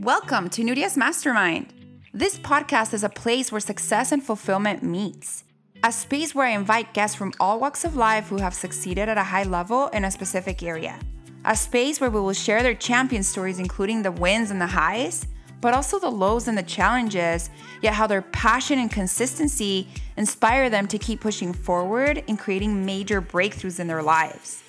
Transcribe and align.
Welcome 0.00 0.48
to 0.50 0.62
Nuria's 0.62 0.96
Mastermind. 0.96 1.74
This 2.14 2.38
podcast 2.38 2.94
is 2.94 3.02
a 3.02 3.08
place 3.08 3.50
where 3.50 3.60
success 3.60 4.12
and 4.12 4.22
fulfillment 4.22 4.84
meets. 4.84 5.42
A 5.82 5.90
space 5.90 6.36
where 6.36 6.46
I 6.46 6.50
invite 6.50 6.94
guests 6.94 7.16
from 7.16 7.32
all 7.40 7.58
walks 7.58 7.82
of 7.82 7.96
life 7.96 8.28
who 8.28 8.36
have 8.36 8.54
succeeded 8.54 9.08
at 9.08 9.18
a 9.18 9.24
high 9.24 9.42
level 9.42 9.88
in 9.88 10.04
a 10.04 10.10
specific 10.12 10.62
area. 10.62 11.00
A 11.44 11.56
space 11.56 12.00
where 12.00 12.10
we 12.10 12.20
will 12.20 12.32
share 12.32 12.62
their 12.62 12.76
champion 12.76 13.24
stories, 13.24 13.58
including 13.58 14.02
the 14.02 14.12
wins 14.12 14.52
and 14.52 14.60
the 14.60 14.68
highs, 14.68 15.26
but 15.60 15.74
also 15.74 15.98
the 15.98 16.08
lows 16.08 16.46
and 16.46 16.56
the 16.56 16.62
challenges, 16.62 17.50
yet 17.82 17.94
how 17.94 18.06
their 18.06 18.22
passion 18.22 18.78
and 18.78 18.92
consistency 18.92 19.88
inspire 20.16 20.70
them 20.70 20.86
to 20.86 20.98
keep 20.98 21.20
pushing 21.20 21.52
forward 21.52 22.22
and 22.28 22.38
creating 22.38 22.86
major 22.86 23.20
breakthroughs 23.20 23.80
in 23.80 23.88
their 23.88 24.04
lives. 24.04 24.62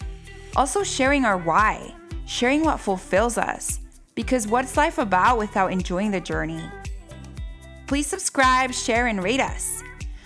Also, 0.55 0.81
sharing 0.81 1.23
our 1.23 1.37
why, 1.37 1.93
sharing 2.25 2.63
what 2.63 2.79
fulfills 2.79 3.37
us, 3.37 3.79
because 4.19 4.49
what's 4.49 4.75
life 4.75 4.97
about 4.97 5.37
without 5.37 5.71
enjoying 5.71 6.11
the 6.11 6.19
journey? 6.19 6.61
Please 7.87 8.05
subscribe, 8.05 8.73
share, 8.73 9.07
and 9.07 9.23
rate 9.23 9.39
us. 9.39 9.81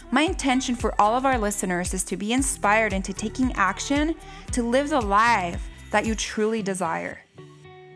My 0.09 0.23
intention 0.23 0.73
for 0.73 0.99
all 0.99 1.15
of 1.15 1.27
our 1.27 1.37
listeners 1.37 1.93
is 1.93 2.03
to 2.05 2.17
be 2.17 2.33
inspired 2.33 2.91
into 2.91 3.13
taking 3.13 3.53
action 3.53 4.15
to 4.51 4.63
live 4.63 4.89
the 4.89 4.99
life 4.99 5.69
that 5.91 6.07
you 6.07 6.15
truly 6.15 6.63
desire. 6.63 7.19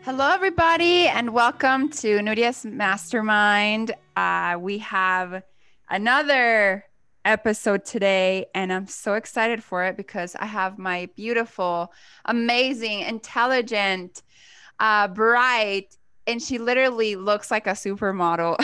Hello, 0.04 0.30
everybody, 0.30 1.08
and 1.08 1.34
welcome 1.34 1.88
to 1.88 2.20
Nuria's 2.20 2.64
Mastermind. 2.64 3.92
Uh, 4.16 4.56
we 4.56 4.78
have 4.78 5.42
another 5.90 6.84
episode 7.24 7.84
today, 7.84 8.46
and 8.54 8.72
I'm 8.72 8.86
so 8.86 9.14
excited 9.14 9.64
for 9.64 9.84
it 9.84 9.96
because 9.96 10.36
I 10.36 10.46
have 10.46 10.78
my 10.78 11.08
beautiful, 11.16 11.92
amazing, 12.24 13.00
intelligent, 13.00 14.22
uh, 14.80 15.08
bright, 15.08 15.96
and 16.26 16.42
she 16.42 16.58
literally 16.58 17.16
looks 17.16 17.50
like 17.50 17.66
a 17.66 17.72
supermodel. 17.72 18.56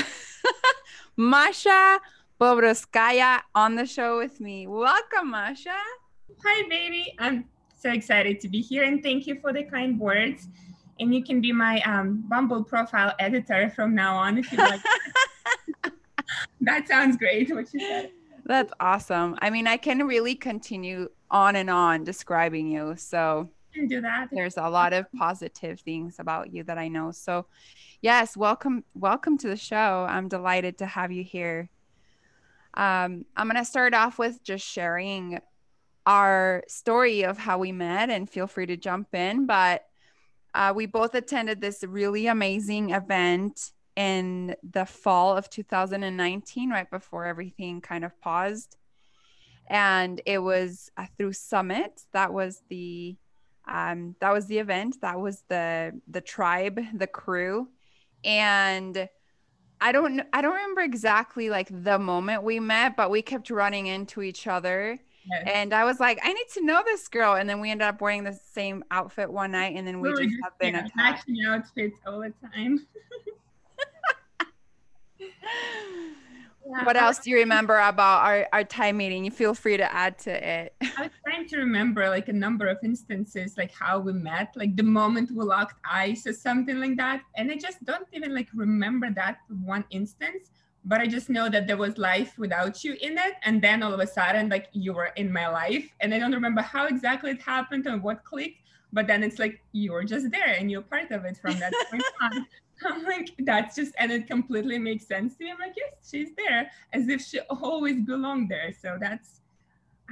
Masha 1.16 2.00
Bobrovskaya 2.40 3.40
on 3.54 3.76
the 3.76 3.86
show 3.86 4.18
with 4.18 4.40
me. 4.40 4.66
Welcome, 4.66 5.30
Masha. 5.30 5.76
Hi, 6.44 6.68
baby. 6.68 7.14
I'm 7.18 7.46
so 7.78 7.90
excited 7.90 8.40
to 8.40 8.48
be 8.48 8.60
here, 8.60 8.84
and 8.84 9.02
thank 9.02 9.26
you 9.26 9.38
for 9.40 9.52
the 9.52 9.64
kind 9.64 9.98
words 9.98 10.48
and 11.00 11.14
you 11.14 11.22
can 11.24 11.40
be 11.40 11.52
my 11.52 11.80
um, 11.82 12.24
Bumble 12.28 12.62
profile 12.62 13.14
editor 13.18 13.70
from 13.70 13.94
now 13.94 14.16
on 14.16 14.38
if 14.38 14.50
you 14.52 14.58
like. 14.58 14.80
that 16.60 16.88
sounds 16.88 17.16
great. 17.16 17.52
What 17.54 17.72
you 17.74 17.80
said. 17.80 18.10
That's 18.46 18.72
awesome. 18.78 19.36
I 19.40 19.50
mean, 19.50 19.66
I 19.66 19.76
can 19.76 20.06
really 20.06 20.34
continue 20.34 21.08
on 21.30 21.56
and 21.56 21.70
on 21.70 22.04
describing 22.04 22.68
you. 22.68 22.94
So 22.96 23.50
can 23.74 23.88
do 23.88 24.00
that. 24.00 24.28
There's 24.30 24.56
a 24.56 24.68
lot 24.68 24.92
of 24.92 25.10
positive 25.12 25.80
things 25.80 26.16
about 26.18 26.52
you 26.52 26.62
that 26.64 26.78
I 26.78 26.88
know. 26.88 27.10
So, 27.10 27.46
yes, 28.00 28.36
welcome, 28.36 28.84
welcome 28.94 29.36
to 29.38 29.48
the 29.48 29.56
show. 29.56 30.06
I'm 30.08 30.28
delighted 30.28 30.78
to 30.78 30.86
have 30.86 31.10
you 31.10 31.24
here. 31.24 31.68
Um, 32.74 33.24
I'm 33.36 33.46
gonna 33.46 33.64
start 33.64 33.94
off 33.94 34.18
with 34.18 34.42
just 34.42 34.66
sharing 34.66 35.40
our 36.06 36.62
story 36.68 37.24
of 37.24 37.38
how 37.38 37.58
we 37.58 37.72
met, 37.72 38.10
and 38.10 38.28
feel 38.28 38.46
free 38.46 38.66
to 38.66 38.76
jump 38.76 39.14
in. 39.14 39.46
But 39.46 39.84
uh, 40.54 40.72
we 40.74 40.86
both 40.86 41.14
attended 41.14 41.60
this 41.60 41.82
really 41.82 42.26
amazing 42.26 42.90
event 42.90 43.72
in 43.96 44.54
the 44.68 44.86
fall 44.86 45.36
of 45.36 45.48
2019, 45.50 46.70
right 46.70 46.90
before 46.90 47.24
everything 47.26 47.80
kind 47.80 48.04
of 48.04 48.20
paused. 48.20 48.76
And 49.68 50.20
it 50.26 50.38
was 50.40 50.90
uh, 50.96 51.06
through 51.16 51.32
Summit. 51.32 52.02
That 52.12 52.32
was 52.32 52.62
the 52.68 53.16
um, 53.66 54.16
that 54.20 54.32
was 54.32 54.46
the 54.46 54.58
event. 54.58 55.00
That 55.00 55.20
was 55.20 55.42
the 55.48 56.00
the 56.08 56.20
tribe, 56.20 56.80
the 56.94 57.06
crew, 57.06 57.68
and 58.24 59.08
I 59.80 59.92
don't 59.92 60.22
I 60.32 60.42
don't 60.42 60.54
remember 60.54 60.82
exactly 60.82 61.50
like 61.50 61.68
the 61.70 61.98
moment 61.98 62.42
we 62.42 62.60
met, 62.60 62.96
but 62.96 63.10
we 63.10 63.22
kept 63.22 63.50
running 63.50 63.86
into 63.86 64.22
each 64.22 64.46
other 64.46 64.98
Yes. 65.30 65.48
And 65.54 65.72
I 65.72 65.84
was 65.84 66.00
like, 66.00 66.20
I 66.22 66.32
need 66.32 66.46
to 66.54 66.64
know 66.64 66.82
this 66.84 67.08
girl. 67.08 67.34
And 67.34 67.48
then 67.48 67.60
we 67.60 67.70
ended 67.70 67.86
up 67.86 68.00
wearing 68.00 68.24
the 68.24 68.38
same 68.52 68.84
outfit 68.90 69.30
one 69.30 69.52
night, 69.52 69.74
and 69.76 69.86
then 69.86 70.00
we, 70.00 70.10
just 70.10 70.34
have 70.42 70.58
been 70.58 70.74
yeah, 70.74 70.86
matching 70.96 71.36
outfits 71.46 71.98
all 72.06 72.20
the 72.20 72.32
time. 72.52 72.86
yeah, 76.66 76.84
what 76.84 76.96
else 76.96 77.18
do 77.18 77.30
you 77.30 77.36
remember 77.36 77.78
about 77.78 78.24
our, 78.24 78.48
our 78.52 78.64
time 78.64 78.96
meeting? 78.96 79.24
You 79.24 79.30
feel 79.30 79.54
free 79.54 79.76
to 79.76 79.92
add 79.92 80.18
to 80.20 80.30
it. 80.30 80.74
I 80.96 81.02
was 81.02 81.10
trying 81.26 81.46
to 81.48 81.58
remember 81.58 82.08
like 82.08 82.28
a 82.28 82.32
number 82.32 82.66
of 82.66 82.78
instances, 82.82 83.56
like 83.56 83.72
how 83.72 83.98
we 83.98 84.12
met, 84.12 84.54
like 84.56 84.76
the 84.76 84.82
moment 84.82 85.30
we 85.30 85.44
locked 85.44 85.78
eyes 85.90 86.26
or 86.26 86.32
something 86.32 86.80
like 86.80 86.96
that. 86.96 87.22
And 87.36 87.50
I 87.50 87.56
just 87.56 87.84
don't 87.84 88.08
even 88.12 88.34
like 88.34 88.48
remember 88.54 89.10
that 89.14 89.38
one 89.48 89.84
instance 89.90 90.50
but 90.84 91.00
I 91.00 91.06
just 91.06 91.30
know 91.30 91.48
that 91.48 91.66
there 91.66 91.76
was 91.76 91.96
life 91.96 92.38
without 92.38 92.84
you 92.84 92.96
in 93.00 93.16
it. 93.16 93.34
And 93.42 93.62
then 93.62 93.82
all 93.82 93.92
of 93.92 94.00
a 94.00 94.06
sudden, 94.06 94.48
like 94.48 94.68
you 94.72 94.92
were 94.92 95.12
in 95.16 95.32
my 95.32 95.48
life. 95.48 95.88
And 96.00 96.12
I 96.12 96.18
don't 96.18 96.32
remember 96.32 96.60
how 96.60 96.86
exactly 96.86 97.30
it 97.30 97.40
happened 97.40 97.86
and 97.86 98.02
what 98.02 98.24
clicked, 98.24 98.60
but 98.92 99.06
then 99.06 99.22
it's 99.22 99.38
like 99.38 99.60
you 99.72 99.92
were 99.92 100.04
just 100.04 100.30
there 100.30 100.54
and 100.58 100.70
you're 100.70 100.82
part 100.82 101.10
of 101.10 101.24
it 101.24 101.38
from 101.38 101.58
that 101.58 101.72
point 101.90 102.04
on. 102.20 102.46
I'm 102.90 103.04
like, 103.04 103.30
that's 103.40 103.76
just, 103.76 103.94
and 103.98 104.12
it 104.12 104.26
completely 104.26 104.78
makes 104.78 105.06
sense 105.06 105.36
to 105.36 105.44
me. 105.44 105.50
I'm 105.50 105.58
like, 105.58 105.74
yes, 105.76 105.94
she's 106.08 106.30
there 106.36 106.70
as 106.92 107.08
if 107.08 107.22
she 107.22 107.40
always 107.40 108.00
belonged 108.02 108.50
there. 108.50 108.72
So 108.72 108.96
that's, 109.00 109.40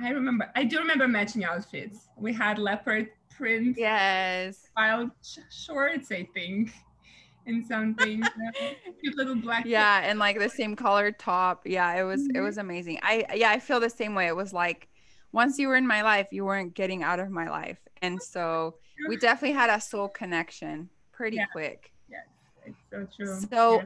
I 0.02 0.10
remember, 0.10 0.50
I 0.56 0.64
do 0.64 0.78
remember 0.78 1.06
matching 1.06 1.44
outfits. 1.44 2.08
We 2.16 2.32
had 2.32 2.58
leopard 2.58 3.10
print, 3.30 3.76
yes, 3.78 4.68
wild 4.76 5.10
shorts, 5.50 6.10
I 6.10 6.26
think 6.34 6.72
and 7.46 7.64
something 7.64 8.22
cute 9.00 9.16
little 9.16 9.34
black 9.34 9.64
yeah 9.66 10.00
and 10.04 10.18
like 10.18 10.38
the 10.38 10.48
same 10.48 10.76
colored 10.76 11.18
top 11.18 11.62
yeah 11.66 11.92
it 11.94 12.04
was 12.04 12.22
mm-hmm. 12.22 12.36
it 12.36 12.40
was 12.40 12.58
amazing 12.58 12.98
i 13.02 13.24
yeah 13.34 13.50
i 13.50 13.58
feel 13.58 13.80
the 13.80 13.90
same 13.90 14.14
way 14.14 14.26
it 14.26 14.36
was 14.36 14.52
like 14.52 14.88
once 15.32 15.58
you 15.58 15.68
were 15.68 15.76
in 15.76 15.86
my 15.86 16.02
life 16.02 16.28
you 16.30 16.44
weren't 16.44 16.74
getting 16.74 17.02
out 17.02 17.18
of 17.18 17.30
my 17.30 17.48
life 17.48 17.78
and 18.00 18.22
so 18.22 18.74
we 19.08 19.16
definitely 19.16 19.54
had 19.54 19.70
a 19.70 19.80
soul 19.80 20.08
connection 20.08 20.88
pretty 21.12 21.36
yeah. 21.36 21.46
quick 21.46 21.91
it's 22.66 22.76
so 22.90 23.06
true 23.16 23.40
so 23.50 23.82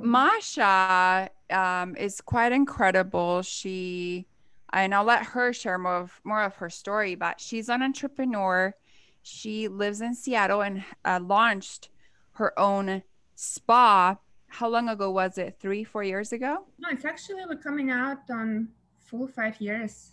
masha 0.00 1.28
um, 1.50 1.96
is 1.96 2.20
quite 2.20 2.52
incredible 2.52 3.42
she 3.42 4.26
and 4.72 4.94
i'll 4.94 5.04
let 5.04 5.24
her 5.24 5.52
share 5.52 5.78
more 5.78 5.96
of 5.96 6.20
more 6.24 6.42
of 6.42 6.56
her 6.56 6.70
story 6.70 7.14
but 7.14 7.40
she's 7.40 7.68
an 7.68 7.82
entrepreneur 7.82 8.74
she 9.22 9.68
lives 9.68 10.00
in 10.00 10.14
seattle 10.14 10.62
and 10.62 10.84
uh, 11.04 11.20
launched 11.22 11.90
her 12.38 12.58
own 12.58 13.02
spa. 13.34 14.16
How 14.46 14.68
long 14.68 14.88
ago 14.88 15.10
was 15.10 15.38
it? 15.38 15.56
Three, 15.60 15.84
four 15.84 16.02
years 16.02 16.32
ago? 16.32 16.64
No, 16.78 16.88
it's 16.90 17.04
actually 17.04 17.44
coming 17.62 17.90
out 17.90 18.30
on 18.30 18.68
full 18.98 19.26
five 19.26 19.60
years. 19.60 20.12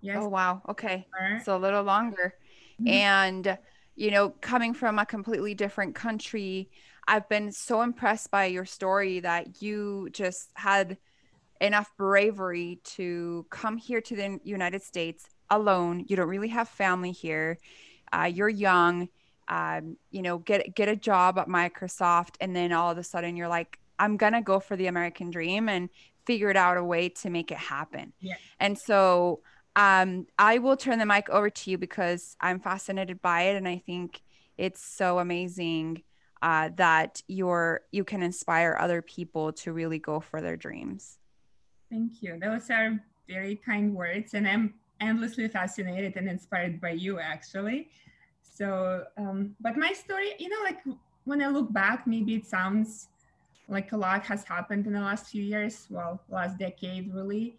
Yes. 0.00 0.18
Oh 0.20 0.28
wow. 0.28 0.62
Okay. 0.68 1.06
So 1.42 1.56
a 1.56 1.58
little 1.58 1.82
longer. 1.82 2.34
Mm-hmm. 2.80 2.88
And 2.88 3.58
you 3.96 4.10
know, 4.10 4.30
coming 4.40 4.74
from 4.74 4.98
a 4.98 5.06
completely 5.06 5.54
different 5.54 5.94
country, 5.94 6.70
I've 7.08 7.28
been 7.28 7.50
so 7.52 7.82
impressed 7.82 8.30
by 8.30 8.46
your 8.46 8.64
story 8.64 9.20
that 9.20 9.62
you 9.62 10.08
just 10.12 10.50
had 10.54 10.98
enough 11.60 11.90
bravery 11.96 12.80
to 12.84 13.46
come 13.50 13.76
here 13.76 14.00
to 14.02 14.16
the 14.16 14.40
United 14.44 14.82
States 14.82 15.26
alone. 15.50 16.04
You 16.08 16.16
don't 16.16 16.28
really 16.28 16.48
have 16.48 16.68
family 16.68 17.12
here. 17.12 17.58
Uh, 18.12 18.30
you're 18.32 18.48
young 18.48 19.08
um, 19.48 19.96
you 20.10 20.22
know, 20.22 20.38
get 20.38 20.74
get 20.74 20.88
a 20.88 20.96
job 20.96 21.38
at 21.38 21.48
Microsoft, 21.48 22.34
and 22.40 22.54
then 22.54 22.72
all 22.72 22.90
of 22.90 22.98
a 22.98 23.04
sudden 23.04 23.36
you're 23.36 23.48
like, 23.48 23.78
I'm 23.98 24.16
gonna 24.16 24.42
go 24.42 24.60
for 24.60 24.76
the 24.76 24.86
American 24.86 25.30
dream 25.30 25.68
and 25.68 25.88
figured 26.26 26.56
out 26.56 26.76
a 26.76 26.84
way 26.84 27.08
to 27.08 27.30
make 27.30 27.52
it 27.52 27.58
happen. 27.58 28.12
Yeah. 28.20 28.34
And 28.58 28.76
so 28.76 29.40
um, 29.76 30.26
I 30.38 30.58
will 30.58 30.76
turn 30.76 30.98
the 30.98 31.06
mic 31.06 31.30
over 31.30 31.50
to 31.50 31.70
you 31.70 31.78
because 31.78 32.36
I'm 32.40 32.58
fascinated 32.58 33.22
by 33.22 33.42
it, 33.42 33.56
and 33.56 33.68
I 33.68 33.78
think 33.78 34.22
it's 34.58 34.82
so 34.82 35.20
amazing 35.20 36.02
uh, 36.42 36.70
that 36.76 37.22
you're 37.28 37.82
you 37.92 38.04
can 38.04 38.22
inspire 38.22 38.76
other 38.80 39.02
people 39.02 39.52
to 39.52 39.72
really 39.72 39.98
go 39.98 40.18
for 40.18 40.40
their 40.40 40.56
dreams. 40.56 41.18
Thank 41.90 42.22
you. 42.22 42.38
Those 42.40 42.68
are 42.70 42.98
very 43.28 43.56
kind 43.56 43.94
words, 43.94 44.34
and 44.34 44.48
I'm 44.48 44.74
endlessly 45.00 45.46
fascinated 45.46 46.16
and 46.16 46.28
inspired 46.28 46.80
by 46.80 46.90
you 46.90 47.20
actually 47.20 47.90
so, 48.56 49.04
um, 49.18 49.54
but 49.60 49.76
my 49.76 49.92
story, 49.92 50.32
you 50.38 50.48
know, 50.48 50.62
like 50.64 50.78
when 51.24 51.42
I 51.42 51.48
look 51.48 51.70
back, 51.72 52.06
maybe 52.06 52.34
it 52.34 52.46
sounds 52.46 53.08
like 53.68 53.92
a 53.92 53.96
lot 53.96 54.24
has 54.24 54.44
happened 54.44 54.86
in 54.86 54.94
the 54.94 55.00
last 55.00 55.26
few 55.26 55.42
years, 55.42 55.86
well, 55.90 56.22
last 56.30 56.56
decade 56.58 57.12
really. 57.12 57.58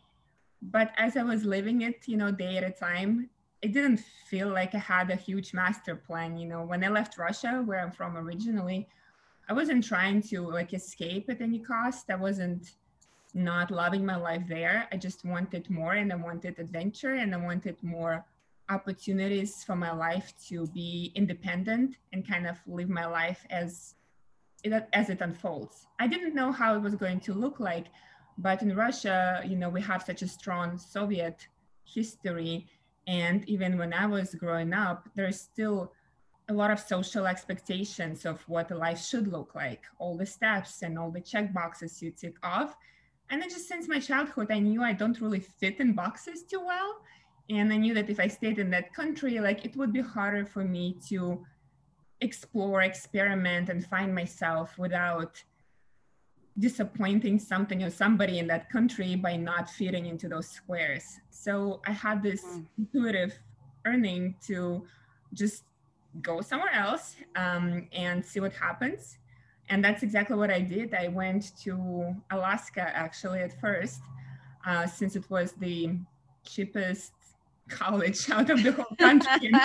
But 0.62 0.92
as 0.98 1.18
I 1.18 1.24
was 1.24 1.44
living 1.44 1.82
it, 1.82 2.08
you 2.08 2.18
know, 2.18 2.32
day 2.32 2.58
at 2.58 2.64
a 2.64 2.72
time, 2.72 3.30
it 3.62 3.74
didn't 3.74 3.98
feel 3.98 4.50
like 4.50 4.76
I 4.76 4.80
had 4.80 5.10
a 5.10 5.16
huge 5.16 5.54
master 5.54 5.96
plan. 5.96 6.38
You 6.38 6.48
know, 6.48 6.64
when 6.64 6.84
I 6.84 6.90
left 6.90 7.18
Russia, 7.18 7.64
where 7.66 7.80
I'm 7.80 7.92
from 7.92 8.18
originally, 8.18 8.88
I 9.50 9.54
wasn't 9.54 9.84
trying 9.84 10.22
to 10.24 10.42
like 10.42 10.74
escape 10.74 11.30
at 11.30 11.42
any 11.42 11.60
cost. 11.60 12.10
I 12.10 12.16
wasn't 12.16 12.74
not 13.34 13.72
loving 13.72 14.06
my 14.06 14.16
life 14.16 14.44
there. 14.48 14.88
I 14.92 14.98
just 14.98 15.24
wanted 15.24 15.70
more 15.70 15.94
and 15.94 16.12
I 16.12 16.16
wanted 16.16 16.60
adventure 16.60 17.16
and 17.16 17.34
I 17.34 17.38
wanted 17.38 17.82
more 17.84 18.26
opportunities 18.70 19.64
for 19.64 19.76
my 19.76 19.92
life 19.92 20.34
to 20.50 20.68
be 20.68 21.12
independent 21.16 21.96
and 22.12 22.28
kind 22.28 22.48
of 22.48 22.58
live 22.68 22.90
my 22.90 23.06
life 23.06 23.46
as 23.50 23.96
it, 24.64 24.88
as 24.94 25.10
it 25.10 25.22
unfolds. 25.22 25.88
I 26.00 26.08
didn't 26.08 26.36
know 26.36 26.52
how 26.52 26.76
it 26.76 26.82
was 26.82 26.96
going 26.96 27.20
to 27.22 27.34
look 27.34 27.60
like, 27.60 27.86
but 28.38 28.62
in 28.62 28.76
Russia, 28.76 29.42
you 29.46 29.56
know, 29.56 29.70
we 29.70 29.82
have 29.82 30.04
such 30.04 30.22
a 30.22 30.28
strong 30.28 30.78
Soviet 30.78 31.48
history. 31.84 32.68
And 33.08 33.48
even 33.50 33.78
when 33.78 33.94
I 33.94 34.06
was 34.06 34.36
growing 34.36 34.74
up, 34.74 35.10
there's 35.16 35.40
still 35.40 35.94
a 36.50 36.54
lot 36.54 36.72
of 36.72 36.80
social 36.80 37.26
expectations 37.26 38.26
of 38.26 38.42
what 38.48 38.72
life 38.72 39.04
should 39.04 39.28
look 39.28 39.56
like, 39.56 39.84
all 40.00 40.16
the 40.16 40.26
steps 40.26 40.82
and 40.82 40.98
all 40.98 41.12
the 41.12 41.20
check 41.20 41.54
boxes 41.54 42.02
you 42.02 42.12
tick 42.12 42.36
off. 42.44 42.76
And 43.30 43.42
then 43.42 43.50
just 43.50 43.68
since 43.68 43.88
my 43.88 44.00
childhood, 44.00 44.52
I 44.52 44.60
knew 44.60 44.82
I 44.84 44.94
don't 44.94 45.20
really 45.20 45.42
fit 45.42 45.80
in 45.80 45.94
boxes 45.94 46.44
too 46.44 46.62
well. 46.66 47.02
And 47.50 47.74
I 47.74 47.78
knew 47.78 47.94
that 47.94 48.10
if 48.10 48.20
I 48.20 48.28
stayed 48.28 48.60
in 48.60 48.70
that 48.72 48.94
country, 48.94 49.40
like 49.40 49.66
it 49.66 49.76
would 49.76 49.92
be 49.92 50.02
harder 50.02 50.46
for 50.46 50.64
me 50.64 50.98
to 51.10 51.44
explore, 52.22 52.82
experiment, 52.82 53.70
and 53.70 53.86
find 53.86 54.14
myself 54.14 54.78
without 54.78 55.44
disappointing 56.60 57.40
something 57.40 57.84
or 57.84 57.90
somebody 57.90 58.40
in 58.40 58.48
that 58.48 58.70
country 58.70 59.16
by 59.16 59.36
not 59.36 59.70
fitting 59.70 60.08
into 60.08 60.28
those 60.28 60.48
squares. 60.48 61.20
So 61.30 61.82
I 61.86 61.92
had 61.92 62.24
this 62.24 62.44
mm. 62.44 62.66
intuitive 62.78 63.38
earning 63.86 64.36
to 64.48 64.86
just 65.34 65.64
go 66.22 66.42
somewhere 66.42 66.74
else 66.74 67.16
um, 67.36 67.88
and 67.92 68.26
see 68.26 68.40
what 68.40 68.54
happens. 68.54 69.18
And 69.70 69.84
that's 69.84 70.02
exactly 70.02 70.36
what 70.36 70.50
I 70.50 70.62
did. 70.62 70.94
I 70.94 71.10
went 71.10 71.58
to 71.64 72.16
Alaska 72.32 72.82
actually 72.96 73.40
at 73.40 73.60
first, 73.60 74.02
uh, 74.66 74.88
since 74.88 75.16
it 75.16 75.30
was 75.30 75.52
the 75.54 75.92
cheapest 76.44 77.12
college 77.68 78.30
out 78.32 78.50
of 78.50 78.64
the 78.64 78.72
whole 78.72 78.96
country. 78.98 79.52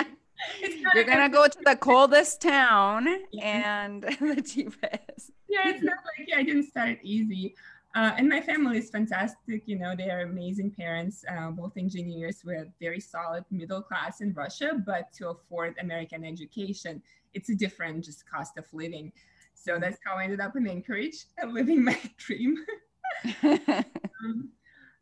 You're 0.93 1.05
gonna 1.05 1.29
go 1.29 1.47
to 1.47 1.57
the 1.63 1.75
coldest 1.75 2.41
town 2.41 3.07
yeah. 3.31 3.83
and 3.85 4.03
the 4.19 4.41
cheapest. 4.41 5.31
Yeah, 5.53 5.69
it's 5.69 5.83
not 5.83 5.97
like 6.17 6.27
yeah, 6.27 6.37
I 6.37 6.43
didn't 6.43 6.63
start 6.63 6.97
easy. 7.03 7.55
Uh, 7.95 8.11
and 8.17 8.27
my 8.27 8.41
family 8.41 8.79
is 8.79 8.89
fantastic. 8.89 9.61
You 9.67 9.77
know, 9.77 9.95
they 9.95 10.09
are 10.09 10.21
amazing 10.21 10.71
parents, 10.71 11.23
uh, 11.29 11.51
both 11.51 11.77
engineers. 11.77 12.41
We're 12.43 12.67
very 12.81 12.99
solid 12.99 13.45
middle 13.51 13.83
class 13.83 14.21
in 14.21 14.33
Russia, 14.33 14.81
but 14.83 15.13
to 15.17 15.29
afford 15.29 15.75
American 15.79 16.25
education, 16.25 17.03
it's 17.35 17.49
a 17.49 17.55
different 17.55 18.03
just 18.03 18.27
cost 18.27 18.57
of 18.57 18.65
living. 18.73 19.11
So 19.53 19.77
that's 19.77 19.99
how 20.03 20.15
I 20.15 20.23
ended 20.23 20.41
up 20.41 20.55
in 20.55 20.67
Anchorage, 20.67 21.25
living 21.47 21.83
my 21.83 21.99
dream. 22.17 22.57
um, 23.43 24.49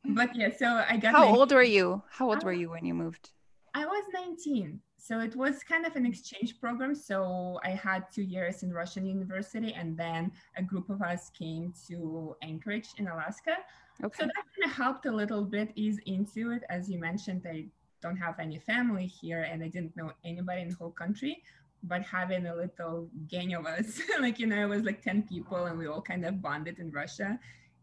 but 0.04 0.36
yeah, 0.36 0.50
so 0.54 0.84
I 0.90 0.98
got. 0.98 1.14
How 1.14 1.34
old 1.34 1.54
were 1.54 1.64
you? 1.64 2.04
How 2.10 2.30
old 2.30 2.44
were 2.44 2.52
you 2.52 2.70
when 2.70 2.84
you 2.84 2.94
moved? 2.94 3.32
I 3.74 3.86
was 3.86 4.04
19 4.14 4.82
so 5.04 5.20
it 5.20 5.36
was 5.36 5.64
kind 5.64 5.88
of 5.88 5.96
an 5.96 6.06
exchange 6.06 6.60
program. 6.60 6.94
So 6.94 7.60
I 7.64 7.72
had 7.72 8.06
two 8.14 8.22
years 8.22 8.62
in 8.62 8.72
Russian 8.72 9.04
university, 9.04 9.74
and 9.74 9.98
then 9.98 10.32
a 10.58 10.62
group 10.62 10.92
of 10.92 11.02
us 11.02 11.32
came 11.32 11.74
to 11.88 12.36
Anchorage 12.44 12.90
in 13.00 13.08
Alaska. 13.08 13.56
Okay. 14.04 14.16
So 14.20 14.26
that 14.28 14.46
kind 14.54 14.66
of 14.66 14.72
helped 14.72 15.08
a 15.08 15.12
little 15.12 15.44
bit 15.44 15.72
ease 15.74 15.98
into 16.06 16.52
it. 16.52 16.62
As 16.70 16.88
you 16.88 17.00
mentioned, 17.00 17.48
I 17.50 17.66
don't 18.04 18.16
have 18.18 18.40
any 18.40 18.60
family 18.60 19.08
here, 19.08 19.42
and 19.42 19.64
I 19.64 19.70
didn't 19.70 19.98
know 19.98 20.12
anybody 20.24 20.62
in 20.62 20.70
the 20.70 20.76
whole 20.76 20.92
country. 20.92 21.42
But 21.82 22.04
having 22.04 22.46
a 22.46 22.56
little 22.56 23.10
gang 23.28 23.56
of 23.56 23.66
us, 23.66 24.00
like 24.20 24.38
you 24.38 24.46
know, 24.46 24.62
it 24.62 24.70
was 24.70 24.84
like 24.84 25.02
ten 25.02 25.24
people, 25.24 25.66
and 25.66 25.80
we 25.80 25.88
all 25.88 26.04
kind 26.04 26.24
of 26.26 26.44
bonded 26.44 26.78
in 26.78 26.92
Russia, 26.92 27.40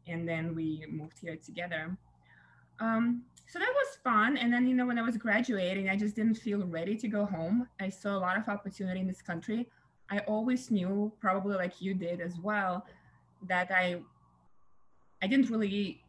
and 0.07 0.29
then 0.29 0.55
we 0.55 0.87
moved 0.89 1.19
here 1.19 1.35
together. 1.35 1.99
Um, 2.81 3.23
so 3.47 3.59
that 3.59 3.73
was 3.75 3.97
fun. 4.05 4.37
And 4.37 4.53
then, 4.53 4.67
you 4.67 4.75
know, 4.75 4.87
when 4.87 4.99
I 4.99 5.03
was 5.03 5.17
graduating, 5.17 5.89
I 5.89 5.97
just 5.97 6.15
didn't 6.15 6.35
feel 6.35 6.67
ready 6.67 6.97
to 6.97 7.09
go 7.09 7.25
home. 7.25 7.67
I 7.81 7.89
saw 7.89 8.17
a 8.17 8.21
lot 8.21 8.37
of 8.37 8.49
opportunity 8.49 9.01
in 9.01 9.07
this 9.07 9.23
country. 9.23 9.69
I 10.11 10.19
always 10.21 10.71
knew, 10.71 11.13
probably 11.21 11.57
like 11.57 11.81
you 11.81 11.95
did 11.95 12.21
as 12.21 12.39
well, 12.39 12.87
that 13.47 13.71
I 13.71 14.01
I 15.23 15.27
didn't 15.27 15.51
really 15.51 16.03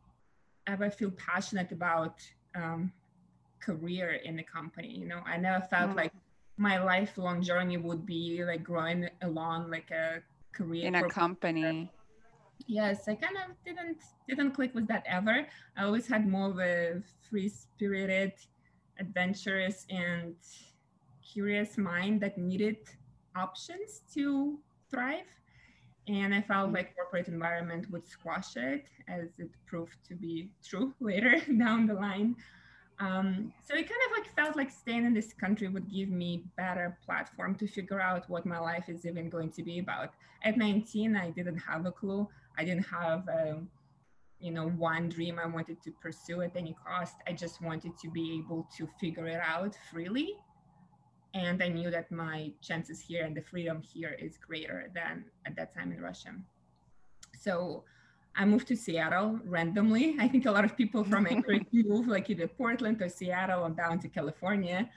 ever 0.68 0.90
feel 0.90 1.12
passionate 1.12 1.72
about 1.72 2.22
um, 2.56 2.92
career 3.60 4.20
in 4.24 4.36
the 4.36 4.44
company. 4.44 4.90
You 4.90 5.08
know, 5.08 5.22
I 5.26 5.38
never 5.38 5.66
felt 5.66 5.92
mm. 5.92 5.96
like 5.96 6.14
my 6.58 6.82
lifelong 6.84 7.42
journey 7.42 7.78
would 7.78 8.06
be 8.06 8.44
like 8.46 8.64
growing 8.64 9.10
along 9.22 9.72
like 9.72 9.92
a 9.92 10.22
career 10.52 10.86
in 10.86 10.96
a 10.96 11.10
company 11.10 11.90
yes 12.68 13.08
i 13.08 13.16
kind 13.16 13.38
of 13.38 13.56
didn't 13.66 13.98
didn't 14.28 14.52
click 14.52 14.74
with 14.76 14.88
that 14.88 15.04
ever 15.08 15.46
i 15.78 15.84
always 15.84 16.08
had 16.08 16.28
more 16.28 16.50
of 16.50 16.60
a 16.60 17.02
free 17.30 17.50
spirited 17.50 18.34
adventurous 19.00 19.86
and 19.90 20.36
curious 21.34 21.78
mind 21.78 22.20
that 22.22 22.38
needed 22.38 22.78
options 23.36 24.02
to 24.14 24.58
thrive 24.90 25.26
and 26.08 26.34
i 26.34 26.42
felt 26.42 26.68
mm-hmm. 26.68 26.76
like 26.76 26.96
corporate 26.96 27.28
environment 27.28 27.90
would 27.92 28.08
squash 28.08 28.56
it 28.56 28.86
as 29.08 29.30
it 29.38 29.50
proved 29.66 29.98
to 30.08 30.16
be 30.16 30.50
true 30.64 30.94
later 31.00 31.40
down 31.58 31.86
the 31.86 31.94
line 31.94 32.36
um, 33.00 33.54
so 33.66 33.76
it 33.76 33.88
kind 33.88 34.02
of 34.08 34.18
like 34.18 34.36
felt 34.36 34.58
like 34.58 34.70
staying 34.70 35.06
in 35.06 35.14
this 35.14 35.32
country 35.34 35.70
would 35.70 35.90
give 35.90 36.10
me 36.10 36.44
better 36.58 36.98
platform 37.06 37.56
to 37.56 37.68
figure 37.68 38.02
out 38.02 38.30
what 38.30 38.46
my 38.46 38.60
life 38.60 38.90
is 38.90 39.06
even 39.06 39.30
going 39.30 39.52
to 39.52 39.64
be 39.64 39.80
about. 39.80 40.14
At 40.44 40.58
19, 40.58 41.16
I 41.16 41.30
didn't 41.30 41.60
have 41.60 41.86
a 41.86 41.92
clue. 41.92 42.28
I 42.60 42.66
didn't 42.66 42.88
have, 42.88 43.24
um, 43.30 43.70
you 44.40 44.52
know, 44.52 44.68
one 44.68 45.08
dream 45.08 45.40
I 45.42 45.48
wanted 45.48 45.82
to 45.84 45.92
pursue 45.92 46.42
at 46.42 46.56
any 46.58 46.76
cost. 46.86 47.16
I 47.26 47.32
just 47.32 47.62
wanted 47.62 47.98
to 48.00 48.10
be 48.12 48.38
able 48.40 48.68
to 48.78 48.88
figure 49.00 49.28
it 49.28 49.40
out 49.42 49.76
freely. 49.90 50.36
And 51.34 51.64
I 51.64 51.70
knew 51.70 51.90
that 51.90 52.12
my 52.12 52.52
chances 52.62 53.00
here 53.00 53.24
and 53.24 53.36
the 53.36 53.42
freedom 53.42 53.82
here 53.82 54.14
is 54.20 54.38
greater 54.38 54.92
than 54.94 55.24
at 55.46 55.56
that 55.56 55.74
time 55.74 55.94
in 55.94 56.02
Russia. 56.02 56.32
So 57.40 57.86
I 58.36 58.44
moved 58.44 58.68
to 58.68 58.76
Seattle 58.76 59.40
randomly. 59.46 60.18
I 60.20 60.28
think 60.28 60.46
a 60.46 60.52
lot 60.52 60.66
of 60.66 60.76
people 60.76 61.06
from 61.06 61.28
Anchorage 61.32 61.68
move 61.72 62.08
like 62.08 62.30
either 62.30 62.48
Portland 62.48 63.02
or 63.02 63.08
Seattle 63.08 63.64
or 63.64 63.70
down 63.70 64.00
to 64.00 64.10
California. 64.10 64.90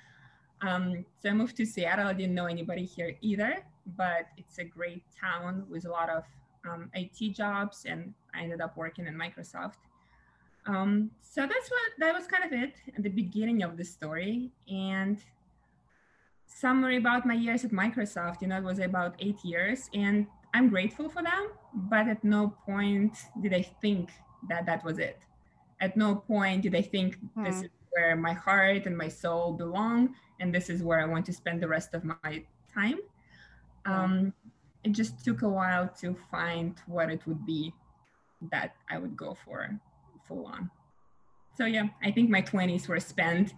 Um, 0.62 1.05
so 1.20 1.29
I 1.29 1.32
moved 1.32 1.56
to 1.58 1.67
Seattle. 1.67 2.08
I 2.08 2.12
didn't 2.12 2.35
know 2.35 2.47
anybody 2.47 2.85
here 2.85 3.17
either, 3.20 3.65
but 3.97 4.26
it's 4.37 4.58
a 4.58 4.65
great 4.65 5.05
town 5.20 5.65
with 5.69 5.85
a 5.85 5.91
lot 5.91 6.08
of 6.08 6.25
um, 6.69 6.91
IT 6.94 7.35
jobs, 7.35 7.85
and 7.87 8.14
I 8.35 8.43
ended 8.43 8.61
up 8.61 8.76
working 8.76 9.06
in 9.06 9.14
Microsoft. 9.14 9.82
Um, 10.67 11.11
so 11.20 11.43
that's 11.43 11.70
what 11.70 11.93
that 11.99 12.14
was 12.14 12.26
kind 12.26 12.44
of 12.44 12.53
it 12.53 12.75
at 12.97 13.03
the 13.03 13.09
beginning 13.09 13.62
of 13.62 13.76
the 13.76 13.85
story. 13.85 14.53
And 14.70 15.19
summary 16.47 16.97
about 16.97 17.26
my 17.26 17.35
years 17.35 17.64
at 17.64 17.73
Microsoft, 17.73 18.43
you 18.43 18.49
know, 18.49 18.59
it 18.59 18.64
was 18.64 18.79
about 18.79 19.17
eight 19.19 19.44
years, 19.44 19.91
and 19.94 20.26
I'm 20.55 20.69
grateful 20.69 21.09
for 21.09 21.23
them. 21.23 21.49
But 21.75 22.09
at 22.09 22.23
no 22.23 22.55
point 22.65 23.17
did 23.41 23.55
I 23.55 23.63
think 23.63 24.10
that 24.48 24.67
that 24.67 24.84
was 24.84 24.98
it. 24.98 25.19
At 25.81 25.96
no 25.96 26.15
point 26.15 26.63
did 26.63 26.75
I 26.75 26.82
think 26.82 27.19
hmm. 27.34 27.44
this 27.44 27.63
is 27.63 27.70
where 27.91 28.15
my 28.17 28.32
heart 28.32 28.87
and 28.87 28.96
my 28.96 29.08
soul 29.08 29.53
belong, 29.53 30.15
and 30.41 30.55
this 30.55 30.70
is 30.70 30.82
where 30.82 31.01
I 31.01 31.06
want 31.06 31.27
to 31.27 31.32
spend 31.32 31.60
the 31.60 31.69
rest 31.69 31.94
of 31.94 32.05
my 32.05 32.44
time. 32.72 32.98
Um, 33.84 34.32
it 34.84 34.93
just 34.93 35.24
took 35.24 35.43
a 35.43 35.48
while 35.48 35.89
to 36.01 36.17
find 36.31 36.74
what 36.86 37.10
it 37.10 37.20
would 37.27 37.46
be 37.46 37.72
that 38.51 38.74
I 38.91 38.98
would 38.98 39.17
go 39.17 39.36
for 39.44 39.79
full 40.27 40.46
on. 40.46 40.70
So 41.56 41.67
yeah, 41.67 41.89
I 42.03 42.10
think 42.10 42.31
my 42.31 42.43
20s 42.43 42.89
were 42.89 43.01
spent 43.01 43.55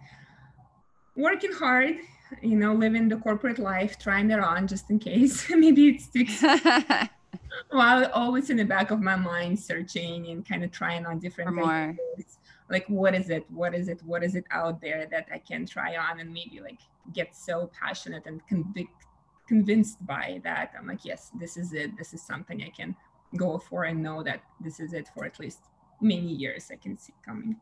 working 1.15 1.51
hard, 1.53 1.95
you 2.41 2.55
know, 2.55 2.73
living 2.73 3.07
the 3.07 3.15
corporate 3.17 3.59
life, 3.59 3.97
trying 3.97 4.29
it 4.31 4.39
on 4.39 4.67
just 4.67 4.89
in 4.89 4.99
case 4.99 5.49
maybe 5.55 5.89
it 5.89 6.01
sticks. 6.01 6.43
While 7.71 8.11
always 8.11 8.49
in 8.49 8.57
the 8.57 8.65
back 8.65 8.91
of 8.91 9.01
my 9.01 9.15
mind, 9.15 9.57
searching 9.59 10.27
and 10.27 10.47
kind 10.47 10.63
of 10.63 10.71
trying 10.71 11.05
on 11.05 11.19
different 11.19 11.55
things. 11.55 12.37
Like, 12.69 12.85
what 12.87 13.15
is 13.15 13.29
it? 13.29 13.45
What 13.49 13.73
is 13.73 13.87
it? 13.87 14.01
What 14.03 14.23
is 14.23 14.35
it 14.35 14.43
out 14.51 14.81
there 14.81 15.07
that 15.09 15.27
I 15.31 15.37
can 15.37 15.65
try 15.65 15.95
on 15.95 16.19
and 16.19 16.33
maybe 16.33 16.59
like 16.59 16.79
get 17.13 17.35
so 17.35 17.69
passionate 17.79 18.25
and 18.25 18.45
convict 18.47 19.05
convinced 19.47 20.05
by 20.05 20.41
that. 20.43 20.71
I'm 20.77 20.87
like 20.87 21.05
yes 21.05 21.31
this 21.39 21.57
is 21.57 21.73
it. 21.73 21.97
This 21.97 22.13
is 22.13 22.21
something 22.21 22.61
i 22.63 22.69
can 22.69 22.95
go 23.37 23.57
for 23.57 23.83
and 23.83 24.01
know 24.01 24.23
that 24.23 24.41
this 24.59 24.79
is 24.79 24.93
it 24.93 25.09
for 25.13 25.25
at 25.25 25.39
least 25.39 25.59
many 26.01 26.33
years 26.33 26.69
i 26.71 26.75
can 26.75 26.97
see 26.97 27.13
coming. 27.25 27.55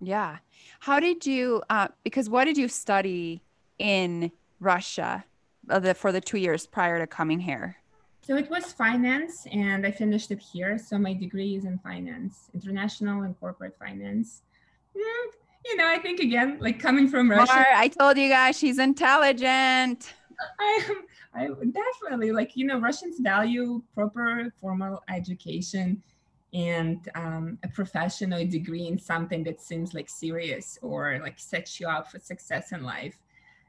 Yeah. 0.00 0.38
How 0.80 1.00
did 1.00 1.24
you 1.24 1.62
uh, 1.70 1.88
because 2.04 2.28
what 2.28 2.44
did 2.44 2.58
you 2.58 2.68
study 2.68 3.42
in 3.78 4.30
russia 4.60 5.24
uh, 5.68 5.78
the, 5.78 5.94
for 5.94 6.12
the 6.12 6.20
two 6.20 6.38
years 6.38 6.66
prior 6.66 6.98
to 6.98 7.06
coming 7.06 7.40
here? 7.40 7.76
So 8.22 8.36
it 8.36 8.50
was 8.50 8.72
finance 8.72 9.46
and 9.52 9.86
i 9.86 9.90
finished 9.90 10.30
it 10.30 10.40
here. 10.40 10.78
So 10.78 10.98
my 10.98 11.14
degree 11.14 11.56
is 11.56 11.64
in 11.64 11.78
finance 11.78 12.50
international 12.54 13.22
and 13.22 13.38
corporate 13.38 13.76
finance. 13.78 14.42
Mm, 14.96 15.32
you 15.66 15.76
know 15.76 15.86
i 15.86 15.98
think 15.98 16.20
again 16.20 16.56
like 16.60 16.78
coming 16.78 17.08
from 17.08 17.30
russia 17.30 17.64
i 17.74 17.88
told 17.88 18.16
you 18.16 18.28
guys 18.28 18.56
she's 18.56 18.78
intelligent 18.78 20.14
I 20.60 20.86
am 20.88 21.04
I 21.34 21.48
definitely 21.48 22.32
like 22.32 22.56
you 22.56 22.66
know 22.66 22.78
Russians 22.78 23.18
value 23.20 23.82
proper 23.94 24.52
formal 24.60 25.02
education 25.08 26.02
and 26.54 27.08
um, 27.14 27.58
a 27.64 27.68
professional 27.68 28.46
degree 28.46 28.86
in 28.86 28.98
something 28.98 29.44
that 29.44 29.60
seems 29.60 29.94
like 29.94 30.08
serious 30.08 30.78
or 30.82 31.18
like 31.22 31.38
sets 31.38 31.80
you 31.80 31.88
up 31.88 32.10
for 32.10 32.18
success 32.18 32.72
in 32.72 32.82
life 32.82 33.18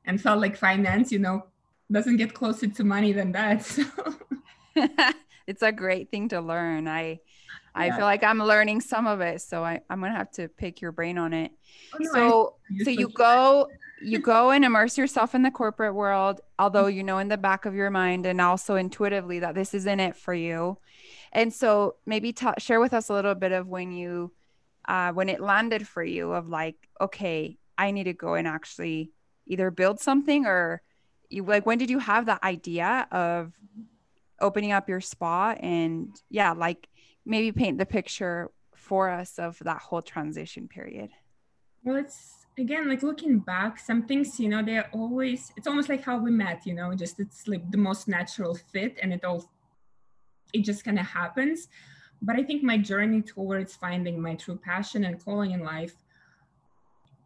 and 0.06 0.22
felt 0.22 0.40
like 0.40 0.56
finance 0.56 1.12
you 1.12 1.20
know 1.20 1.46
doesn't 1.92 2.18
get 2.18 2.34
closer 2.34 2.68
to 2.68 2.84
money 2.84 3.12
than 3.12 3.32
that 3.32 3.64
so. 3.66 3.84
it's 5.48 5.62
a 5.62 5.72
great 5.72 6.12
thing 6.12 6.30
to 6.30 6.42
learn. 6.42 6.88
I 6.88 7.20
I 7.74 7.92
feel 7.92 8.06
like 8.06 8.24
I'm 8.24 8.40
learning 8.40 8.82
some 8.82 9.06
of 9.06 9.22
it, 9.22 9.42
so 9.42 9.64
I, 9.64 9.82
I'm 9.90 10.02
gonna 10.02 10.16
have 10.16 10.32
to 10.32 10.48
pick 10.48 10.82
your 10.82 10.92
brain 10.92 11.18
on 11.18 11.34
it. 11.34 11.52
Oh, 11.94 11.98
no, 12.00 12.12
so 12.12 12.56
so 12.84 12.90
you 12.90 13.10
go 13.10 13.68
you 14.02 14.20
go 14.20 14.52
and 14.52 14.64
immerse 14.64 14.98
yourself 14.98 15.34
in 15.34 15.42
the 15.42 15.52
corporate 15.52 15.96
world, 15.96 16.42
although 16.60 16.88
you 16.88 17.04
know 17.04 17.18
in 17.18 17.28
the 17.28 17.38
back 17.38 17.66
of 17.66 17.76
your 17.76 17.90
mind 17.90 18.26
and 18.26 18.40
also 18.40 18.76
intuitively 18.76 19.40
that 19.40 19.56
this 19.56 19.74
isn't 19.74 20.00
it 20.00 20.16
for 20.16 20.34
you. 20.34 20.78
And 21.32 21.54
so 21.54 21.96
maybe 22.06 22.34
t- 22.34 22.48
share 22.58 22.80
with 22.80 22.94
us 22.94 23.10
a 23.10 23.14
little 23.14 23.36
bit 23.36 23.52
of 23.52 23.68
when 23.68 23.92
you 23.92 24.32
uh, 24.88 25.12
when 25.12 25.30
it 25.30 25.42
landed 25.42 25.88
for 25.88 26.04
you 26.04 26.32
of 26.32 26.48
like, 26.48 26.76
okay, 27.02 27.58
I 27.78 27.92
need 27.92 28.06
to 28.06 28.14
go 28.14 28.36
and 28.36 28.48
actually 28.48 29.12
either 29.46 29.70
build 29.70 30.00
something 30.00 30.46
or 30.46 30.82
you 31.30 31.44
like 31.44 31.66
when 31.66 31.78
did 31.78 31.90
you 31.90 32.00
have 32.00 32.26
that 32.28 32.44
idea 32.44 33.08
of 33.12 33.54
opening 34.40 34.72
up 34.72 34.88
your 34.88 35.02
spa 35.02 35.56
and 35.60 36.16
yeah, 36.30 36.54
like 36.54 36.88
maybe 37.26 37.52
paint 37.52 37.78
the 37.78 37.86
picture 37.86 38.52
for 38.76 39.10
us 39.10 39.38
of 39.38 39.60
that 39.60 39.80
whole 39.80 40.02
transition 40.02 40.68
period. 40.68 41.10
Well, 41.84 41.98
it's 41.98 42.37
again 42.58 42.90
like 42.90 43.04
looking 43.04 43.40
back, 43.40 43.80
some 43.80 44.04
things, 44.04 44.40
you 44.40 44.50
know, 44.50 44.64
they're 44.64 44.90
always 44.92 45.52
it's 45.56 45.68
almost 45.68 45.90
like 45.90 46.04
how 46.04 46.18
we 46.18 46.32
met, 46.32 46.66
you 46.66 46.74
know, 46.74 46.94
just 46.96 47.20
it's 47.20 47.48
like 47.48 47.70
the 47.72 47.78
most 47.78 48.08
natural 48.08 48.56
fit 48.56 48.98
and 49.02 49.14
it 49.14 49.24
all 49.24 49.50
it 50.54 50.62
just 50.62 50.84
kind 50.84 51.00
of 51.00 51.06
happens. 51.06 51.68
But 52.22 52.36
I 52.36 52.44
think 52.44 52.64
my 52.64 52.78
journey 52.78 53.22
towards 53.22 53.76
finding 53.76 54.20
my 54.20 54.36
true 54.36 54.58
passion 54.58 55.06
and 55.06 55.24
calling 55.24 55.52
in 55.52 55.64
life, 55.64 55.94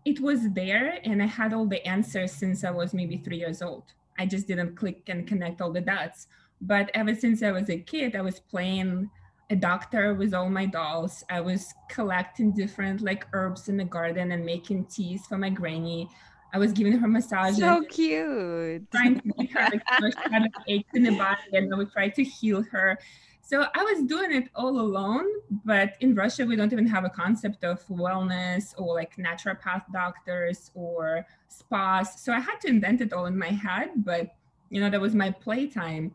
it 0.04 0.20
was 0.20 0.50
there 0.52 1.00
and 1.04 1.24
I 1.24 1.28
had 1.28 1.54
all 1.54 1.66
the 1.66 1.86
answers 1.88 2.32
since 2.32 2.64
I 2.64 2.72
was 2.72 2.94
maybe 2.94 3.18
three 3.18 3.38
years 3.38 3.62
old. 3.62 3.84
I 4.20 4.26
just 4.26 4.48
didn't 4.48 4.76
click 4.76 5.08
and 5.08 5.26
connect 5.26 5.62
all 5.62 5.72
the 5.72 5.82
dots. 5.82 6.28
But 6.60 6.92
ever 6.94 7.16
since 7.16 7.42
I 7.42 7.52
was 7.52 7.70
a 7.70 7.80
kid, 7.80 8.16
I 8.16 8.22
was 8.22 8.40
playing 8.40 9.10
a 9.52 9.56
doctor 9.56 10.14
with 10.14 10.34
all 10.34 10.50
my 10.50 10.66
dolls. 10.66 11.24
I 11.30 11.42
was 11.42 11.74
collecting 11.90 12.54
different 12.54 13.02
like 13.02 13.28
herbs 13.34 13.68
in 13.68 13.76
the 13.78 13.84
garden 13.84 14.32
and 14.32 14.46
making 14.46 14.86
teas 14.86 15.28
for 15.28 15.38
my 15.38 15.50
granny. 15.50 16.10
I 16.54 16.58
was 16.58 16.72
giving 16.72 16.98
her 16.98 17.08
massages. 17.08 17.60
So 17.60 17.84
cute. 17.84 18.90
Trying 18.92 19.20
to 19.20 19.34
make 19.38 19.52
her 19.52 19.70
like 20.00 20.16
kind 20.16 20.46
of 20.46 20.52
aches 20.68 20.90
in 20.94 21.04
the 21.04 21.12
body, 21.12 21.42
and 21.54 21.74
I 21.74 21.78
would 21.78 21.92
try 21.92 22.10
to 22.10 22.24
heal 22.24 22.64
her. 22.72 22.98
So 23.42 23.66
I 23.76 23.84
was 23.84 24.04
doing 24.04 24.32
it 24.32 24.50
all 24.56 24.80
alone. 24.80 25.26
But 25.66 25.96
in 26.00 26.16
Russia, 26.16 26.46
we 26.46 26.56
don't 26.56 26.72
even 26.72 26.88
have 26.88 27.04
a 27.04 27.10
concept 27.10 27.66
of 27.66 27.86
wellness 27.88 28.74
or 28.78 28.96
like 28.96 29.16
naturopath 29.18 29.84
doctors 29.92 30.72
or 30.74 31.26
spas. 31.50 32.22
So 32.22 32.32
I 32.32 32.40
had 32.40 32.60
to 32.62 32.68
invent 32.70 33.02
it 33.02 33.12
all 33.12 33.26
in 33.26 33.38
my 33.38 33.50
head. 33.50 33.90
But 33.98 34.34
you 34.70 34.80
know, 34.80 34.90
that 34.90 35.02
was 35.02 35.14
my 35.14 35.30
playtime. 35.30 36.14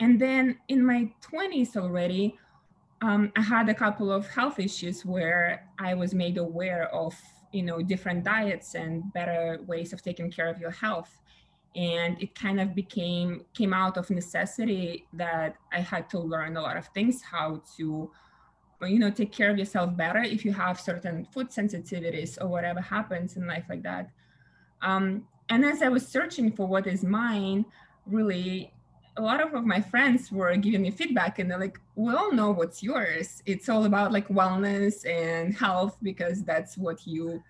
And 0.00 0.20
then 0.20 0.58
in 0.68 0.84
my 0.84 1.10
20s 1.22 1.76
already, 1.76 2.36
um, 3.04 3.30
I 3.36 3.42
had 3.42 3.68
a 3.68 3.74
couple 3.74 4.10
of 4.10 4.26
health 4.28 4.58
issues 4.58 5.04
where 5.04 5.68
I 5.78 5.92
was 5.92 6.14
made 6.14 6.38
aware 6.38 6.88
of 6.94 7.14
you 7.52 7.62
know 7.62 7.82
different 7.82 8.24
diets 8.24 8.74
and 8.74 9.12
better 9.12 9.60
ways 9.66 9.92
of 9.92 10.00
taking 10.00 10.30
care 10.30 10.48
of 10.48 10.58
your 10.58 10.70
health. 10.70 11.12
And 11.76 12.20
it 12.22 12.34
kind 12.34 12.58
of 12.62 12.74
became 12.74 13.44
came 13.52 13.74
out 13.74 13.96
of 13.96 14.08
necessity 14.08 15.06
that 15.12 15.56
i 15.72 15.80
had 15.80 16.08
to 16.08 16.18
learn 16.20 16.56
a 16.56 16.62
lot 16.62 16.76
of 16.76 16.86
things 16.96 17.20
how 17.20 17.60
to 17.76 18.10
you 18.92 18.98
know 19.02 19.10
take 19.10 19.32
care 19.32 19.50
of 19.50 19.58
yourself 19.58 19.88
better 19.96 20.22
if 20.22 20.44
you 20.44 20.52
have 20.52 20.78
certain 20.78 21.26
food 21.32 21.48
sensitivities 21.50 22.32
or 22.40 22.46
whatever 22.46 22.80
happens 22.80 23.36
in 23.36 23.46
life 23.46 23.66
like 23.68 23.82
that. 23.82 24.08
Um, 24.82 25.26
and 25.50 25.64
as 25.64 25.82
i 25.82 25.88
was 25.88 26.06
searching 26.16 26.50
for 26.56 26.66
what 26.66 26.86
is 26.86 27.02
mine 27.04 27.66
really 28.06 28.72
a 29.16 29.22
lot 29.22 29.40
of 29.42 29.48
my 29.64 29.80
friends 29.80 30.32
were 30.32 30.56
giving 30.56 30.82
me 30.82 30.90
feedback 30.90 31.38
and 31.38 31.50
they're 31.50 31.64
like 31.66 31.78
we 31.96 32.12
all 32.12 32.32
know 32.32 32.50
what's 32.50 32.82
yours. 32.82 33.42
It's 33.46 33.68
all 33.68 33.84
about 33.84 34.12
like 34.12 34.28
wellness 34.28 35.06
and 35.06 35.54
health 35.54 35.96
because 36.02 36.42
that's 36.42 36.76
what 36.76 37.06
you 37.06 37.42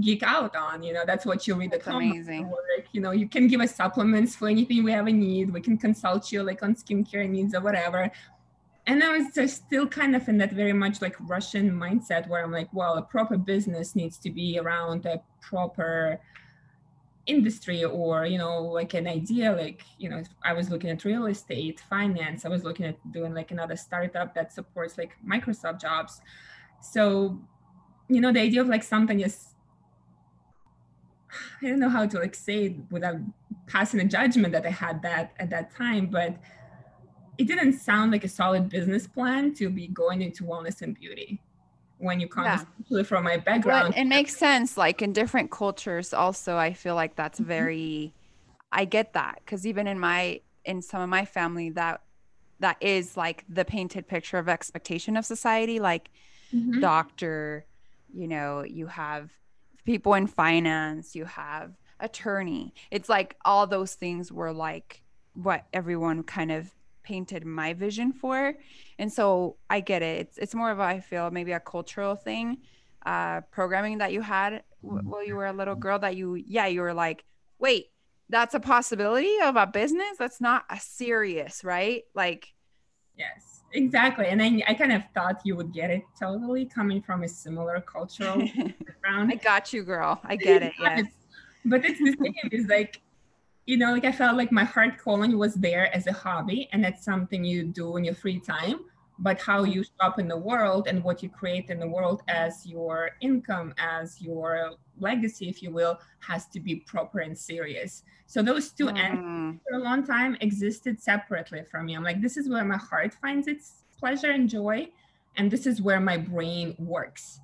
geek 0.00 0.22
out 0.22 0.56
on 0.56 0.82
you 0.82 0.92
know? 0.92 1.04
That's 1.06 1.26
what 1.26 1.46
you 1.46 1.54
read 1.54 1.72
that's 1.72 1.86
amazing. 1.86 2.50
like, 2.76 2.88
you 2.92 3.00
know 3.00 3.10
you 3.10 3.28
can 3.28 3.46
give 3.46 3.60
us 3.60 3.74
supplements 3.74 4.34
for 4.34 4.48
anything 4.48 4.82
we 4.82 4.92
ever 4.92 5.10
need. 5.10 5.52
We 5.52 5.60
can 5.60 5.76
consult 5.76 6.32
you 6.32 6.42
like 6.42 6.62
on 6.62 6.74
skincare 6.74 7.28
needs 7.28 7.54
or 7.54 7.60
whatever. 7.60 8.10
And 8.86 9.04
I 9.04 9.16
was 9.16 9.32
just 9.32 9.64
still 9.66 9.86
kind 9.86 10.16
of 10.16 10.28
in 10.28 10.38
that 10.38 10.52
very 10.52 10.72
much 10.72 11.00
like 11.00 11.14
Russian 11.20 11.70
mindset 11.70 12.26
where 12.28 12.42
I'm 12.42 12.50
like, 12.50 12.68
well, 12.72 12.94
a 12.94 13.02
proper 13.02 13.38
business 13.38 13.94
needs 13.94 14.18
to 14.18 14.30
be 14.30 14.58
around 14.58 15.06
a 15.06 15.22
proper 15.40 16.18
industry 17.26 17.84
or 17.84 18.26
you 18.26 18.36
know 18.36 18.62
like 18.62 18.94
an 18.94 19.06
idea 19.06 19.52
like 19.52 19.84
you 19.96 20.08
know 20.08 20.20
i 20.44 20.52
was 20.52 20.70
looking 20.70 20.90
at 20.90 21.04
real 21.04 21.26
estate 21.26 21.80
finance 21.88 22.44
i 22.44 22.48
was 22.48 22.64
looking 22.64 22.84
at 22.84 22.96
doing 23.12 23.32
like 23.32 23.52
another 23.52 23.76
startup 23.76 24.34
that 24.34 24.52
supports 24.52 24.98
like 24.98 25.12
microsoft 25.26 25.80
jobs. 25.80 26.20
So 26.80 27.40
you 28.08 28.20
know 28.20 28.32
the 28.32 28.40
idea 28.40 28.60
of 28.60 28.66
like 28.66 28.82
something 28.82 29.20
is 29.20 29.54
i 31.62 31.68
don't 31.68 31.78
know 31.78 31.88
how 31.88 32.04
to 32.06 32.18
like 32.18 32.34
say 32.34 32.66
it 32.66 32.76
without 32.90 33.16
passing 33.68 34.00
a 34.00 34.04
judgment 34.04 34.52
that 34.52 34.66
i 34.66 34.70
had 34.70 35.00
that 35.02 35.32
at 35.38 35.48
that 35.50 35.72
time 35.74 36.06
but 36.06 36.36
it 37.38 37.46
didn't 37.46 37.74
sound 37.74 38.10
like 38.10 38.24
a 38.24 38.28
solid 38.28 38.68
business 38.68 39.06
plan 39.06 39.54
to 39.54 39.70
be 39.70 39.86
going 39.86 40.22
into 40.22 40.42
wellness 40.42 40.82
and 40.82 40.98
beauty 40.98 41.40
when 42.02 42.18
you 42.18 42.26
come 42.26 42.44
yeah. 42.44 43.02
from 43.04 43.24
my 43.24 43.36
background. 43.36 43.94
Well, 43.94 44.02
it 44.02 44.06
makes 44.06 44.36
sense. 44.36 44.76
Like 44.76 45.02
in 45.02 45.12
different 45.12 45.50
cultures, 45.50 46.12
also, 46.12 46.56
I 46.56 46.72
feel 46.72 46.94
like 46.94 47.14
that's 47.14 47.38
mm-hmm. 47.38 47.48
very. 47.48 48.14
I 48.72 48.86
get 48.86 49.12
that 49.12 49.40
because 49.44 49.66
even 49.66 49.86
in 49.86 49.98
my 49.98 50.40
in 50.64 50.82
some 50.82 51.00
of 51.00 51.08
my 51.08 51.24
family, 51.24 51.70
that 51.70 52.02
that 52.60 52.76
is 52.80 53.16
like 53.16 53.44
the 53.48 53.64
painted 53.64 54.08
picture 54.08 54.38
of 54.38 54.48
expectation 54.48 55.16
of 55.16 55.24
society, 55.24 55.78
like 55.78 56.10
mm-hmm. 56.52 56.80
doctor. 56.80 57.64
You 58.12 58.28
know, 58.28 58.62
you 58.62 58.88
have 58.88 59.30
people 59.86 60.14
in 60.14 60.26
finance. 60.26 61.14
You 61.14 61.24
have 61.24 61.72
attorney. 62.00 62.74
It's 62.90 63.08
like 63.08 63.36
all 63.44 63.66
those 63.66 63.94
things 63.94 64.32
were 64.32 64.52
like 64.52 65.02
what 65.34 65.64
everyone 65.72 66.24
kind 66.24 66.50
of 66.50 66.70
painted 67.02 67.44
my 67.44 67.74
vision 67.74 68.12
for. 68.12 68.54
And 68.98 69.12
so 69.12 69.56
I 69.68 69.80
get 69.80 70.02
it. 70.02 70.20
It's 70.20 70.38
it's 70.38 70.54
more 70.54 70.70
of 70.70 70.78
a, 70.78 70.82
I 70.82 71.00
feel 71.00 71.30
maybe 71.30 71.52
a 71.52 71.60
cultural 71.60 72.16
thing, 72.16 72.58
uh, 73.04 73.42
programming 73.50 73.98
that 73.98 74.12
you 74.12 74.20
had 74.20 74.62
w- 74.82 75.02
while 75.02 75.24
you 75.24 75.36
were 75.36 75.46
a 75.46 75.52
little 75.52 75.74
girl 75.74 75.98
that 75.98 76.16
you 76.16 76.34
yeah 76.34 76.66
you 76.66 76.80
were 76.80 76.94
like 76.94 77.24
wait 77.58 77.86
that's 78.28 78.54
a 78.54 78.60
possibility 78.60 79.36
of 79.42 79.56
a 79.56 79.66
business? 79.66 80.16
That's 80.18 80.40
not 80.40 80.64
a 80.70 80.78
serious 80.80 81.64
right? 81.64 82.02
Like 82.14 82.48
yes 83.18 83.52
exactly. 83.74 84.26
And 84.26 84.42
I, 84.42 84.62
I 84.68 84.74
kind 84.74 84.92
of 84.92 85.02
thought 85.14 85.40
you 85.44 85.56
would 85.56 85.72
get 85.72 85.90
it 85.90 86.02
totally 86.18 86.66
coming 86.66 87.02
from 87.02 87.22
a 87.22 87.28
similar 87.28 87.80
cultural 87.80 88.36
background. 88.56 89.32
I 89.32 89.36
got 89.36 89.72
you 89.72 89.82
girl. 89.82 90.20
I 90.24 90.36
get 90.36 90.62
it 90.62 90.72
yes. 90.80 91.06
but 91.64 91.84
it's 91.84 91.98
the 91.98 92.16
same. 92.22 92.34
It's 92.50 92.68
like 92.68 93.00
you 93.66 93.76
know, 93.76 93.92
like 93.92 94.04
I 94.04 94.12
felt 94.12 94.36
like 94.36 94.50
my 94.50 94.64
heart 94.64 94.98
calling 94.98 95.38
was 95.38 95.54
there 95.54 95.94
as 95.94 96.06
a 96.06 96.12
hobby 96.12 96.68
and 96.72 96.82
that's 96.84 97.04
something 97.04 97.44
you 97.44 97.64
do 97.64 97.96
in 97.96 98.04
your 98.04 98.14
free 98.14 98.40
time. 98.40 98.80
But 99.18 99.40
how 99.40 99.62
you 99.62 99.84
show 99.84 99.90
up 100.00 100.18
in 100.18 100.26
the 100.26 100.36
world 100.36 100.88
and 100.88 101.04
what 101.04 101.22
you 101.22 101.28
create 101.28 101.70
in 101.70 101.78
the 101.78 101.86
world 101.86 102.22
as 102.26 102.66
your 102.66 103.10
income, 103.20 103.72
as 103.78 104.20
your 104.20 104.72
legacy, 104.98 105.48
if 105.48 105.62
you 105.62 105.70
will, 105.70 106.00
has 106.20 106.46
to 106.48 106.58
be 106.60 106.76
proper 106.76 107.20
and 107.20 107.38
serious. 107.38 108.02
So 108.26 108.42
those 108.42 108.70
two 108.70 108.86
mm. 108.86 108.98
ends 108.98 109.60
for 109.68 109.78
a 109.78 109.82
long 109.82 110.04
time 110.04 110.36
existed 110.40 111.00
separately 111.00 111.62
from 111.70 111.86
me. 111.86 111.94
I'm 111.94 112.02
like, 112.02 112.20
this 112.20 112.36
is 112.36 112.48
where 112.48 112.64
my 112.64 112.78
heart 112.78 113.14
finds 113.14 113.46
its 113.46 113.84
pleasure 113.98 114.30
and 114.30 114.48
joy, 114.48 114.88
and 115.36 115.50
this 115.50 115.66
is 115.66 115.80
where 115.80 116.00
my 116.00 116.16
brain 116.16 116.74
works. 116.78 117.40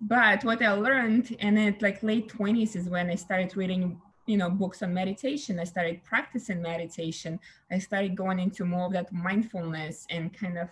But 0.00 0.44
what 0.44 0.62
I 0.62 0.72
learned, 0.72 1.36
and 1.40 1.58
at 1.58 1.80
like 1.80 2.02
late 2.02 2.28
20s 2.28 2.76
is 2.76 2.88
when 2.88 3.08
I 3.08 3.14
started 3.14 3.56
reading 3.56 4.00
you 4.30 4.36
know 4.36 4.48
books 4.48 4.82
on 4.82 4.94
meditation. 4.94 5.58
I 5.58 5.64
started 5.64 6.04
practicing 6.04 6.62
meditation. 6.62 7.40
I 7.70 7.78
started 7.78 8.14
going 8.14 8.38
into 8.38 8.64
more 8.64 8.86
of 8.86 8.92
that 8.92 9.12
mindfulness 9.12 10.06
and 10.08 10.32
kind 10.32 10.56
of 10.56 10.68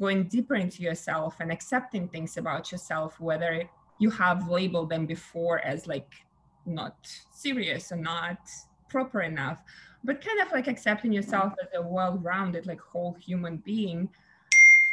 going 0.00 0.24
deeper 0.24 0.54
into 0.54 0.82
yourself 0.82 1.36
and 1.40 1.52
accepting 1.52 2.08
things 2.08 2.38
about 2.38 2.72
yourself 2.72 3.20
whether 3.20 3.62
you 3.98 4.08
have 4.08 4.48
labeled 4.48 4.88
them 4.88 5.04
before 5.04 5.58
as 5.58 5.86
like 5.86 6.10
not 6.64 6.96
serious 7.30 7.92
or 7.92 7.96
not 7.96 8.38
proper 8.88 9.20
enough 9.20 9.58
but 10.02 10.24
kind 10.24 10.40
of 10.40 10.50
like 10.50 10.66
accepting 10.66 11.12
yourself 11.12 11.52
as 11.62 11.68
a 11.74 11.82
well-rounded 11.82 12.66
like 12.66 12.80
whole 12.80 13.14
human 13.20 13.58
being. 13.58 14.08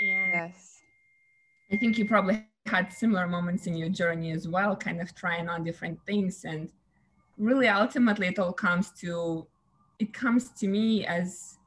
And 0.02 0.34
yes. 0.34 0.82
I 1.72 1.78
think 1.78 1.98
you 1.98 2.06
probably 2.06 2.46
had 2.66 2.92
similar 2.92 3.28
moments 3.28 3.66
in 3.68 3.76
your 3.76 3.90
journey 3.90 4.32
as 4.32 4.48
well 4.48 4.76
kind 4.76 5.02
of 5.02 5.16
trying 5.16 5.50
on 5.50 5.64
different 5.64 6.00
things 6.06 6.46
and 6.46 6.70
really 7.40 7.68
ultimately 7.68 8.28
it 8.28 8.40
all 8.40 8.54
comes 8.54 8.92
to 8.92 9.48
it 9.98 10.14
comes 10.14 10.50
to 10.52 10.68
me 10.68 11.06
as 11.06 11.58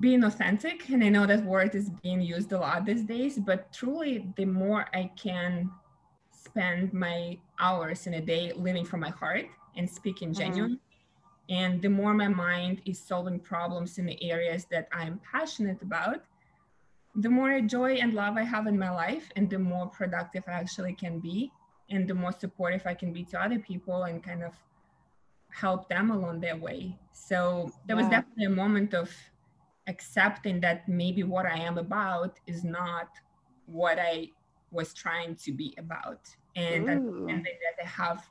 being 0.00 0.24
authentic 0.24 0.88
and 0.90 1.02
i 1.02 1.08
know 1.08 1.26
that 1.26 1.44
word 1.44 1.74
is 1.74 1.90
being 2.02 2.20
used 2.20 2.52
a 2.52 2.58
lot 2.58 2.84
these 2.84 3.02
days 3.02 3.38
but 3.38 3.72
truly 3.72 4.32
the 4.36 4.44
more 4.44 4.86
i 4.94 5.10
can 5.16 5.70
spend 6.30 6.92
my 6.92 7.36
hours 7.58 8.06
in 8.06 8.14
a 8.14 8.20
day 8.20 8.52
living 8.56 8.84
from 8.84 9.00
my 9.00 9.10
heart 9.10 9.46
and 9.76 9.88
speaking 9.88 10.30
mm-hmm. 10.30 10.42
genuine 10.42 10.80
And 11.48 11.82
the 11.82 11.88
more 11.88 12.14
my 12.14 12.28
mind 12.28 12.82
is 12.86 12.98
solving 12.98 13.40
problems 13.40 13.98
in 13.98 14.06
the 14.06 14.22
areas 14.22 14.64
that 14.70 14.88
I'm 14.92 15.20
passionate 15.30 15.82
about, 15.82 16.24
the 17.16 17.28
more 17.28 17.60
joy 17.60 17.94
and 17.94 18.14
love 18.14 18.36
I 18.36 18.44
have 18.44 18.66
in 18.66 18.78
my 18.78 18.90
life, 18.90 19.28
and 19.36 19.50
the 19.50 19.58
more 19.58 19.86
productive 19.86 20.44
I 20.46 20.52
actually 20.52 20.94
can 20.94 21.18
be, 21.18 21.50
and 21.90 22.08
the 22.08 22.14
more 22.14 22.32
supportive 22.32 22.82
I 22.86 22.94
can 22.94 23.12
be 23.12 23.24
to 23.24 23.42
other 23.42 23.58
people 23.58 24.04
and 24.04 24.22
kind 24.22 24.42
of 24.42 24.54
help 25.50 25.88
them 25.88 26.10
along 26.10 26.40
their 26.40 26.56
way. 26.56 26.98
So 27.12 27.70
there 27.86 27.96
was 27.96 28.08
definitely 28.08 28.46
a 28.46 28.50
moment 28.50 28.94
of 28.94 29.10
accepting 29.86 30.60
that 30.60 30.88
maybe 30.88 31.22
what 31.22 31.46
I 31.46 31.58
am 31.58 31.78
about 31.78 32.38
is 32.46 32.64
not 32.64 33.08
what 33.66 33.98
I 33.98 34.28
was 34.70 34.94
trying 34.94 35.36
to 35.36 35.52
be 35.52 35.74
about. 35.78 36.28
And 36.56 36.88
understanding 36.88 37.44
that 37.44 37.84
I 37.84 37.86
have, 37.86 38.26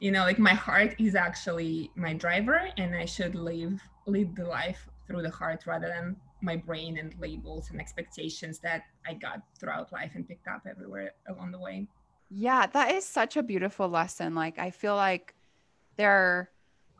you 0.00 0.10
know, 0.12 0.22
like 0.22 0.38
my 0.38 0.54
heart 0.54 0.94
is 0.98 1.14
actually 1.14 1.90
my 1.94 2.12
driver 2.12 2.68
and 2.76 2.94
I 2.94 3.04
should 3.04 3.34
live 3.34 3.80
live 4.06 4.34
the 4.34 4.44
life 4.44 4.86
through 5.06 5.22
the 5.22 5.30
heart 5.30 5.64
rather 5.66 5.88
than 5.88 6.16
my 6.42 6.56
brain 6.56 6.98
and 6.98 7.14
labels 7.18 7.70
and 7.70 7.80
expectations 7.80 8.58
that 8.58 8.82
I 9.06 9.14
got 9.14 9.40
throughout 9.58 9.92
life 9.92 10.12
and 10.14 10.28
picked 10.28 10.46
up 10.46 10.66
everywhere 10.68 11.12
along 11.28 11.52
the 11.52 11.58
way. 11.58 11.88
Yeah, 12.30 12.66
that 12.66 12.92
is 12.94 13.04
such 13.04 13.36
a 13.36 13.42
beautiful 13.42 13.88
lesson. 13.88 14.34
Like 14.34 14.58
I 14.58 14.70
feel 14.70 14.96
like 14.96 15.34
there 15.96 16.50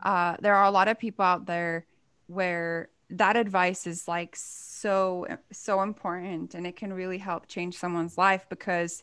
uh 0.02 0.36
there 0.40 0.54
are 0.54 0.64
a 0.64 0.70
lot 0.70 0.88
of 0.88 0.98
people 0.98 1.24
out 1.24 1.46
there 1.46 1.86
where 2.26 2.90
that 3.10 3.36
advice 3.36 3.86
is 3.86 4.08
like 4.08 4.34
so 4.36 5.26
so 5.52 5.82
important 5.82 6.54
and 6.54 6.66
it 6.66 6.76
can 6.76 6.92
really 6.92 7.18
help 7.18 7.46
change 7.46 7.76
someone's 7.76 8.18
life 8.18 8.46
because 8.48 9.02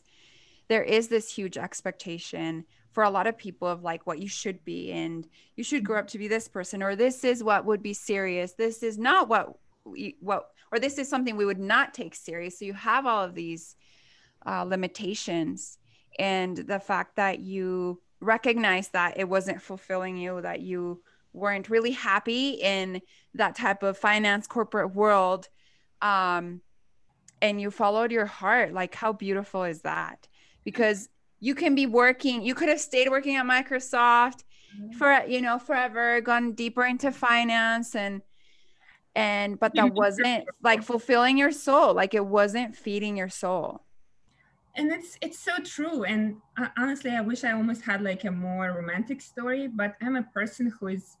there 0.68 0.82
is 0.82 1.08
this 1.08 1.32
huge 1.32 1.58
expectation 1.58 2.64
for 2.92 3.04
a 3.04 3.10
lot 3.10 3.26
of 3.26 3.38
people 3.38 3.68
of 3.68 3.82
like 3.82 4.06
what 4.06 4.18
you 4.18 4.28
should 4.28 4.64
be 4.64 4.92
and 4.92 5.28
you 5.56 5.64
should 5.64 5.84
grow 5.84 5.98
up 5.98 6.08
to 6.08 6.18
be 6.18 6.28
this 6.28 6.48
person 6.48 6.82
or 6.82 6.96
this 6.96 7.24
is 7.24 7.42
what 7.44 7.64
would 7.64 7.82
be 7.82 7.94
serious 7.94 8.52
this 8.54 8.82
is 8.82 8.98
not 8.98 9.28
what 9.28 9.54
we, 9.84 10.16
what 10.20 10.48
or 10.72 10.78
this 10.78 10.98
is 10.98 11.08
something 11.08 11.36
we 11.36 11.46
would 11.46 11.58
not 11.58 11.94
take 11.94 12.14
serious 12.14 12.58
so 12.58 12.64
you 12.64 12.74
have 12.74 13.06
all 13.06 13.24
of 13.24 13.34
these 13.34 13.76
uh, 14.46 14.64
limitations 14.64 15.78
and 16.18 16.56
the 16.56 16.80
fact 16.80 17.16
that 17.16 17.40
you 17.40 18.00
recognize 18.20 18.88
that 18.88 19.18
it 19.18 19.28
wasn't 19.28 19.60
fulfilling 19.60 20.16
you 20.16 20.40
that 20.40 20.60
you 20.60 21.02
weren't 21.32 21.68
really 21.68 21.90
happy 21.90 22.50
in 22.50 23.00
that 23.34 23.56
type 23.56 23.82
of 23.82 23.98
finance 23.98 24.46
corporate 24.46 24.94
world 24.94 25.48
um, 26.02 26.60
and 27.40 27.60
you 27.60 27.70
followed 27.70 28.12
your 28.12 28.26
heart 28.26 28.72
like 28.72 28.94
how 28.94 29.12
beautiful 29.12 29.64
is 29.64 29.82
that 29.82 30.28
because 30.64 31.08
you 31.40 31.54
can 31.54 31.74
be 31.74 31.86
working 31.86 32.42
you 32.42 32.54
could 32.54 32.68
have 32.68 32.80
stayed 32.80 33.08
working 33.10 33.36
at 33.36 33.44
microsoft 33.44 34.44
mm-hmm. 34.78 34.92
for 34.92 35.24
you 35.26 35.40
know 35.40 35.58
forever 35.58 36.20
gone 36.20 36.52
deeper 36.52 36.84
into 36.84 37.10
finance 37.10 37.96
and 37.96 38.22
and 39.14 39.58
but 39.58 39.74
that 39.74 39.92
wasn't 39.92 40.44
like 40.62 40.82
fulfilling 40.82 41.36
your 41.36 41.52
soul 41.52 41.92
like 41.92 42.14
it 42.14 42.24
wasn't 42.24 42.74
feeding 42.76 43.16
your 43.16 43.28
soul 43.28 43.82
and 44.76 44.90
it's 44.90 45.18
it's 45.20 45.38
so 45.38 45.52
true 45.58 46.04
and 46.04 46.36
uh, 46.56 46.68
honestly 46.78 47.10
i 47.10 47.20
wish 47.20 47.44
i 47.44 47.52
almost 47.52 47.82
had 47.82 48.02
like 48.02 48.24
a 48.24 48.30
more 48.30 48.72
romantic 48.72 49.20
story 49.20 49.68
but 49.68 49.96
i'm 50.02 50.16
a 50.16 50.22
person 50.22 50.72
who 50.78 50.88
is 50.88 51.16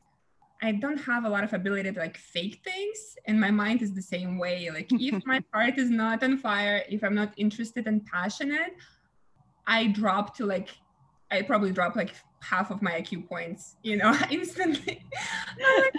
I 0.64 0.70
don't 0.70 0.98
have 0.98 1.24
a 1.24 1.28
lot 1.28 1.42
of 1.42 1.52
ability 1.52 1.90
to 1.92 1.98
like 1.98 2.16
fake 2.16 2.60
things, 2.62 3.16
and 3.26 3.38
my 3.40 3.50
mind 3.50 3.82
is 3.82 3.92
the 3.94 4.02
same 4.02 4.38
way. 4.38 4.70
Like 4.72 4.88
if 4.92 5.26
my 5.26 5.42
heart 5.52 5.76
is 5.76 5.90
not 5.90 6.22
on 6.22 6.38
fire, 6.38 6.84
if 6.88 7.02
I'm 7.02 7.16
not 7.16 7.32
interested 7.36 7.88
and 7.88 8.06
passionate, 8.06 8.76
I 9.66 9.88
drop 9.88 10.36
to 10.36 10.46
like 10.46 10.68
I 11.32 11.42
probably 11.42 11.72
drop 11.72 11.96
like 11.96 12.14
half 12.40 12.70
of 12.70 12.80
my 12.82 12.92
IQ 12.92 13.28
points, 13.28 13.76
you 13.82 13.96
know, 13.96 14.16
instantly. 14.30 15.04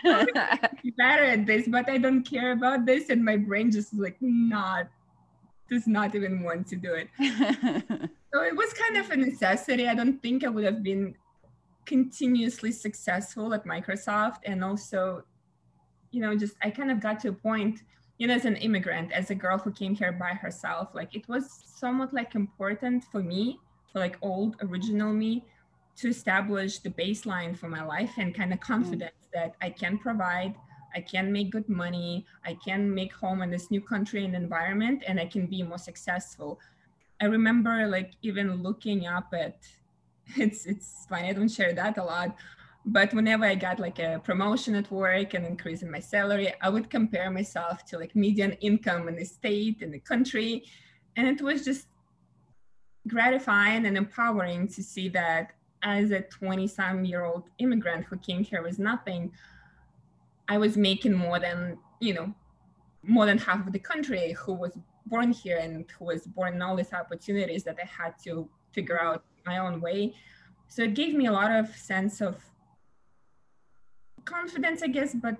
I'm 0.05 0.27
like, 0.33 0.71
better 0.97 1.23
at 1.23 1.45
this, 1.45 1.67
but 1.67 1.89
I 1.89 1.97
don't 1.97 2.23
care 2.23 2.53
about 2.53 2.85
this, 2.85 3.09
and 3.09 3.23
my 3.23 3.35
brain 3.35 3.69
just 3.69 3.93
like 3.93 4.17
not 4.21 4.87
does 5.69 5.87
not 5.87 6.15
even 6.15 6.43
want 6.43 6.67
to 6.67 6.75
do 6.75 6.93
it. 6.93 7.09
so 8.33 8.41
it 8.41 8.55
was 8.55 8.73
kind 8.73 8.97
of 8.97 9.09
a 9.09 9.17
necessity. 9.17 9.87
I 9.87 9.95
don't 9.95 10.21
think 10.21 10.43
I 10.43 10.49
would 10.49 10.63
have 10.63 10.83
been 10.83 11.15
continuously 11.85 12.71
successful 12.71 13.53
at 13.53 13.65
Microsoft 13.65 14.39
and 14.45 14.63
also, 14.63 15.23
you 16.11 16.21
know, 16.21 16.35
just 16.35 16.55
I 16.61 16.69
kind 16.69 16.91
of 16.91 16.99
got 16.99 17.19
to 17.21 17.29
a 17.29 17.33
point, 17.33 17.81
you 18.17 18.27
know, 18.27 18.33
as 18.33 18.45
an 18.45 18.55
immigrant, 18.57 19.11
as 19.11 19.29
a 19.31 19.35
girl 19.35 19.57
who 19.57 19.71
came 19.71 19.95
here 19.95 20.11
by 20.11 20.33
herself, 20.33 20.89
like 20.93 21.15
it 21.15 21.27
was 21.27 21.63
somewhat 21.65 22.13
like 22.13 22.35
important 22.35 23.03
for 23.11 23.21
me, 23.21 23.59
for 23.91 23.99
like 23.99 24.17
old 24.21 24.55
original 24.61 25.13
me, 25.13 25.43
to 25.97 26.09
establish 26.09 26.79
the 26.79 26.89
baseline 26.89 27.57
for 27.57 27.69
my 27.69 27.83
life 27.83 28.11
and 28.17 28.33
kind 28.33 28.53
of 28.53 28.59
mm. 28.59 28.63
confidence 28.63 29.27
mm. 29.27 29.33
that 29.33 29.55
I 29.61 29.69
can 29.69 29.97
provide, 29.97 30.55
I 30.95 31.01
can 31.01 31.31
make 31.31 31.51
good 31.51 31.69
money, 31.69 32.25
I 32.45 32.53
can 32.53 32.93
make 32.93 33.13
home 33.13 33.41
in 33.41 33.49
this 33.49 33.71
new 33.71 33.81
country 33.81 34.25
and 34.25 34.35
environment, 34.35 35.03
and 35.07 35.19
I 35.19 35.25
can 35.25 35.47
be 35.47 35.63
more 35.63 35.77
successful. 35.77 36.59
I 37.21 37.25
remember 37.25 37.87
like 37.87 38.11
even 38.21 38.61
looking 38.61 39.07
up 39.07 39.33
at 39.33 39.57
it's 40.37 40.65
it's 40.65 41.05
funny 41.09 41.29
i 41.29 41.33
don't 41.33 41.49
share 41.49 41.73
that 41.73 41.97
a 41.97 42.03
lot 42.03 42.35
but 42.85 43.13
whenever 43.13 43.45
i 43.45 43.55
got 43.55 43.79
like 43.79 43.99
a 43.99 44.21
promotion 44.23 44.75
at 44.75 44.89
work 44.91 45.33
and 45.33 45.45
increase 45.45 45.81
in 45.81 45.91
my 45.91 45.99
salary 45.99 46.53
i 46.61 46.69
would 46.69 46.89
compare 46.89 47.29
myself 47.29 47.85
to 47.85 47.97
like 47.97 48.15
median 48.15 48.53
income 48.53 49.07
in 49.07 49.15
the 49.15 49.25
state 49.25 49.81
in 49.81 49.91
the 49.91 49.99
country 49.99 50.63
and 51.15 51.27
it 51.27 51.41
was 51.41 51.63
just 51.63 51.87
gratifying 53.07 53.85
and 53.85 53.97
empowering 53.97 54.67
to 54.67 54.81
see 54.81 55.09
that 55.09 55.51
as 55.81 56.11
a 56.11 56.21
20 56.21 56.67
some 56.67 57.03
year 57.03 57.25
old 57.25 57.43
immigrant 57.59 58.05
who 58.05 58.17
came 58.17 58.43
here 58.43 58.63
with 58.63 58.79
nothing 58.79 59.31
i 60.47 60.57
was 60.57 60.77
making 60.77 61.13
more 61.13 61.39
than 61.39 61.77
you 61.99 62.13
know 62.13 62.33
more 63.03 63.25
than 63.25 63.37
half 63.37 63.65
of 63.67 63.73
the 63.73 63.79
country 63.79 64.31
who 64.33 64.53
was 64.53 64.71
born 65.05 65.31
here 65.31 65.57
and 65.57 65.85
who 65.97 66.05
was 66.05 66.25
born 66.25 66.53
in 66.55 66.61
all 66.61 66.75
these 66.75 66.93
opportunities 66.93 67.63
that 67.63 67.77
i 67.81 67.85
had 67.85 68.13
to 68.23 68.49
figure 68.73 68.99
out 68.99 69.23
my 69.45 69.59
own 69.59 69.79
way. 69.81 70.13
So 70.67 70.83
it 70.83 70.93
gave 70.93 71.13
me 71.13 71.27
a 71.27 71.31
lot 71.31 71.51
of 71.51 71.75
sense 71.75 72.21
of 72.21 72.37
confidence, 74.25 74.81
I 74.81 74.87
guess, 74.87 75.13
but 75.13 75.37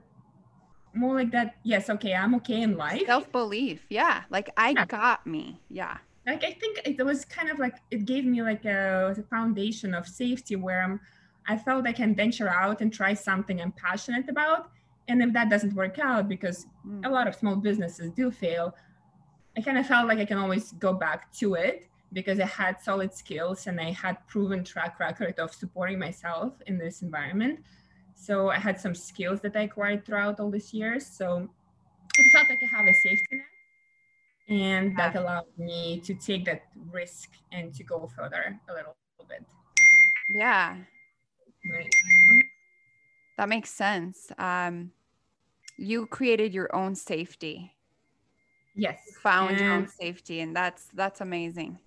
more 0.93 1.15
like 1.15 1.31
that. 1.31 1.55
Yes, 1.63 1.89
okay, 1.89 2.13
I'm 2.13 2.35
okay 2.35 2.61
in 2.61 2.77
life. 2.77 3.05
Self 3.05 3.31
belief, 3.31 3.85
yeah. 3.89 4.23
Like 4.29 4.49
I 4.57 4.71
yeah. 4.71 4.85
got 4.85 5.25
me, 5.25 5.59
yeah. 5.69 5.97
Like 6.27 6.43
I 6.43 6.51
think 6.51 6.81
it 6.85 7.03
was 7.03 7.25
kind 7.25 7.49
of 7.49 7.59
like 7.59 7.75
it 7.91 8.05
gave 8.05 8.25
me 8.25 8.41
like 8.41 8.65
a, 8.65 9.15
a 9.17 9.23
foundation 9.23 9.93
of 9.93 10.07
safety 10.07 10.55
where 10.55 10.83
I'm, 10.83 10.99
I 11.47 11.57
felt 11.57 11.87
I 11.87 11.93
can 11.93 12.15
venture 12.15 12.49
out 12.49 12.81
and 12.81 12.93
try 12.93 13.13
something 13.13 13.59
I'm 13.59 13.73
passionate 13.73 14.29
about. 14.29 14.69
And 15.07 15.21
if 15.21 15.33
that 15.33 15.49
doesn't 15.49 15.73
work 15.73 15.99
out, 15.99 16.29
because 16.29 16.65
mm. 16.87 17.05
a 17.05 17.09
lot 17.09 17.27
of 17.27 17.35
small 17.35 17.55
businesses 17.55 18.11
do 18.11 18.31
fail, 18.31 18.75
I 19.57 19.61
kind 19.61 19.77
of 19.77 19.85
felt 19.85 20.07
like 20.07 20.19
I 20.19 20.25
can 20.25 20.37
always 20.37 20.71
go 20.73 20.93
back 20.93 21.31
to 21.33 21.55
it 21.55 21.87
because 22.13 22.39
I 22.39 22.45
had 22.45 22.81
solid 22.81 23.13
skills 23.13 23.67
and 23.67 23.79
I 23.79 23.91
had 23.91 24.25
proven 24.27 24.63
track 24.63 24.99
record 24.99 25.39
of 25.39 25.53
supporting 25.53 25.99
myself 25.99 26.53
in 26.67 26.77
this 26.77 27.01
environment. 27.01 27.59
So 28.15 28.49
I 28.49 28.59
had 28.59 28.79
some 28.79 28.95
skills 28.95 29.41
that 29.41 29.55
I 29.55 29.61
acquired 29.61 30.05
throughout 30.05 30.39
all 30.39 30.49
these 30.49 30.73
years. 30.73 31.05
So 31.05 31.49
I 32.17 32.23
felt 32.31 32.49
like 32.49 32.59
I 32.63 32.77
have 32.77 32.87
a 32.87 32.93
safety 32.93 33.27
net 33.31 33.45
and 34.49 34.97
that 34.97 35.15
allowed 35.15 35.45
me 35.57 35.99
to 36.01 36.13
take 36.13 36.45
that 36.45 36.63
risk 36.91 37.29
and 37.51 37.73
to 37.73 37.83
go 37.83 38.09
further 38.15 38.59
a 38.69 38.73
little, 38.73 38.95
bit. 39.27 39.43
Yeah. 40.35 40.77
Right. 41.71 41.89
That 43.37 43.49
makes 43.49 43.69
sense. 43.69 44.31
Um, 44.37 44.91
you 45.77 46.05
created 46.07 46.53
your 46.53 46.73
own 46.75 46.95
safety. 46.95 47.73
Yes. 48.75 48.99
You 49.07 49.13
found 49.15 49.51
and 49.51 49.59
your 49.59 49.71
own 49.71 49.87
safety, 49.87 50.39
and 50.39 50.55
that's 50.55 50.87
that's 50.93 51.21
amazing. 51.21 51.79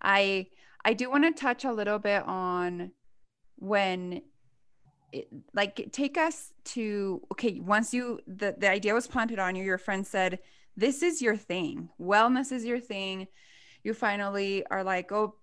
I 0.00 0.46
I 0.84 0.92
do 0.94 1.10
want 1.10 1.24
to 1.24 1.32
touch 1.32 1.64
a 1.64 1.72
little 1.72 1.98
bit 1.98 2.22
on 2.26 2.92
when 3.56 4.22
it, 5.12 5.28
like 5.54 5.90
take 5.92 6.18
us 6.18 6.52
to 6.64 7.22
okay 7.32 7.60
once 7.60 7.94
you 7.94 8.20
the, 8.26 8.54
the 8.58 8.70
idea 8.70 8.92
was 8.94 9.06
planted 9.06 9.38
on 9.38 9.56
you 9.56 9.64
your 9.64 9.78
friend 9.78 10.06
said 10.06 10.38
this 10.76 11.02
is 11.02 11.22
your 11.22 11.36
thing 11.36 11.88
wellness 12.00 12.52
is 12.52 12.64
your 12.64 12.80
thing 12.80 13.26
you 13.82 13.94
finally 13.94 14.66
are 14.66 14.84
like 14.84 15.12
oh 15.12 15.36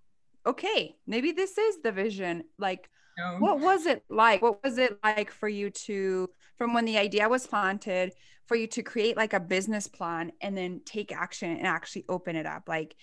okay 0.46 0.96
maybe 1.08 1.32
this 1.32 1.58
is 1.58 1.78
the 1.82 1.92
vision 1.92 2.44
like 2.60 2.90
no. 3.18 3.38
what 3.40 3.60
was 3.60 3.86
it 3.86 4.04
like 4.10 4.42
what 4.42 4.64
was 4.64 4.78
it 4.78 4.98
like 5.04 5.32
for 5.32 5.48
you 5.48 5.70
to 5.70 6.30
from 6.58 6.74
when 6.74 6.86
the 6.86 6.98
idea 6.98 7.28
was 7.28 7.46
planted 7.48 8.12
for 8.46 8.56
you 8.56 8.68
to 8.68 8.84
create 8.84 9.16
like 9.16 9.34
a 9.34 9.40
business 9.40 9.88
plan 9.88 10.32
and 10.42 10.58
then 10.58 10.82
take 10.86 11.12
action 11.12 11.56
and 11.56 11.66
actually 11.66 12.06
open 12.10 12.36
it 12.36 12.46
up 12.46 12.64
like 12.68 12.96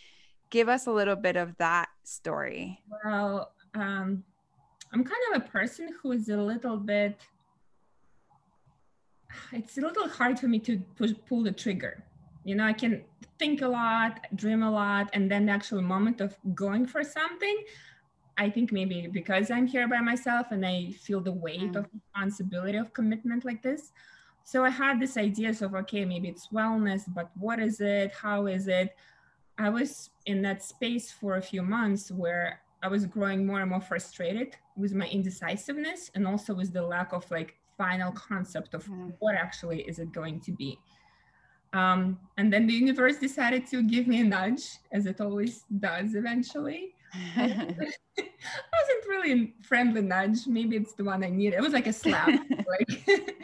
give 0.51 0.69
us 0.69 0.87
a 0.87 0.93
little 0.93 1.17
bit 1.17 1.37
of 1.37 1.57
that 1.59 1.89
story. 2.05 2.81
Well, 3.05 3.53
um, 3.75 4.25
I'm 4.93 5.05
kind 5.05 5.23
of 5.33 5.43
a 5.43 5.49
person 5.49 5.91
who 6.03 6.13
is 6.13 6.29
a 6.29 6.37
little 6.37 6.77
bit, 6.77 7.19
it's 9.53 9.79
a 9.79 9.81
little 9.81 10.09
hard 10.09 10.39
for 10.39 10.49
me 10.49 10.59
to 10.61 10.79
push, 10.97 11.13
pull 11.29 11.45
the 11.45 11.53
trigger. 11.53 12.05
You 12.45 12.57
know, 12.57 12.65
I 12.65 12.73
can 12.73 13.05
think 13.39 13.63
a 13.63 13.69
lot, 13.69 14.27
dream 14.35 14.63
a 14.63 14.71
lot, 14.71 15.11
and 15.13 15.31
then 15.31 15.47
the 15.47 15.53
actual 15.53 15.83
moment 15.83 16.21
of 16.21 16.37
going 16.55 16.87
for 16.87 17.05
something, 17.05 17.57
I 18.41 18.49
think 18.49 18.73
maybe 18.73 19.07
because 19.07 19.51
I'm 19.51 19.67
here 19.67 19.87
by 19.87 20.01
myself 20.01 20.47
and 20.51 20.65
I 20.65 20.93
feel 20.93 21.21
the 21.21 21.39
weight 21.47 21.73
mm. 21.73 21.77
of 21.77 21.87
responsibility 21.93 22.79
of 22.79 22.95
commitment 22.95 23.45
like 23.45 23.63
this. 23.63 23.93
So 24.45 24.65
I 24.65 24.71
had 24.71 24.99
this 24.99 25.19
ideas 25.19 25.61
of 25.61 25.75
okay, 25.75 26.07
maybe 26.07 26.29
it's 26.29 26.49
wellness, 26.49 27.03
but 27.07 27.31
what 27.35 27.59
is 27.61 27.83
it? 27.83 28.13
How 28.13 28.47
is 28.47 28.67
it? 28.67 28.97
I 29.59 29.69
was 29.69 30.09
in 30.25 30.41
that 30.41 30.63
space 30.63 31.13
for 31.13 31.37
a 31.37 31.43
few 31.43 31.63
months 31.63 32.11
where 32.11 32.61
I 32.83 32.89
was 32.89 33.05
growing 33.05 33.47
more 33.47 33.61
and 33.61 33.71
more 33.71 33.83
frustrated 33.83 34.57
with 34.75 34.95
my 34.95 35.07
indecisiveness 35.07 36.11
and 36.15 36.27
also 36.27 36.55
with 36.55 36.73
the 36.73 36.83
lack 36.83 37.13
of 37.13 37.31
like 37.31 37.57
final 37.77 38.11
concept 38.13 38.73
of 38.73 38.87
mm. 38.87 39.13
what 39.19 39.35
actually 39.35 39.83
is 39.83 39.99
it 39.99 40.13
going 40.13 40.41
to 40.41 40.53
be. 40.53 40.79
Um, 41.75 42.19
and 42.39 42.51
then 42.51 42.67
the 42.67 42.73
universe 42.73 43.19
decided 43.19 43.67
to 43.67 43.83
give 43.83 44.07
me 44.07 44.23
a 44.23 44.25
nudge, 44.25 44.65
as 44.93 45.05
it 45.05 45.21
always 45.21 45.65
does 45.79 46.15
eventually. 46.15 46.95
wasn't 47.37 49.05
really 49.09 49.33
a 49.33 49.53
friendly 49.63 50.03
nudge. 50.03 50.47
Maybe 50.47 50.77
it's 50.77 50.93
the 50.93 51.05
one 51.05 51.25
I 51.25 51.31
needed. 51.31 51.57
It 51.57 51.63
was 51.63 51.73
like 51.73 51.87
a 51.87 51.93
slap. 51.93 52.29
like, 52.51 53.37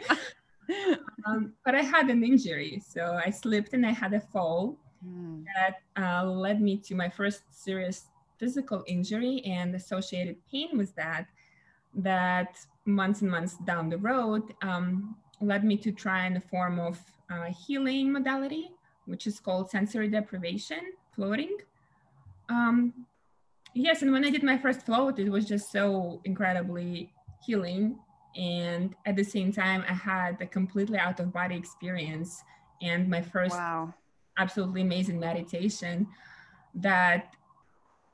um, 1.25 1.53
but 1.65 1.75
I 1.75 1.81
had 1.81 2.09
an 2.09 2.23
injury, 2.23 2.81
so 2.85 3.19
I 3.23 3.29
slipped 3.29 3.73
and 3.73 3.85
I 3.85 3.91
had 3.91 4.13
a 4.13 4.19
fall 4.19 4.77
mm. 5.05 5.43
that 5.55 5.81
uh, 6.01 6.25
led 6.25 6.61
me 6.61 6.77
to 6.77 6.95
my 6.95 7.09
first 7.09 7.43
serious 7.51 8.05
physical 8.37 8.83
injury 8.87 9.41
and 9.45 9.75
associated 9.75 10.37
pain 10.49 10.77
with 10.77 10.95
that. 10.95 11.27
That 11.93 12.57
months 12.85 13.21
and 13.21 13.31
months 13.31 13.57
down 13.65 13.89
the 13.89 13.97
road 13.97 14.53
um, 14.61 15.15
led 15.41 15.63
me 15.63 15.77
to 15.77 15.91
try 15.91 16.25
in 16.25 16.37
a 16.37 16.41
form 16.41 16.79
of 16.79 16.99
uh, 17.29 17.45
healing 17.45 18.11
modality, 18.11 18.71
which 19.05 19.27
is 19.27 19.39
called 19.39 19.69
sensory 19.69 20.07
deprivation 20.07 20.79
floating. 21.13 21.57
Um, 22.49 22.93
yes, 23.77 24.01
and 24.01 24.11
when 24.11 24.25
I 24.25 24.29
did 24.29 24.43
my 24.43 24.57
first 24.57 24.85
float, 24.85 25.19
it 25.19 25.29
was 25.29 25.45
just 25.45 25.71
so 25.71 26.21
incredibly 26.25 27.11
healing. 27.45 27.97
And 28.35 28.95
at 29.05 29.15
the 29.15 29.23
same 29.23 29.51
time, 29.51 29.83
I 29.87 29.93
had 29.93 30.41
a 30.41 30.45
completely 30.45 30.97
out 30.97 31.19
of 31.19 31.33
body 31.33 31.55
experience 31.55 32.43
and 32.81 33.09
my 33.09 33.21
first 33.21 33.55
wow. 33.55 33.93
absolutely 34.37 34.81
amazing 34.81 35.19
meditation 35.19 36.07
that 36.75 37.33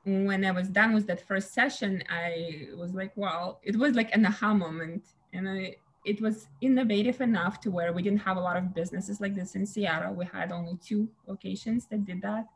when 0.04 0.44
I 0.44 0.50
was 0.50 0.68
done 0.68 0.94
with 0.94 1.06
that 1.06 1.26
first 1.26 1.52
session, 1.52 2.02
I 2.08 2.68
was 2.76 2.92
like, 2.92 3.16
wow, 3.16 3.58
it 3.62 3.76
was 3.76 3.94
like 3.94 4.14
an 4.14 4.26
aha 4.26 4.54
moment. 4.54 5.04
And 5.32 5.48
I, 5.48 5.76
it 6.04 6.20
was 6.20 6.48
innovative 6.60 7.20
enough 7.20 7.60
to 7.60 7.70
where 7.70 7.92
we 7.92 8.02
didn't 8.02 8.20
have 8.20 8.36
a 8.36 8.40
lot 8.40 8.56
of 8.56 8.74
businesses 8.74 9.20
like 9.20 9.34
this 9.34 9.54
in 9.54 9.66
Seattle. 9.66 10.14
We 10.14 10.26
had 10.26 10.52
only 10.52 10.78
two 10.84 11.08
locations 11.26 11.86
that 11.86 12.04
did 12.04 12.20
that. 12.22 12.46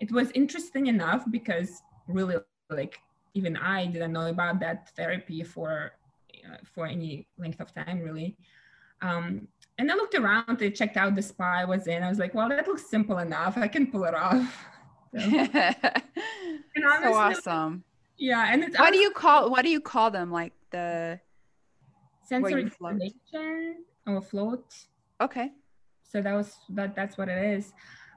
It 0.00 0.10
was 0.12 0.30
interesting 0.32 0.86
enough 0.86 1.24
because 1.30 1.82
really, 2.08 2.36
like, 2.70 2.98
even 3.34 3.56
I 3.56 3.86
didn't 3.86 4.12
know 4.12 4.28
about 4.28 4.60
that 4.60 4.90
therapy 4.96 5.42
for 5.42 5.92
uh, 6.44 6.56
for 6.64 6.86
any 6.86 7.26
length 7.38 7.60
of 7.60 7.72
time, 7.74 8.00
really. 8.00 8.36
Um, 9.02 9.48
and 9.78 9.90
I 9.90 9.94
looked 9.94 10.14
around, 10.14 10.58
I 10.60 10.70
checked 10.70 10.96
out 10.96 11.14
the 11.14 11.22
spa 11.22 11.58
I 11.58 11.64
was 11.64 11.86
in. 11.86 12.02
I 12.02 12.08
was 12.08 12.18
like, 12.18 12.34
well, 12.34 12.48
that 12.48 12.66
looks 12.66 12.90
simple 12.90 13.18
enough. 13.18 13.56
I 13.56 13.68
can 13.68 13.86
pull 13.90 14.04
it 14.04 14.14
off. 14.14 14.64
So, 15.10 15.20
and 15.24 16.84
honestly, 16.84 17.12
so 17.12 17.14
awesome. 17.14 17.84
Yeah, 18.18 18.52
and 18.52 18.62
it's 18.64 18.78
what 18.78 18.92
do 18.92 18.98
you 18.98 19.10
call 19.10 19.50
what 19.50 19.62
do 19.62 19.70
you 19.70 19.80
call 19.80 20.10
them? 20.10 20.30
Like 20.30 20.52
the 20.70 21.18
sensory 22.24 22.64
deprivation 22.64 23.84
or 24.06 24.20
float. 24.20 24.66
Okay. 25.18 25.52
So 26.02 26.20
that 26.20 26.34
was 26.34 26.56
that. 26.68 26.94
That's 26.94 27.16
what 27.16 27.30
it 27.30 27.42
is. 27.56 27.72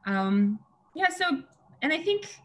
Um, 0.05 0.59
yeah. 0.93 1.07
So, 1.09 1.43
and 1.81 1.93
I 1.93 2.03
think 2.03 2.41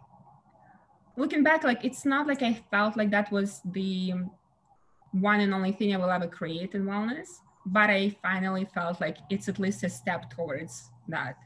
looking 1.16 1.42
back, 1.42 1.64
like 1.64 1.84
it's 1.84 2.04
not 2.04 2.26
like 2.26 2.42
I 2.42 2.54
felt 2.70 2.96
like 2.96 3.10
that 3.10 3.30
was 3.32 3.60
the 3.64 4.14
one 5.12 5.40
and 5.40 5.54
only 5.54 5.72
thing 5.72 5.94
I 5.94 5.98
will 5.98 6.10
ever 6.10 6.26
create 6.26 6.74
in 6.74 6.84
wellness, 6.84 7.28
but 7.64 7.90
I 7.90 8.16
finally 8.22 8.66
felt 8.66 9.00
like 9.00 9.18
it's 9.30 9.48
at 9.48 9.58
least 9.58 9.84
a 9.84 9.88
step 9.88 10.30
towards 10.30 10.90
that. 11.08 11.36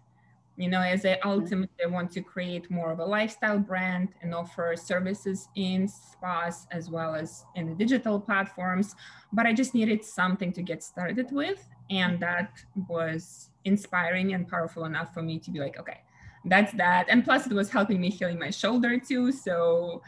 You 0.56 0.68
know 0.68 0.83
as 0.83 1.06
i 1.06 1.14
mm-hmm. 1.14 1.28
ultimately 1.28 1.87
want 1.87 2.11
to 2.12 2.20
create 2.20 2.70
more 2.70 2.92
of 2.92 2.98
a 2.98 3.04
lifestyle 3.04 3.59
brand 3.59 4.09
and 4.20 4.35
offer 4.35 4.76
services 4.76 5.48
in 5.54 5.88
spas 5.88 6.66
as 6.70 6.90
well 6.90 7.14
as 7.14 7.46
in 7.54 7.66
the 7.66 7.74
digital 7.74 8.20
platforms 8.20 8.94
but 9.33 9.46
i 9.46 9.54
just 9.54 9.72
needed 9.72 10.04
something 10.04 10.52
to 10.52 10.61
get 10.61 10.83
started 10.83 11.33
with 11.33 11.66
and 11.88 12.12
mm-hmm. 12.12 12.20
that 12.20 12.62
was 12.90 13.48
inspiring 13.64 14.35
and 14.35 14.48
powerful 14.48 14.85
enough 14.85 15.14
for 15.14 15.22
me 15.22 15.38
to 15.38 15.50
be 15.50 15.61
like 15.61 15.78
okay 15.80 16.00
that's 16.44 16.72
that 16.72 17.07
and 17.09 17.24
plus 17.24 17.46
it 17.46 17.53
was 17.53 17.70
helping 17.70 18.00
me 18.00 18.11
healing 18.11 18.38
my 18.38 18.50
shoulder 18.50 18.98
too 18.98 19.31
so 19.33 20.03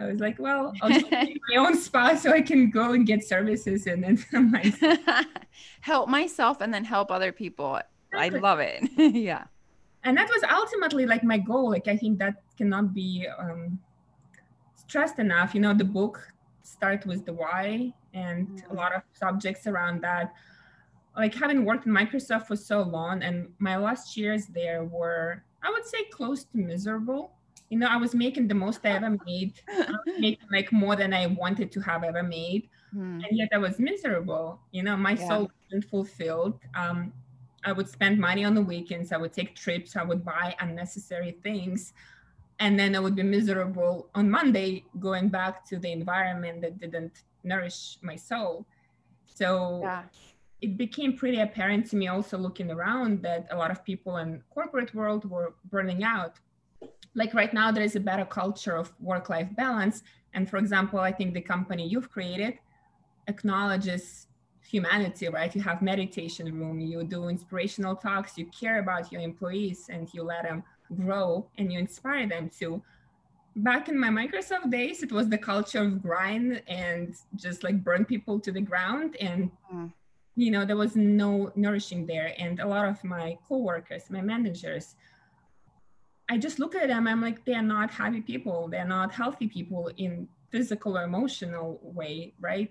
I 0.00 0.06
was 0.06 0.20
like, 0.20 0.38
well, 0.38 0.72
I'll 0.80 0.90
just 0.90 1.10
my 1.10 1.56
own 1.56 1.76
spa 1.86 2.14
so 2.14 2.30
I 2.30 2.40
can 2.40 2.70
go 2.70 2.92
and 2.92 3.04
get 3.04 3.24
services 3.24 3.88
and 3.88 4.04
then 4.04 4.24
myself. 4.52 5.00
help 5.80 6.08
myself 6.08 6.60
and 6.60 6.72
then 6.72 6.84
help 6.84 7.10
other 7.10 7.32
people. 7.32 7.80
I 8.14 8.28
love 8.28 8.60
it. 8.60 8.88
yeah 8.96 9.46
and 10.04 10.16
that 10.16 10.28
was 10.28 10.42
ultimately 10.50 11.06
like 11.06 11.22
my 11.22 11.38
goal 11.38 11.70
like 11.70 11.88
i 11.88 11.96
think 11.96 12.18
that 12.18 12.34
cannot 12.56 12.94
be 12.94 13.26
um, 13.38 13.78
stressed 14.74 15.18
enough 15.18 15.54
you 15.54 15.60
know 15.60 15.74
the 15.74 15.84
book 15.84 16.32
start 16.62 17.04
with 17.06 17.24
the 17.24 17.32
why 17.32 17.92
and 18.14 18.48
mm-hmm. 18.48 18.70
a 18.70 18.74
lot 18.74 18.94
of 18.94 19.02
subjects 19.12 19.66
around 19.66 20.00
that 20.02 20.32
like 21.16 21.34
having 21.34 21.64
worked 21.64 21.86
in 21.86 21.92
microsoft 21.92 22.46
for 22.46 22.56
so 22.56 22.82
long 22.82 23.22
and 23.22 23.48
my 23.58 23.76
last 23.76 24.16
years 24.16 24.46
there 24.46 24.84
were 24.84 25.42
i 25.62 25.70
would 25.70 25.84
say 25.84 26.04
close 26.10 26.44
to 26.44 26.58
miserable 26.58 27.32
you 27.70 27.78
know 27.78 27.86
i 27.86 27.96
was 27.96 28.14
making 28.14 28.48
the 28.48 28.54
most 28.54 28.80
i 28.84 28.90
ever 28.90 29.16
made 29.26 29.54
making 30.18 30.48
like 30.52 30.70
more 30.72 30.96
than 30.96 31.12
i 31.12 31.26
wanted 31.26 31.70
to 31.70 31.80
have 31.80 32.04
ever 32.04 32.22
made 32.22 32.68
mm. 32.94 33.22
and 33.24 33.28
yet 33.30 33.48
i 33.52 33.58
was 33.58 33.78
miserable 33.78 34.60
you 34.72 34.82
know 34.82 34.96
my 34.96 35.12
yeah. 35.12 35.28
soul 35.28 35.50
wasn't 35.64 35.84
fulfilled 35.84 36.58
um, 36.74 37.12
I 37.64 37.72
would 37.72 37.88
spend 37.88 38.18
money 38.18 38.44
on 38.44 38.54
the 38.54 38.62
weekends. 38.62 39.12
I 39.12 39.16
would 39.16 39.32
take 39.32 39.54
trips. 39.54 39.96
I 39.96 40.02
would 40.02 40.24
buy 40.24 40.54
unnecessary 40.60 41.36
things. 41.42 41.92
And 42.60 42.78
then 42.78 42.96
I 42.96 42.98
would 42.98 43.14
be 43.14 43.22
miserable 43.22 44.08
on 44.14 44.30
Monday 44.30 44.84
going 44.98 45.28
back 45.28 45.64
to 45.66 45.78
the 45.78 45.92
environment 45.92 46.62
that 46.62 46.78
didn't 46.78 47.24
nourish 47.44 47.98
my 48.02 48.16
soul. 48.16 48.66
So 49.26 49.80
yeah. 49.82 50.02
It 50.60 50.76
became 50.76 51.16
pretty 51.16 51.40
apparent 51.40 51.88
to 51.90 51.96
me 51.96 52.08
also 52.08 52.36
looking 52.36 52.70
around 52.70 53.22
that 53.22 53.46
a 53.50 53.56
lot 53.56 53.70
of 53.70 53.84
people 53.84 54.16
in 54.16 54.42
corporate 54.50 54.94
world 54.94 55.24
were 55.30 55.54
burning 55.70 56.02
out. 56.02 56.40
Like 57.14 57.32
right 57.34 57.52
now, 57.54 57.70
there 57.70 57.84
is 57.84 57.96
a 57.96 58.00
better 58.00 58.24
culture 58.24 58.76
of 58.76 58.92
work-life 59.00 59.48
balance. 59.56 60.02
And 60.34 60.48
for 60.48 60.56
example, 60.56 60.98
I 60.98 61.12
think 61.12 61.34
the 61.34 61.40
company 61.40 61.86
you've 61.86 62.10
created 62.10 62.58
acknowledges 63.28 64.26
humanity, 64.66 65.28
right? 65.28 65.54
You 65.54 65.62
have 65.62 65.80
meditation 65.80 66.46
room, 66.58 66.80
you 66.80 67.02
do 67.04 67.28
inspirational 67.28 67.96
talks, 67.96 68.36
you 68.36 68.46
care 68.46 68.80
about 68.80 69.10
your 69.10 69.22
employees 69.22 69.86
and 69.88 70.12
you 70.12 70.22
let 70.22 70.42
them 70.42 70.62
grow 70.94 71.48
and 71.56 71.72
you 71.72 71.78
inspire 71.78 72.28
them 72.28 72.50
to. 72.58 72.82
Back 73.56 73.88
in 73.88 73.98
my 73.98 74.08
Microsoft 74.08 74.70
days, 74.70 75.02
it 75.02 75.10
was 75.10 75.28
the 75.28 75.38
culture 75.38 75.82
of 75.82 76.02
grind 76.02 76.62
and 76.68 77.14
just 77.34 77.64
like 77.64 77.82
burn 77.82 78.04
people 78.04 78.38
to 78.40 78.52
the 78.52 78.60
ground. 78.60 79.16
And, 79.20 79.50
mm. 79.72 79.92
You 80.38 80.50
know, 80.50 80.64
there 80.64 80.76
was 80.76 80.94
no 80.96 81.52
nourishing 81.56 82.06
there. 82.06 82.34
And 82.38 82.60
a 82.60 82.66
lot 82.66 82.86
of 82.86 83.02
my 83.04 83.36
coworkers, 83.48 84.10
my 84.10 84.22
managers, 84.22 84.96
I 86.28 86.38
just 86.38 86.58
look 86.58 86.74
at 86.74 86.88
them, 86.88 87.06
I'm 87.08 87.22
like, 87.22 87.44
they're 87.44 87.62
not 87.62 87.90
happy 87.90 88.20
people. 88.20 88.68
They're 88.68 88.86
not 88.86 89.12
healthy 89.12 89.48
people 89.48 89.90
in 89.96 90.28
physical 90.50 90.96
or 90.96 91.04
emotional 91.04 91.80
way, 91.82 92.34
right? 92.40 92.70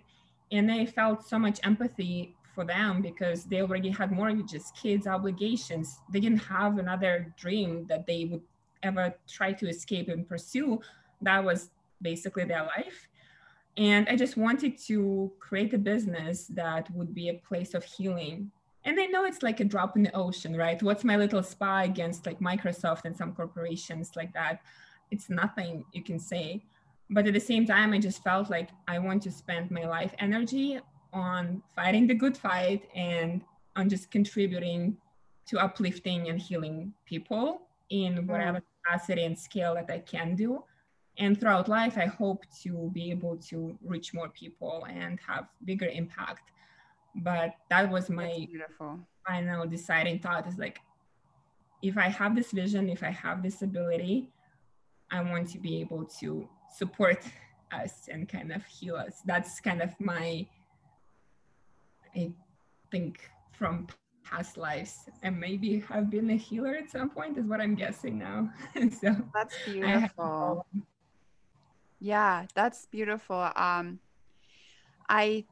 and 0.52 0.72
I 0.72 0.86
felt 0.86 1.28
so 1.28 1.38
much 1.38 1.60
empathy 1.64 2.36
for 2.56 2.64
them 2.64 3.02
because 3.02 3.44
they 3.44 3.62
already 3.62 3.90
had 3.90 4.12
mortgages, 4.12 4.72
kids, 4.82 5.06
obligations. 5.06 6.00
They 6.12 6.20
didn't 6.20 6.44
have 6.44 6.78
another 6.78 7.34
dream 7.38 7.86
that 7.90 8.08
they 8.08 8.26
would 8.26 8.42
ever 8.84 9.14
try 9.28 9.54
to 9.54 9.68
escape 9.68 10.10
and 10.10 10.28
pursue. 10.28 10.80
That 11.22 11.44
was 11.44 11.70
basically 12.02 12.46
their 12.46 12.64
life. 12.64 13.08
And 13.78 14.10
I 14.10 14.16
just 14.16 14.38
wanted 14.38 14.78
to 14.88 15.32
create 15.40 15.74
a 15.74 15.78
business 15.78 16.48
that 16.48 16.90
would 16.96 17.14
be 17.14 17.30
a 17.30 17.36
place 17.36 17.74
of 17.74 17.84
healing. 17.84 18.52
And 18.84 19.00
I 19.00 19.06
know 19.06 19.26
it's 19.26 19.44
like 19.44 19.60
a 19.60 19.66
drop 19.66 19.96
in 19.96 20.04
the 20.04 20.16
ocean, 20.16 20.56
right? 20.56 20.82
What's 20.82 21.04
my 21.04 21.16
little 21.16 21.44
spy 21.44 21.84
against 21.84 22.26
like 22.26 22.40
Microsoft 22.40 23.06
and 23.06 23.16
some 23.16 23.34
corporations 23.34 24.12
like 24.16 24.34
that? 24.34 24.62
It's 25.12 25.30
nothing 25.30 25.86
you 25.94 26.04
can 26.04 26.20
say 26.20 26.64
but 27.10 27.28
at 27.28 27.34
the 27.34 27.40
same 27.40 27.66
time 27.66 27.94
i 27.94 27.98
just 27.98 28.24
felt 28.24 28.50
like 28.50 28.70
i 28.88 29.00
want 29.00 29.22
to 29.22 29.32
spend 29.32 29.72
my 29.72 29.86
life 29.86 30.14
energy 30.20 30.80
on 31.14 31.62
fighting 31.76 32.08
the 32.08 32.14
good 32.14 32.38
fight 32.38 32.88
and 32.96 33.42
on 33.76 33.90
just 33.90 34.12
contributing 34.12 34.98
to 35.46 35.58
uplifting 35.60 36.28
and 36.30 36.40
healing 36.40 36.94
people 37.06 37.62
in 37.90 38.16
mm. 38.16 38.28
whatever 38.28 38.62
capacity 38.84 39.24
and 39.24 39.38
scale 39.38 39.74
that 39.74 39.90
i 39.90 40.00
can 40.00 40.36
do 40.36 40.64
and 41.18 41.40
throughout 41.40 41.68
life 41.68 41.98
i 41.98 42.06
hope 42.06 42.44
to 42.62 42.90
be 42.94 43.10
able 43.12 43.38
to 43.38 43.78
reach 43.84 44.14
more 44.14 44.30
people 44.30 44.86
and 44.90 45.20
have 45.26 45.48
bigger 45.66 45.88
impact 45.88 46.52
but 47.16 47.56
that 47.70 47.90
was 47.90 48.10
my 48.10 48.46
beautiful. 48.50 49.00
final 49.28 49.66
deciding 49.66 50.20
thought 50.20 50.48
is 50.48 50.58
like 50.58 50.80
if 51.82 51.98
i 51.98 52.08
have 52.08 52.36
this 52.36 52.52
vision 52.52 52.90
if 52.90 53.04
i 53.04 53.10
have 53.10 53.42
this 53.42 53.62
ability 53.62 54.30
i 55.12 55.22
want 55.22 55.50
to 55.50 55.60
be 55.60 55.80
able 55.80 56.06
to 56.06 56.48
support 56.70 57.24
us 57.72 58.08
and 58.12 58.28
kind 58.28 58.52
of 58.52 58.66
heal 58.66 58.96
us. 58.96 59.22
That's 59.26 59.60
kind 59.60 59.82
of 59.82 59.90
my, 60.00 60.46
I 62.16 62.32
think, 62.92 63.30
from 63.52 63.88
past 64.24 64.58
lives 64.58 65.10
and 65.24 65.40
maybe 65.40 65.80
have 65.88 66.10
been 66.10 66.30
a 66.32 66.36
healer 66.36 66.76
at 66.76 66.90
some 66.90 67.10
point 67.10 67.38
is 67.38 67.46
what 67.46 67.62
I'm 67.62 67.76
guessing 67.76 68.18
now. 68.18 68.52
so 69.02 69.16
that's 69.34 69.56
beautiful. 69.66 70.66
Yeah, 72.00 72.46
that's 72.54 72.86
beautiful. 72.86 73.52
Um, 73.56 74.00
I 75.10 75.46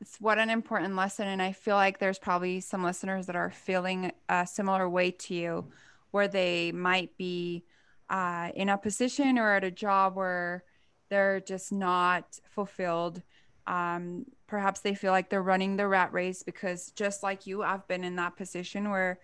it's 0.00 0.20
what 0.20 0.38
an 0.38 0.50
important 0.50 0.96
lesson 0.96 1.28
and 1.28 1.42
i 1.42 1.52
feel 1.52 1.76
like 1.76 1.98
there's 1.98 2.18
probably 2.18 2.60
some 2.60 2.84
listeners 2.84 3.26
that 3.26 3.36
are 3.36 3.50
feeling 3.50 4.12
a 4.28 4.46
similar 4.46 4.88
way 4.90 5.10
to 5.12 5.34
you 5.34 5.66
where 6.10 6.28
they 6.28 6.72
might 6.72 7.16
be 7.16 7.64
uh, 8.10 8.50
in 8.54 8.68
a 8.68 8.78
position 8.78 9.38
or 9.38 9.54
at 9.54 9.64
a 9.64 9.70
job 9.70 10.16
where 10.16 10.64
they're 11.10 11.40
just 11.40 11.72
not 11.72 12.38
fulfilled 12.50 13.22
um, 13.66 14.26
perhaps 14.48 14.80
they 14.80 14.94
feel 14.94 15.12
like 15.12 15.30
they're 15.30 15.42
running 15.42 15.76
the 15.76 15.88
rat 15.88 16.12
race 16.12 16.42
because 16.42 16.90
just 16.92 17.22
like 17.22 17.46
you 17.46 17.62
i've 17.62 17.86
been 17.88 18.04
in 18.04 18.16
that 18.16 18.36
position 18.36 18.90
where 18.90 19.20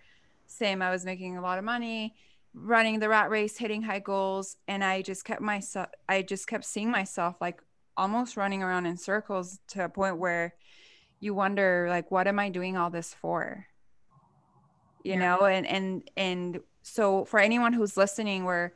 same 0.47 0.81
i 0.81 0.91
was 0.91 1.05
making 1.05 1.37
a 1.37 1.41
lot 1.41 1.59
of 1.59 1.65
money 1.65 2.15
running 2.53 2.99
the 2.99 3.09
rat 3.09 3.29
race 3.29 3.57
hitting 3.57 3.81
high 3.81 3.99
goals 3.99 4.57
and 4.67 4.83
i 4.83 5.01
just 5.01 5.23
kept 5.23 5.41
myself 5.41 5.87
i 6.07 6.21
just 6.21 6.47
kept 6.47 6.65
seeing 6.65 6.89
myself 6.89 7.35
like 7.39 7.61
almost 7.95 8.37
running 8.37 8.63
around 8.63 8.85
in 8.85 8.97
circles 8.97 9.59
to 9.67 9.83
a 9.83 9.89
point 9.89 10.17
where 10.17 10.55
you 11.19 11.33
wonder 11.33 11.87
like 11.89 12.09
what 12.11 12.27
am 12.27 12.39
i 12.39 12.49
doing 12.49 12.75
all 12.75 12.89
this 12.89 13.13
for 13.13 13.67
you 15.03 15.13
yeah. 15.13 15.19
know 15.19 15.45
and 15.45 15.67
and 15.67 16.09
and 16.17 16.59
so 16.81 17.25
for 17.25 17.39
anyone 17.39 17.73
who's 17.73 17.97
listening 17.97 18.45
where 18.45 18.73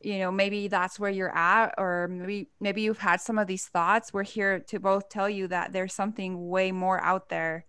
you 0.00 0.18
know 0.18 0.30
maybe 0.30 0.68
that's 0.68 1.00
where 1.00 1.10
you're 1.10 1.36
at 1.36 1.74
or 1.78 2.08
maybe 2.08 2.48
maybe 2.60 2.82
you've 2.82 2.98
had 2.98 3.20
some 3.20 3.38
of 3.38 3.46
these 3.46 3.66
thoughts 3.66 4.12
we're 4.12 4.22
here 4.22 4.60
to 4.60 4.78
both 4.78 5.08
tell 5.08 5.28
you 5.28 5.48
that 5.48 5.72
there's 5.72 5.94
something 5.94 6.48
way 6.48 6.70
more 6.70 7.00
out 7.02 7.28
there 7.28 7.64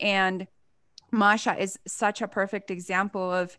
and 0.00 0.46
masha 1.10 1.60
is 1.60 1.78
such 1.86 2.22
a 2.22 2.28
perfect 2.28 2.70
example 2.70 3.32
of 3.32 3.58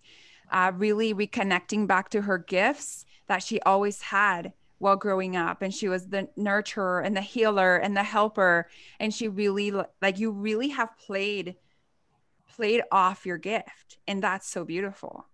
uh, 0.53 0.71
really 0.75 1.13
reconnecting 1.13 1.87
back 1.87 2.09
to 2.09 2.21
her 2.21 2.37
gifts 2.37 3.05
that 3.27 3.43
she 3.43 3.59
always 3.61 4.01
had 4.01 4.53
while 4.77 4.95
growing 4.95 5.35
up. 5.35 5.61
And 5.61 5.73
she 5.73 5.87
was 5.89 6.07
the 6.07 6.29
nurturer 6.37 7.05
and 7.05 7.17
the 7.17 7.21
healer 7.21 7.77
and 7.77 7.97
the 7.97 8.03
helper. 8.03 8.69
And 8.99 9.13
she 9.13 9.27
really 9.27 9.71
like 10.01 10.19
you 10.19 10.31
really 10.31 10.69
have 10.69 10.97
played 10.97 11.55
played 12.55 12.83
off 12.91 13.25
your 13.25 13.37
gift. 13.37 13.97
And 14.07 14.21
that's 14.21 14.47
so 14.47 14.63
beautiful. 14.63 15.25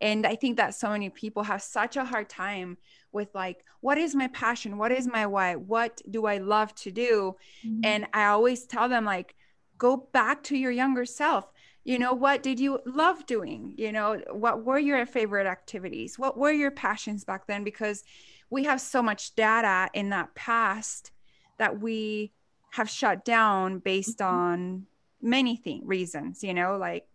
And 0.00 0.26
i 0.26 0.36
think 0.36 0.58
that 0.58 0.74
so 0.74 0.90
many 0.90 1.08
people 1.08 1.44
have 1.44 1.62
such 1.62 1.96
a 1.96 2.04
hard 2.04 2.28
time 2.28 2.76
with 3.12 3.34
like 3.34 3.64
what 3.80 3.98
is 3.98 4.14
my 4.14 4.28
passion? 4.28 4.76
What 4.76 4.92
is 4.92 5.06
my 5.06 5.26
why? 5.26 5.54
What 5.54 6.02
do 6.10 6.26
i 6.26 6.38
love 6.38 6.74
to 6.76 6.90
do? 6.90 7.36
Mm-hmm. 7.64 7.80
and 7.84 8.06
i 8.12 8.26
always 8.26 8.66
tell 8.66 8.88
them 8.88 9.06
like 9.06 9.34
go 9.78 10.08
back 10.12 10.42
to 10.44 10.56
your 10.56 10.70
younger 10.70 11.04
self 11.04 11.50
you 11.86 11.98
know 11.98 12.12
what 12.12 12.42
did 12.42 12.58
you 12.58 12.80
love 12.84 13.24
doing 13.26 13.72
you 13.78 13.92
know 13.92 14.20
what 14.32 14.64
were 14.64 14.78
your 14.78 15.06
favorite 15.06 15.46
activities 15.46 16.18
what 16.18 16.36
were 16.36 16.50
your 16.50 16.70
passions 16.70 17.24
back 17.24 17.46
then 17.46 17.62
because 17.64 18.02
we 18.50 18.64
have 18.64 18.80
so 18.80 19.02
much 19.02 19.34
data 19.34 19.88
in 19.94 20.10
that 20.10 20.34
past 20.34 21.12
that 21.58 21.80
we 21.80 22.32
have 22.70 22.90
shut 22.90 23.24
down 23.24 23.78
based 23.78 24.18
mm-hmm. 24.18 24.34
on 24.34 24.86
many 25.22 25.56
thing, 25.56 25.82
reasons, 25.84 26.42
you 26.42 26.54
know, 26.54 26.76
like 26.76 27.06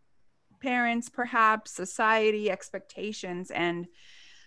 parents, 0.61 1.09
perhaps 1.09 1.71
society, 1.71 2.49
expectations. 2.49 3.51
And 3.51 3.87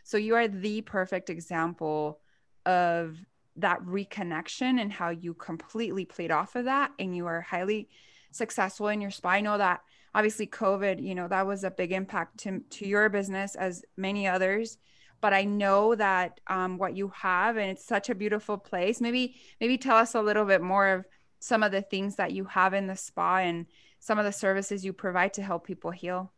so 0.03 0.17
you 0.17 0.35
are 0.35 0.49
the 0.49 0.83
perfect 0.83 1.31
example 1.31 2.21
of 2.67 3.17
that 3.57 3.81
reconnection 3.83 4.81
and 4.81 4.93
how 4.93 5.11
you 5.11 5.35
completely 5.35 6.05
played 6.05 6.31
off 6.31 6.57
of 6.57 6.65
that 6.65 6.91
and 6.99 7.17
you 7.17 7.27
are 7.27 7.41
highly 7.41 7.89
successful 8.33 8.89
in 8.89 9.01
your 9.01 9.13
spa. 9.13 9.31
I 9.31 9.41
know 9.41 9.59
that 9.59 9.83
obviously 10.15 10.47
COVID, 10.47 11.03
you 11.03 11.15
know, 11.15 11.29
that 11.29 11.47
was 11.47 11.65
a 11.65 11.71
big 11.71 11.93
impact 11.93 12.39
to, 12.41 12.61
to 12.71 12.87
your 12.87 13.09
business 13.09 13.55
as 13.55 13.85
many 13.97 14.27
others 14.27 14.79
but 15.25 15.33
I 15.33 15.45
know 15.45 15.95
that 15.95 16.39
um, 16.49 16.77
what 16.77 16.95
you 16.95 17.11
have, 17.17 17.57
and 17.57 17.71
it's 17.71 17.83
such 17.83 18.11
a 18.11 18.15
beautiful 18.15 18.59
place. 18.59 19.01
Maybe, 19.01 19.37
maybe 19.59 19.79
tell 19.79 19.97
us 19.97 20.15
a 20.15 20.21
little 20.21 20.45
bit 20.45 20.61
more 20.61 20.87
of 20.89 21.07
some 21.41 21.63
of 21.63 21.73
the 21.73 21.81
things 21.81 22.17
that 22.17 22.33
you 22.33 22.45
have 22.45 22.75
in 22.75 22.87
the 22.87 22.95
spa 22.95 23.39
and 23.39 23.65
some 24.01 24.19
of 24.19 24.27
the 24.27 24.33
services 24.33 24.85
you 24.85 24.93
provide 24.93 25.33
to 25.33 25.43
help 25.43 25.67
people 25.67 25.91
heal. 25.91 26.31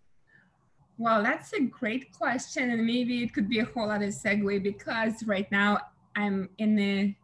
Well, 0.99 1.21
that's 1.21 1.53
a 1.53 1.63
great 1.63 2.13
question, 2.13 2.71
and 2.71 2.87
maybe 2.87 3.25
it 3.25 3.35
could 3.35 3.49
be 3.49 3.59
a 3.59 3.65
whole 3.65 3.91
other 3.91 4.07
segue 4.07 4.63
because 4.63 5.15
right 5.27 5.51
now 5.51 5.81
I'm 6.15 6.49
in 6.59 6.79
a 6.79 7.17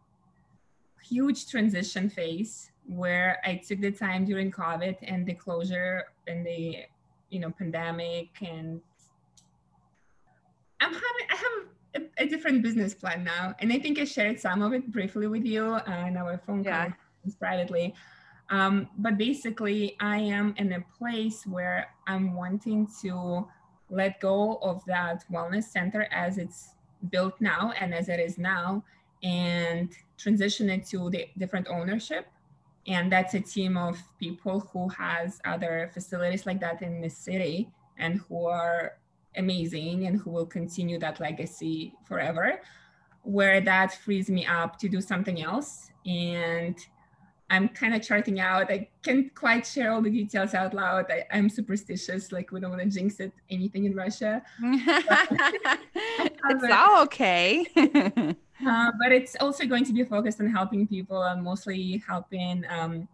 huge 1.00 1.48
transition 1.48 2.10
phase 2.10 2.71
where 2.96 3.38
I 3.44 3.56
took 3.56 3.80
the 3.80 3.90
time 3.90 4.24
during 4.24 4.50
COVID 4.50 4.96
and 5.02 5.26
the 5.26 5.34
closure 5.34 6.04
and 6.26 6.46
the 6.46 6.78
you 7.30 7.40
know 7.40 7.50
pandemic 7.50 8.28
and 8.42 8.80
I'm 10.80 10.92
having 10.92 11.26
I 11.30 11.36
have 11.36 12.02
a, 12.18 12.22
a, 12.24 12.26
different 12.26 12.62
business 12.62 12.92
plan 12.92 13.22
now, 13.22 13.54
and 13.60 13.72
I 13.72 13.78
think 13.78 13.98
I 14.00 14.04
shared 14.04 14.40
some 14.40 14.62
of 14.62 14.72
it 14.72 14.90
briefly 14.90 15.28
with 15.28 15.44
you 15.44 15.64
uh, 15.64 16.04
in 16.08 16.16
our 16.16 16.38
phone 16.38 16.64
yeah. 16.64 16.90
calls 17.22 17.36
privately. 17.36 17.94
Um, 18.50 18.88
but 18.98 19.16
basically, 19.16 19.96
I 20.00 20.18
am 20.18 20.54
in 20.58 20.72
a 20.72 20.84
place 20.98 21.46
where 21.46 21.88
I'm 22.06 22.34
wanting 22.34 22.88
to 23.02 23.46
let 23.90 24.20
go 24.20 24.56
of 24.56 24.84
that 24.86 25.24
wellness 25.30 25.64
center 25.64 26.08
as 26.10 26.36
it's 26.36 26.74
built 27.10 27.40
now 27.40 27.72
and 27.80 27.94
as 27.94 28.08
it 28.08 28.18
is 28.18 28.38
now, 28.38 28.82
and 29.22 29.92
transition 30.18 30.68
it 30.68 30.84
to 30.86 31.10
the 31.10 31.28
different 31.38 31.68
ownership. 31.68 32.26
And 32.86 33.12
that's 33.12 33.34
a 33.34 33.40
team 33.40 33.76
of 33.76 34.02
people 34.18 34.60
who 34.60 34.88
has 34.88 35.40
other 35.44 35.90
facilities 35.94 36.46
like 36.46 36.60
that 36.60 36.82
in 36.82 37.00
the 37.00 37.08
city 37.08 37.70
and 37.98 38.20
who 38.28 38.46
are 38.46 38.94
amazing 39.36 40.06
and 40.06 40.18
who 40.18 40.30
will 40.30 40.46
continue 40.46 40.98
that 40.98 41.20
legacy 41.20 41.94
forever 42.04 42.60
where 43.22 43.60
that 43.60 43.94
frees 43.94 44.28
me 44.28 44.44
up 44.46 44.78
to 44.78 44.88
do 44.88 45.00
something 45.00 45.42
else. 45.42 45.90
And 46.06 46.76
i'm 47.50 47.68
kind 47.68 47.94
of 47.94 48.00
charting 48.00 48.40
out 48.40 48.70
i 48.70 48.88
can't 49.02 49.34
quite 49.34 49.66
share 49.66 49.92
all 49.92 50.00
the 50.00 50.10
details 50.10 50.54
out 50.54 50.72
loud. 50.72 51.06
I, 51.10 51.26
am 51.36 51.50
superstitious 51.50 52.32
like 52.32 52.50
we 52.50 52.60
don't 52.60 52.70
want 52.70 52.82
to 52.82 52.88
jinx 52.88 53.20
it 53.20 53.32
anything 53.50 53.84
in 53.84 53.94
russia. 53.94 54.42
It's 56.44 56.64
all 56.72 57.02
okay 57.04 57.66
uh, 58.66 58.92
but 58.98 59.12
it's 59.12 59.36
also 59.40 59.66
going 59.66 59.84
to 59.84 59.92
be 59.92 60.04
focused 60.04 60.40
on 60.40 60.48
helping 60.48 60.86
people 60.86 61.22
and 61.22 61.42
mostly 61.42 62.02
helping 62.06 62.64
um, 62.68 63.08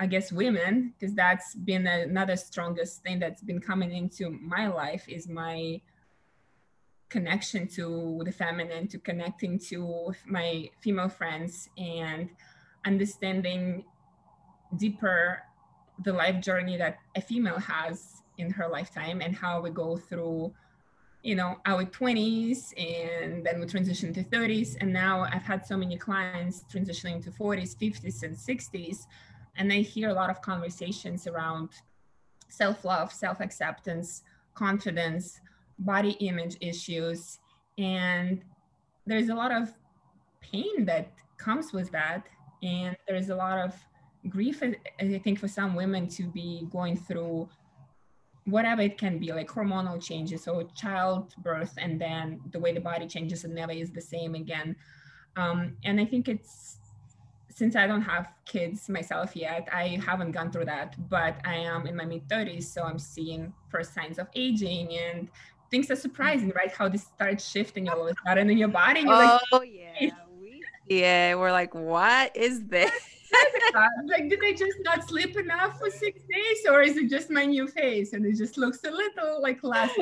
I 0.00 0.06
guess 0.06 0.30
women, 0.30 0.94
because 0.98 1.14
that's 1.14 1.56
been 1.56 1.86
another 1.88 2.36
strongest 2.36 3.02
thing 3.02 3.18
that's 3.18 3.42
been 3.42 3.60
coming 3.60 3.92
into 3.92 4.30
my 4.30 4.68
life 4.68 5.04
is 5.08 5.28
my 5.28 5.80
connection 7.08 7.66
to 7.68 8.22
the 8.24 8.30
feminine, 8.30 8.86
to 8.88 8.98
connecting 8.98 9.58
to 9.70 10.14
my 10.24 10.70
female 10.80 11.08
friends 11.08 11.68
and 11.76 12.28
understanding 12.86 13.84
deeper 14.76 15.42
the 16.04 16.12
life 16.12 16.40
journey 16.40 16.76
that 16.76 16.98
a 17.16 17.20
female 17.20 17.58
has 17.58 18.22
in 18.36 18.50
her 18.50 18.68
lifetime 18.68 19.20
and 19.20 19.34
how 19.34 19.60
we 19.60 19.70
go 19.70 19.96
through 19.96 20.52
you 21.22 21.34
know 21.34 21.56
our 21.66 21.84
20s 21.84 22.72
and 22.78 23.44
then 23.44 23.58
we 23.58 23.66
transition 23.66 24.12
to 24.12 24.22
30s 24.22 24.76
and 24.80 24.92
now 24.92 25.26
i've 25.32 25.42
had 25.42 25.66
so 25.66 25.76
many 25.76 25.96
clients 25.96 26.64
transitioning 26.72 27.22
to 27.22 27.30
40s 27.30 27.76
50s 27.76 28.22
and 28.22 28.36
60s 28.36 29.06
and 29.58 29.72
I 29.72 29.80
hear 29.80 30.08
a 30.08 30.14
lot 30.14 30.30
of 30.30 30.40
conversations 30.40 31.26
around 31.26 31.70
self 32.48 32.84
love, 32.84 33.12
self 33.12 33.40
acceptance, 33.40 34.22
confidence, 34.54 35.40
body 35.80 36.12
image 36.20 36.56
issues. 36.60 37.40
And 37.76 38.42
there's 39.04 39.28
a 39.28 39.34
lot 39.34 39.52
of 39.52 39.74
pain 40.40 40.84
that 40.86 41.12
comes 41.36 41.72
with 41.72 41.90
that. 41.90 42.26
And 42.62 42.96
there's 43.06 43.30
a 43.30 43.36
lot 43.36 43.58
of 43.58 43.74
grief, 44.28 44.62
I 44.62 45.18
think, 45.18 45.38
for 45.38 45.48
some 45.48 45.74
women 45.74 46.08
to 46.10 46.24
be 46.24 46.66
going 46.70 46.96
through 46.96 47.48
whatever 48.48 48.82
it 48.82 48.98
can 48.98 49.18
be, 49.18 49.32
like 49.32 49.48
hormonal 49.48 50.02
changes 50.02 50.48
or 50.48 50.64
childbirth, 50.74 51.74
and 51.78 52.00
then 52.00 52.40
the 52.50 52.58
way 52.58 52.72
the 52.72 52.80
body 52.80 53.06
changes 53.06 53.44
and 53.44 53.54
never 53.54 53.72
is 53.72 53.90
the 53.90 54.00
same 54.00 54.34
again. 54.34 54.76
Um, 55.36 55.76
and 55.84 56.00
I 56.00 56.04
think 56.04 56.28
it's 56.28 56.78
since 57.50 57.74
I 57.74 57.88
don't 57.88 58.02
have 58.02 58.28
kids 58.44 58.88
myself 58.88 59.34
yet, 59.34 59.68
I 59.72 60.00
haven't 60.06 60.30
gone 60.30 60.52
through 60.52 60.66
that, 60.66 60.94
but 61.08 61.40
I 61.44 61.56
am 61.56 61.88
in 61.88 61.96
my 61.96 62.04
mid 62.04 62.28
30s, 62.28 62.64
so 62.64 62.84
I'm 62.84 63.00
seeing 63.00 63.52
first 63.68 63.94
signs 63.94 64.18
of 64.20 64.28
aging 64.36 64.96
and 64.96 65.28
things 65.70 65.90
are 65.90 65.96
surprising, 65.96 66.52
right? 66.54 66.70
How 66.70 66.88
this 66.88 67.02
starts 67.02 67.48
shifting 67.48 67.88
all 67.88 68.06
of 68.06 68.12
a 68.12 68.14
sudden 68.26 68.48
in 68.48 68.58
your 68.58 68.68
body. 68.68 69.04
oh, 69.06 69.38
like, 69.52 69.68
yeah. 69.68 70.10
We, 70.40 70.62
yeah, 70.86 71.34
we're 71.34 71.50
like, 71.50 71.74
what 71.74 72.36
is 72.36 72.64
this? 72.66 72.92
like, 74.04 74.28
did 74.28 74.40
I 74.44 74.52
just 74.52 74.78
not 74.80 75.08
sleep 75.08 75.36
enough 75.36 75.78
for 75.78 75.90
six 75.90 76.20
days, 76.22 76.58
or 76.68 76.82
is 76.82 76.96
it 76.96 77.10
just 77.10 77.30
my 77.30 77.44
new 77.44 77.66
face 77.66 78.12
and 78.12 78.24
it 78.24 78.36
just 78.36 78.56
looks 78.58 78.82
a 78.84 78.90
little 78.90 79.42
like 79.42 79.62
last? 79.62 79.98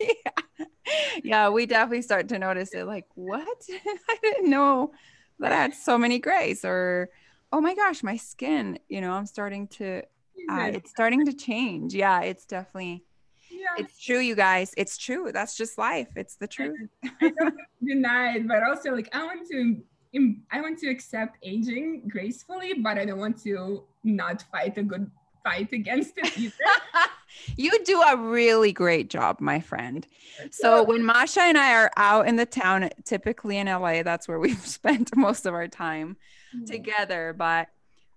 yeah. 0.00 0.66
yeah, 1.24 1.48
we 1.48 1.66
definitely 1.66 2.02
start 2.02 2.28
to 2.28 2.38
notice 2.38 2.74
it. 2.74 2.84
Like, 2.84 3.06
what? 3.14 3.62
I 4.08 4.16
didn't 4.22 4.50
know 4.50 4.92
that 5.38 5.52
I 5.52 5.56
had 5.56 5.74
so 5.74 5.98
many 5.98 6.18
grays, 6.18 6.64
or 6.64 7.10
oh 7.52 7.60
my 7.60 7.74
gosh, 7.74 8.02
my 8.02 8.16
skin. 8.16 8.78
You 8.88 9.00
know, 9.00 9.12
I'm 9.12 9.26
starting 9.26 9.68
to. 9.68 10.02
Uh, 10.50 10.70
it's 10.72 10.90
starting 10.90 11.26
to 11.26 11.32
change. 11.34 11.94
Yeah, 11.94 12.22
it's 12.22 12.46
definitely. 12.46 13.04
Yeah. 13.50 13.84
It's 13.84 14.02
true, 14.02 14.20
you 14.20 14.34
guys. 14.34 14.72
It's 14.76 14.96
true. 14.96 15.30
That's 15.32 15.56
just 15.56 15.76
life. 15.76 16.08
It's 16.16 16.36
the 16.36 16.46
truth. 16.46 16.88
I 17.20 17.30
don't 17.38 17.54
deny 17.84 18.36
it, 18.36 18.48
but 18.48 18.62
also 18.62 18.92
like 18.92 19.08
I 19.12 19.24
want 19.24 19.46
to 19.50 19.82
I 20.14 20.60
want 20.60 20.78
to 20.80 20.88
accept 20.88 21.38
aging 21.42 22.08
gracefully, 22.08 22.74
but 22.74 22.98
I 22.98 23.04
don't 23.04 23.18
want 23.18 23.40
to 23.42 23.84
not 24.02 24.42
fight 24.50 24.76
a 24.78 24.82
good 24.82 25.10
fight 25.44 25.72
against 25.72 26.14
it 26.16 26.36
either. 26.38 26.54
you 27.56 27.82
do 27.84 28.00
a 28.02 28.16
really 28.16 28.72
great 28.72 29.08
job, 29.08 29.40
my 29.40 29.60
friend. 29.60 30.06
So 30.50 30.82
when 30.82 31.04
Masha 31.04 31.42
and 31.42 31.56
I 31.56 31.74
are 31.74 31.90
out 31.96 32.26
in 32.26 32.36
the 32.36 32.46
town, 32.46 32.90
typically 33.04 33.58
in 33.58 33.66
LA, 33.66 34.02
that's 34.02 34.26
where 34.26 34.38
we've 34.38 34.58
spent 34.66 35.14
most 35.16 35.46
of 35.46 35.54
our 35.54 35.68
time 35.68 36.16
mm-hmm. 36.54 36.64
together. 36.64 37.34
But 37.36 37.68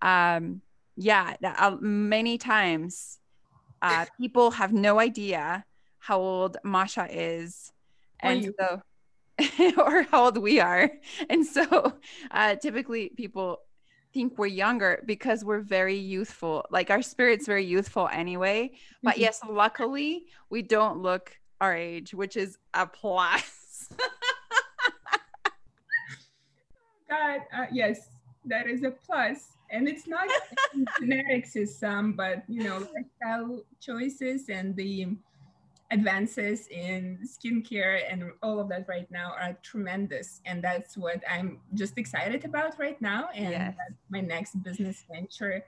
um, 0.02 0.62
yeah, 0.96 1.36
uh, 1.44 1.78
many 1.80 2.38
times 2.38 3.20
uh, 3.82 4.06
people 4.20 4.52
have 4.52 4.74
no 4.74 5.00
idea 5.00 5.66
how 6.00 6.20
old 6.20 6.58
Masha 6.64 7.08
is. 7.10 7.72
And 8.20 8.54
so 8.58 8.82
or 9.78 10.04
how 10.04 10.26
old 10.26 10.38
we 10.38 10.60
are. 10.60 10.92
And 11.30 11.46
so 11.46 11.94
uh, 12.32 12.56
typically 12.56 13.10
people 13.10 13.60
think 14.14 14.38
we're 14.38 14.48
younger 14.48 15.04
because 15.06 15.44
we're 15.44 15.62
very 15.62 15.98
youthful. 15.98 16.66
Like 16.70 16.90
our 16.92 17.02
spirit's 17.02 17.48
very 17.48 17.66
youthful 17.66 18.08
anyway. 18.12 18.72
But 19.02 19.16
mm-hmm. 19.16 19.22
yes, 19.22 19.42
luckily 19.50 20.26
we 20.50 20.62
don't 20.62 21.00
look 21.00 21.38
our 21.60 21.76
age, 21.76 22.14
which 22.14 22.38
is 22.38 22.58
a 22.74 22.86
plus. 22.86 23.90
God, 27.10 27.42
uh, 27.56 27.66
yes, 27.72 28.10
that 28.46 28.68
is 28.68 28.84
a 28.84 28.92
plus. 28.92 29.54
And 29.72 29.88
it's 29.88 30.08
not 30.08 30.28
genetics 31.00 31.56
is 31.56 31.76
some, 31.76 32.14
but 32.14 32.44
you 32.48 32.64
know, 32.64 32.88
lifestyle 32.94 33.64
choices 33.80 34.50
and 34.50 34.76
the 34.76 35.08
advances 35.94 36.68
in 36.70 37.20
skincare 37.24 38.02
and 38.10 38.32
all 38.42 38.60
of 38.60 38.68
that 38.68 38.86
right 38.90 39.10
now 39.12 39.34
are 39.40 39.54
tremendous. 39.62 40.42
And 40.46 40.64
that's 40.64 40.98
what 40.98 41.24
i'm 41.30 41.60
just 41.76 41.98
excited 41.98 42.44
about 42.46 42.80
right 42.80 43.00
now. 43.02 43.30
And 43.36 43.52
yes. 43.52 43.76
my 44.10 44.22
next 44.22 44.62
business 44.64 45.06
venture. 45.10 45.64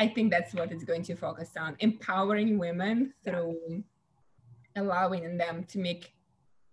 I 0.00 0.06
think 0.06 0.30
that's 0.30 0.54
what 0.54 0.70
it's 0.70 0.84
going 0.84 1.02
to 1.04 1.16
focus 1.16 1.50
on 1.58 1.76
empowering 1.80 2.58
women 2.58 3.14
through 3.24 3.82
allowing 4.76 5.36
them 5.38 5.64
to 5.64 5.78
make 5.78 6.12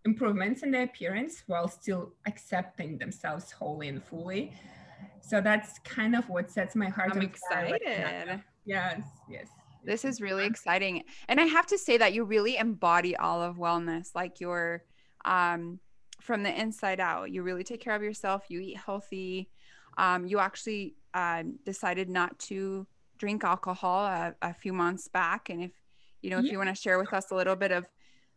improvements 0.04 0.62
in 0.62 0.70
their 0.70 0.84
appearance 0.84 1.44
while 1.48 1.68
still 1.68 2.12
accepting 2.28 3.00
themselves 3.00 3.52
wholly 3.52 3.88
and 3.88 4.04
fully. 4.04 4.54
So 5.22 5.42
that's 5.42 5.80
kind 5.80 6.16
of 6.16 6.30
what 6.30 6.52
sets 6.52 6.76
my 6.76 6.90
heart 6.90 7.14
i'm 7.16 7.22
excited 7.24 7.82
right 7.88 8.42
yes 8.66 9.02
yes 9.28 9.48
this 9.86 10.06
is 10.06 10.22
really 10.22 10.46
exciting. 10.46 11.04
And 11.28 11.40
I 11.40 11.46
have 11.46 11.68
to 11.68 11.78
say 11.78 11.98
that 11.98 12.14
you 12.14 12.24
really 12.24 12.58
embody 12.58 13.16
all 13.16 13.42
of 13.42 13.58
wellness, 13.58 14.10
like 14.16 14.40
you're 14.40 14.84
um, 15.24 15.80
from 16.22 16.44
the 16.44 16.60
inside 16.60 17.00
out. 17.00 17.32
You 17.32 17.44
really 17.44 17.64
take 17.64 17.82
care 17.82 17.96
of 17.96 18.04
yourself, 18.04 18.46
you 18.50 18.60
eat 18.60 18.78
healthy. 18.78 19.50
Um, 19.98 20.26
you 20.28 20.40
actually 20.40 20.96
uh, 21.14 21.44
decided 21.64 22.10
not 22.10 22.38
to 22.40 22.86
drink 23.18 23.44
alcohol 23.44 24.06
a, 24.06 24.36
a, 24.42 24.54
few 24.54 24.74
months 24.74 25.08
back. 25.08 25.50
And 25.50 25.64
if, 25.64 25.72
you 26.22 26.30
know, 26.30 26.40
if 26.40 26.46
yeah. 26.46 26.52
you 26.52 26.58
want 26.58 26.70
to 26.70 26.76
share 26.76 27.00
with 27.00 27.14
us 27.14 27.32
a 27.32 27.36
little 27.36 27.56
bit 27.56 27.72
of 27.72 27.88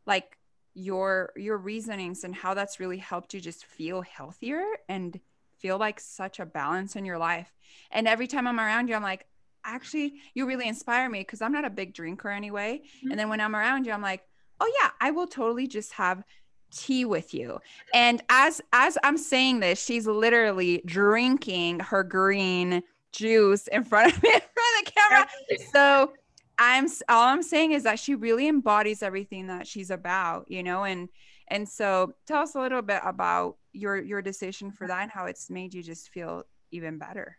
like 0.06 0.38
your 0.74 1.32
your 1.34 1.56
reasonings 1.56 2.22
and 2.22 2.32
how 2.32 2.54
that's 2.54 2.78
really 2.78 2.98
helped 2.98 3.34
you 3.34 3.40
just 3.40 3.64
feel 3.64 4.02
healthier 4.02 4.62
and 4.88 5.18
feel 5.58 5.76
like 5.76 5.98
such 5.98 6.38
a 6.38 6.46
balance 6.46 6.94
in 6.94 7.04
your 7.04 7.18
life. 7.18 7.52
And 7.90 8.06
every 8.06 8.28
time 8.28 8.46
I'm 8.46 8.60
around 8.60 8.88
you, 8.88 8.94
I'm 8.94 9.02
like, 9.02 9.26
actually 9.74 10.14
you 10.34 10.46
really 10.46 10.68
inspire 10.68 11.08
me 11.08 11.20
because 11.20 11.42
I'm 11.42 11.52
not 11.52 11.64
a 11.64 11.70
big 11.70 11.94
drinker 11.94 12.30
anyway. 12.30 12.82
Mm-hmm. 12.98 13.10
And 13.10 13.20
then 13.20 13.28
when 13.28 13.40
I'm 13.40 13.54
around 13.54 13.86
you, 13.86 13.92
I'm 13.92 14.02
like, 14.02 14.22
oh 14.60 14.72
yeah, 14.80 14.90
I 15.00 15.10
will 15.10 15.26
totally 15.26 15.66
just 15.66 15.92
have 15.92 16.22
tea 16.70 17.04
with 17.04 17.34
you. 17.34 17.58
And 17.94 18.22
as 18.28 18.60
as 18.72 18.98
I'm 19.02 19.18
saying 19.18 19.60
this, 19.60 19.82
she's 19.82 20.06
literally 20.06 20.82
drinking 20.84 21.80
her 21.80 22.02
green 22.02 22.82
juice 23.12 23.66
in 23.68 23.84
front 23.84 24.14
of 24.14 24.22
me 24.22 24.30
in 24.34 24.40
front 24.40 24.78
of 24.78 24.84
the 24.84 24.92
camera. 24.92 25.28
So 25.72 26.12
I'm 26.58 26.86
all 27.08 27.24
I'm 27.24 27.42
saying 27.42 27.72
is 27.72 27.84
that 27.84 27.98
she 27.98 28.14
really 28.14 28.48
embodies 28.48 29.02
everything 29.02 29.46
that 29.46 29.66
she's 29.66 29.90
about, 29.90 30.50
you 30.50 30.62
know, 30.62 30.84
and 30.84 31.08
and 31.48 31.68
so 31.68 32.12
tell 32.26 32.42
us 32.42 32.54
a 32.54 32.60
little 32.60 32.82
bit 32.82 33.00
about 33.04 33.56
your 33.72 33.96
your 33.96 34.22
decision 34.22 34.72
for 34.72 34.86
that 34.86 35.02
and 35.02 35.10
how 35.10 35.26
it's 35.26 35.50
made 35.50 35.72
you 35.72 35.82
just 35.82 36.10
feel 36.10 36.44
even 36.70 36.98
better. 36.98 37.38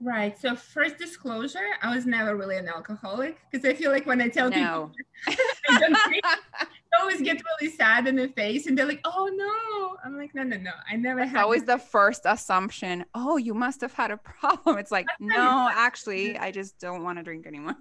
Right. 0.00 0.38
So 0.38 0.54
first 0.54 0.96
disclosure, 0.96 1.66
I 1.82 1.92
was 1.94 2.06
never 2.06 2.36
really 2.36 2.56
an 2.56 2.68
alcoholic 2.68 3.38
because 3.50 3.68
I 3.68 3.74
feel 3.74 3.90
like 3.90 4.06
when 4.06 4.20
I 4.20 4.28
tell 4.28 4.48
no. 4.48 4.92
people 5.26 5.44
I 5.68 5.78
don't 5.80 5.96
drink, 6.06 6.24
I 6.24 6.66
always 7.00 7.20
get 7.20 7.42
really 7.60 7.72
sad 7.72 8.06
in 8.06 8.14
the 8.14 8.28
face 8.28 8.68
and 8.68 8.78
they're 8.78 8.86
like, 8.86 9.00
"Oh 9.04 9.28
no!" 9.34 9.96
I'm 10.04 10.16
like, 10.16 10.36
"No, 10.36 10.44
no, 10.44 10.56
no. 10.56 10.70
I 10.88 10.94
never 10.94 11.20
That's 11.20 11.32
had." 11.32 11.42
Always 11.42 11.64
the 11.64 11.78
first 11.78 12.22
assumption. 12.26 13.06
Oh, 13.12 13.38
you 13.38 13.54
must 13.54 13.80
have 13.80 13.92
had 13.92 14.12
a 14.12 14.16
problem. 14.40 14.78
It's 14.78 14.92
like, 14.92 15.06
no, 15.18 15.68
actually, 15.72 16.38
I 16.38 16.52
just 16.52 16.78
don't 16.78 17.02
want 17.02 17.18
to 17.18 17.24
drink 17.24 17.48
anymore. 17.48 17.74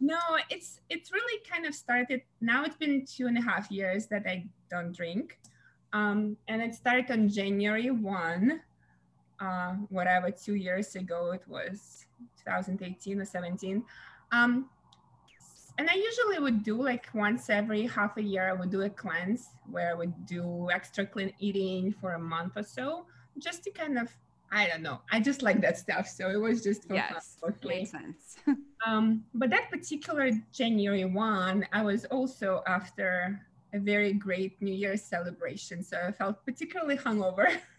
no, 0.00 0.18
it's 0.50 0.80
it's 0.90 1.12
really 1.12 1.42
kind 1.50 1.64
of 1.64 1.74
started. 1.74 2.20
Now 2.42 2.64
it's 2.64 2.76
been 2.76 3.06
two 3.06 3.26
and 3.26 3.38
a 3.38 3.42
half 3.42 3.70
years 3.70 4.06
that 4.08 4.26
I 4.26 4.44
don't 4.70 4.94
drink, 4.94 5.38
um, 5.94 6.36
and 6.46 6.60
it 6.60 6.74
started 6.74 7.10
on 7.10 7.30
January 7.30 7.90
one 7.90 8.60
uh, 9.40 9.72
whatever 9.88 10.30
two 10.30 10.54
years 10.54 10.94
ago 10.94 11.32
it 11.32 11.42
was 11.46 12.06
2018 12.38 13.20
or 13.20 13.24
17 13.24 13.82
um, 14.32 14.68
and 15.78 15.90
i 15.90 15.94
usually 15.94 16.38
would 16.38 16.62
do 16.62 16.80
like 16.80 17.08
once 17.14 17.50
every 17.50 17.86
half 17.86 18.16
a 18.16 18.22
year 18.22 18.48
i 18.48 18.52
would 18.52 18.70
do 18.70 18.82
a 18.82 18.90
cleanse 18.90 19.48
where 19.70 19.90
i 19.90 19.94
would 19.94 20.26
do 20.26 20.68
extra 20.72 21.04
clean 21.04 21.32
eating 21.38 21.92
for 21.92 22.14
a 22.14 22.18
month 22.18 22.56
or 22.56 22.62
so 22.62 23.06
just 23.38 23.62
to 23.62 23.70
kind 23.70 23.98
of 23.98 24.08
i 24.52 24.66
don't 24.66 24.82
know 24.82 25.00
i 25.10 25.20
just 25.20 25.42
like 25.42 25.60
that 25.60 25.76
stuff 25.76 26.08
so 26.08 26.30
it 26.30 26.40
was 26.40 26.62
just 26.62 26.84
for 26.84 26.94
yes, 26.94 27.36
fun 27.40 27.54
makes 27.64 27.90
sense. 27.90 28.36
Um, 28.86 29.24
but 29.34 29.50
that 29.50 29.70
particular 29.70 30.30
january 30.52 31.04
one 31.04 31.66
i 31.72 31.82
was 31.82 32.04
also 32.04 32.62
after 32.68 33.40
a 33.72 33.78
very 33.80 34.12
great 34.12 34.60
new 34.62 34.72
year's 34.72 35.02
celebration 35.02 35.82
so 35.82 35.98
i 36.06 36.12
felt 36.12 36.44
particularly 36.44 36.96
hungover 36.96 37.50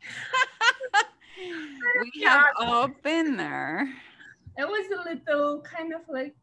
we 2.02 2.24
have 2.24 2.46
all 2.58 2.88
been 3.02 3.36
there. 3.36 3.92
It 4.58 4.66
was 4.66 4.86
a 4.90 5.08
little 5.08 5.60
kind 5.60 5.92
of 5.92 6.00
like, 6.08 6.34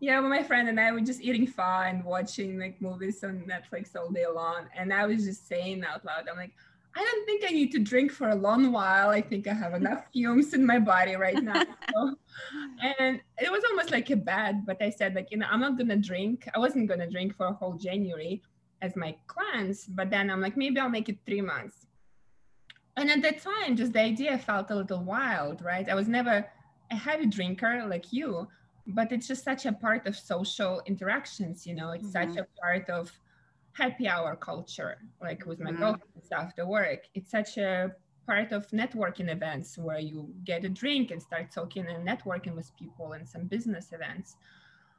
yeah, 0.00 0.18
well, 0.18 0.28
my 0.28 0.42
friend 0.42 0.68
and 0.68 0.80
I 0.80 0.90
were 0.90 1.00
just 1.00 1.20
eating 1.20 1.46
pho 1.46 1.62
and 1.62 2.04
watching 2.04 2.58
like 2.58 2.82
movies 2.82 3.22
on 3.22 3.48
Netflix 3.48 3.94
all 3.94 4.10
day 4.10 4.26
long. 4.26 4.66
And 4.76 4.92
I 4.92 5.06
was 5.06 5.24
just 5.24 5.46
saying 5.46 5.84
out 5.84 6.04
loud, 6.04 6.28
I'm 6.28 6.36
like, 6.36 6.52
I 6.96 7.00
don't 7.00 7.24
think 7.24 7.44
I 7.46 7.52
need 7.52 7.70
to 7.72 7.78
drink 7.78 8.10
for 8.10 8.30
a 8.30 8.34
long 8.34 8.72
while. 8.72 9.10
I 9.10 9.22
think 9.22 9.46
I 9.46 9.54
have 9.54 9.74
enough 9.74 10.06
fumes 10.12 10.54
in 10.54 10.66
my 10.66 10.78
body 10.78 11.14
right 11.14 11.42
now. 11.42 11.62
So, 11.94 12.14
and 12.98 13.20
it 13.38 13.50
was 13.50 13.62
almost 13.70 13.92
like 13.92 14.10
a 14.10 14.16
bad, 14.16 14.66
but 14.66 14.82
I 14.82 14.90
said, 14.90 15.14
like, 15.14 15.30
you 15.30 15.38
know, 15.38 15.46
I'm 15.50 15.60
not 15.60 15.78
gonna 15.78 15.96
drink. 15.96 16.48
I 16.54 16.58
wasn't 16.58 16.88
gonna 16.88 17.08
drink 17.08 17.34
for 17.34 17.46
a 17.46 17.52
whole 17.52 17.74
January 17.74 18.42
as 18.82 18.96
my 18.96 19.16
cleanse, 19.26 19.86
but 19.86 20.10
then 20.10 20.28
I'm 20.28 20.40
like, 20.40 20.56
maybe 20.56 20.80
I'll 20.80 20.90
make 20.90 21.08
it 21.08 21.18
three 21.24 21.40
months 21.40 21.86
and 22.96 23.10
at 23.10 23.22
that 23.22 23.40
time 23.40 23.76
just 23.76 23.92
the 23.92 24.00
idea 24.00 24.36
felt 24.38 24.70
a 24.70 24.74
little 24.74 25.02
wild 25.02 25.62
right 25.62 25.88
i 25.88 25.94
was 25.94 26.08
never 26.08 26.46
a 26.90 26.96
heavy 26.96 27.26
drinker 27.26 27.84
like 27.86 28.12
you 28.12 28.46
but 28.86 29.12
it's 29.12 29.28
just 29.28 29.44
such 29.44 29.66
a 29.66 29.72
part 29.72 30.06
of 30.06 30.16
social 30.16 30.82
interactions 30.86 31.66
you 31.66 31.74
know 31.74 31.90
it's 31.90 32.08
mm-hmm. 32.08 32.32
such 32.32 32.36
a 32.36 32.46
part 32.60 32.88
of 32.90 33.10
happy 33.72 34.06
hour 34.06 34.36
culture 34.36 34.98
like 35.20 35.46
with 35.46 35.60
my 35.60 35.70
mm-hmm. 35.70 35.80
girlfriends 35.80 36.30
after 36.32 36.66
work 36.66 37.04
it's 37.14 37.30
such 37.30 37.56
a 37.56 37.92
part 38.26 38.52
of 38.52 38.68
networking 38.68 39.30
events 39.30 39.78
where 39.78 39.98
you 39.98 40.32
get 40.44 40.64
a 40.64 40.68
drink 40.68 41.10
and 41.10 41.20
start 41.20 41.50
talking 41.50 41.86
and 41.86 42.06
networking 42.06 42.54
with 42.54 42.70
people 42.76 43.12
and 43.12 43.28
some 43.28 43.46
business 43.46 43.92
events 43.92 44.36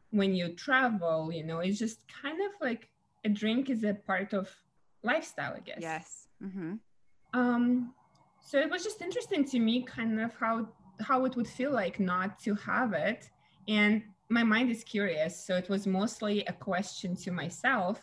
when 0.10 0.34
you 0.34 0.50
travel 0.50 1.32
you 1.32 1.44
know 1.44 1.60
it's 1.60 1.80
just 1.80 2.00
kind 2.22 2.40
of 2.42 2.52
like 2.62 2.90
a 3.26 3.30
drink 3.30 3.70
is 3.70 3.84
a 3.84 3.94
part 3.94 4.34
of 4.34 4.50
lifestyle 5.04 5.54
i 5.56 5.60
guess 5.60 5.78
yes 5.80 6.28
mm-hmm. 6.44 6.74
Um, 7.34 7.94
so 8.40 8.60
it 8.60 8.70
was 8.70 8.84
just 8.84 9.02
interesting 9.02 9.46
to 9.46 9.60
me, 9.60 9.84
kind 9.84 10.20
of 10.20 10.34
how 10.36 10.70
how 11.02 11.26
it 11.26 11.36
would 11.36 11.48
feel 11.48 11.72
like 11.72 12.00
not 12.00 12.40
to 12.40 12.54
have 12.56 12.94
it, 12.94 13.30
and 13.68 14.04
my 14.30 14.44
mind 14.44 14.70
is 14.70 14.84
curious. 14.84 15.46
So 15.46 15.56
it 15.56 15.70
was 15.70 15.88
mostly 15.88 16.44
a 16.46 16.54
question 16.54 17.16
to 17.18 17.32
myself, 17.32 18.02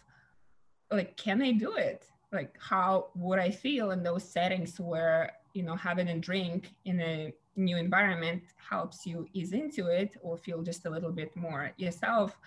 like, 0.91 1.17
can 1.17 1.41
I 1.43 1.53
do 1.53 1.75
it? 1.75 2.07
Like, 2.33 2.57
how 2.59 3.09
would 3.15 3.39
I 3.39 3.51
feel 3.51 3.91
in 3.93 4.03
those 4.03 4.25
settings 4.25 4.79
where 4.81 5.33
you 5.55 5.63
know 5.63 5.77
having 5.77 6.09
a 6.09 6.19
drink 6.19 6.75
in 6.85 7.01
a 7.01 7.33
new 7.57 7.77
environment 7.77 8.43
helps 8.69 9.07
you 9.07 9.27
ease 9.33 9.53
into 9.53 9.87
it 9.89 10.17
or 10.23 10.37
feel 10.37 10.63
just 10.63 10.87
a 10.87 10.91
little 10.91 11.13
bit 11.13 11.35
more 11.37 11.73
yourself 11.77 12.39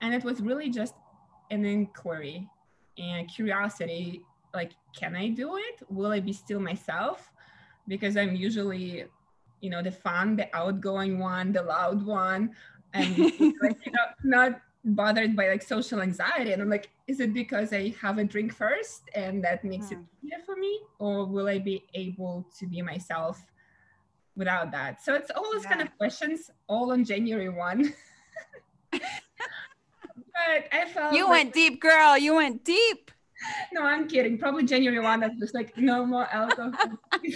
and 0.00 0.14
it 0.14 0.22
was 0.22 0.40
really 0.40 0.68
just 0.68 0.94
an 1.50 1.64
inquiry 1.64 2.48
and 2.98 3.28
curiosity 3.28 4.22
like 4.54 4.72
can 4.96 5.16
i 5.16 5.28
do 5.28 5.56
it? 5.56 5.82
Will 5.88 6.12
i 6.12 6.20
be 6.20 6.32
still 6.32 6.60
myself? 6.60 7.30
Because 7.88 8.16
i'm 8.16 8.34
usually 8.34 9.04
you 9.60 9.70
know 9.70 9.82
the 9.82 9.92
fun 9.92 10.36
the 10.36 10.48
outgoing 10.56 11.18
one 11.18 11.52
the 11.52 11.62
loud 11.62 12.04
one. 12.04 12.54
And 12.92 13.18
like, 13.62 13.78
you 13.84 13.92
know, 13.92 14.06
not 14.22 14.60
bothered 14.84 15.34
by 15.34 15.48
like 15.48 15.62
social 15.62 16.00
anxiety. 16.00 16.52
And 16.52 16.62
i'm 16.62 16.70
like 16.70 16.90
is 17.06 17.20
it 17.20 17.34
because 17.34 17.72
i 17.72 17.94
have 18.00 18.18
a 18.18 18.24
drink 18.24 18.54
first 18.54 19.02
and 19.14 19.42
that 19.44 19.64
makes 19.64 19.90
it 19.90 19.98
hmm. 19.98 20.26
easier 20.26 20.38
for 20.44 20.56
me? 20.56 20.80
Or 20.98 21.26
will 21.26 21.48
i 21.48 21.58
be 21.58 21.84
able 21.94 22.46
to 22.58 22.66
be 22.66 22.82
myself 22.82 23.44
without 24.36 24.72
that? 24.72 25.02
So 25.02 25.14
it's 25.14 25.30
all 25.30 25.52
those 25.52 25.64
yeah. 25.64 25.70
kind 25.70 25.82
of 25.82 25.96
questions 25.98 26.50
all 26.68 26.92
on 26.92 27.04
january 27.04 27.48
1 27.48 27.92
but 28.92 29.00
i 30.72 30.84
felt 30.86 31.12
you 31.14 31.24
like, 31.24 31.30
went 31.30 31.54
deep 31.54 31.80
girl. 31.80 32.16
You 32.16 32.34
went 32.36 32.64
deep 32.64 33.10
no 33.72 33.82
i'm 33.82 34.08
kidding. 34.08 34.38
Probably 34.38 34.64
january 34.64 35.00
1 35.00 35.20
that's 35.20 35.38
just 35.38 35.54
like 35.54 35.76
no 35.76 36.06
more 36.06 36.26
alcohol. 36.26 36.72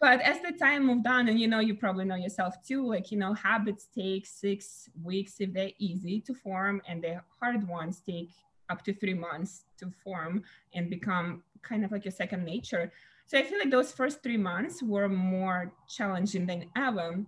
But 0.00 0.20
as 0.20 0.40
the 0.42 0.52
time 0.52 0.84
moved 0.84 1.06
on 1.06 1.28
and 1.28 1.40
you 1.40 1.48
know 1.48 1.60
you 1.60 1.74
probably 1.74 2.04
know 2.04 2.14
yourself 2.14 2.56
too 2.62 2.86
like 2.86 3.10
you 3.10 3.16
know 3.16 3.32
habits 3.32 3.88
take 3.94 4.26
six 4.26 4.90
weeks 5.02 5.36
if 5.40 5.54
they're 5.54 5.70
easy 5.78 6.20
to 6.26 6.34
form 6.34 6.82
and 6.86 7.02
the 7.02 7.22
hard 7.40 7.66
ones 7.66 8.02
take 8.04 8.28
up 8.68 8.84
to 8.84 8.92
three 8.92 9.14
months 9.14 9.64
to 9.78 9.90
form 10.02 10.42
and 10.74 10.90
become 10.90 11.42
kind 11.62 11.86
of 11.86 11.90
like 11.92 12.04
your 12.04 12.12
second 12.12 12.44
nature. 12.44 12.92
So 13.26 13.38
i 13.38 13.42
feel 13.42 13.58
like 13.58 13.70
those 13.70 13.92
first 13.92 14.22
three 14.22 14.36
months 14.36 14.82
were 14.82 15.08
more 15.08 15.72
challenging 15.88 16.44
than 16.44 16.66
ever 16.76 17.24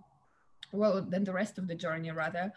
well 0.71 1.01
than 1.01 1.23
the 1.23 1.33
rest 1.33 1.57
of 1.57 1.67
the 1.67 1.75
journey 1.75 2.11
rather 2.11 2.51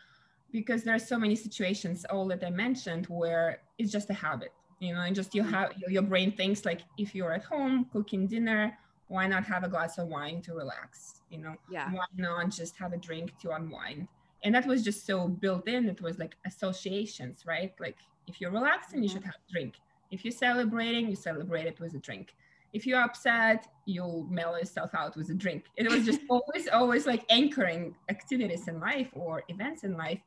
because 0.52 0.82
there 0.82 0.94
are 0.94 1.06
so 1.12 1.18
many 1.18 1.36
situations 1.36 2.04
all 2.10 2.26
that 2.28 2.44
i 2.44 2.50
mentioned 2.50 3.06
where 3.06 3.60
it's 3.80 3.92
just 3.92 4.08
a 4.10 4.18
habit 4.26 4.52
you 4.78 4.94
know 4.94 5.02
and 5.06 5.14
just 5.14 5.34
you 5.34 5.42
mm-hmm. 5.42 5.54
have 5.54 5.70
your 5.88 6.02
brain 6.02 6.30
thinks 6.40 6.64
like 6.64 6.82
if 6.98 7.14
you're 7.14 7.32
at 7.32 7.44
home 7.44 7.86
cooking 7.92 8.26
dinner 8.26 8.62
why 9.08 9.26
not 9.26 9.44
have 9.44 9.64
a 9.64 9.68
glass 9.68 9.98
of 9.98 10.06
wine 10.06 10.40
to 10.40 10.54
relax 10.54 11.20
you 11.30 11.38
know? 11.38 11.54
Yeah. 11.70 11.90
Why 11.90 12.04
not 12.16 12.50
just 12.50 12.76
have 12.76 12.92
a 12.92 12.96
drink 12.96 13.32
to 13.40 13.52
unwind? 13.52 14.08
And 14.42 14.54
that 14.54 14.66
was 14.66 14.82
just 14.82 15.06
so 15.06 15.28
built 15.28 15.68
in 15.68 15.88
it 15.88 16.00
was 16.00 16.18
like 16.18 16.36
associations 16.46 17.44
right? 17.46 17.72
Like 17.80 17.98
if 18.26 18.40
you're 18.40 18.50
relaxing 18.50 19.02
you 19.02 19.08
should 19.08 19.20
mm-hmm. 19.20 19.26
have 19.26 19.40
a 19.48 19.52
drink. 19.52 19.74
If 20.10 20.24
you're 20.24 20.32
celebrating 20.32 21.08
you 21.08 21.16
celebrate 21.16 21.66
it 21.66 21.80
with 21.80 21.94
a 21.94 21.98
drink. 21.98 22.34
If 22.72 22.86
you're 22.86 23.00
upset 23.00 23.66
you'll 23.86 24.26
mellow 24.30 24.58
yourself 24.58 24.94
out 24.94 25.16
with 25.16 25.30
a 25.30 25.34
drink. 25.34 25.64
It 25.76 25.90
was 25.90 26.04
just 26.04 26.20
always 26.30 26.68
always 26.68 27.06
like 27.06 27.24
anchoring 27.30 27.94
activities 28.08 28.68
in 28.68 28.80
life 28.80 29.08
or 29.12 29.42
events 29.48 29.84
in 29.84 29.96
life. 29.96 30.20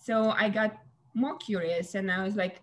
So 0.00 0.30
i 0.30 0.48
got 0.48 0.78
more 1.14 1.36
curious 1.36 1.94
and 1.94 2.10
i 2.10 2.22
was 2.22 2.36
like 2.36 2.62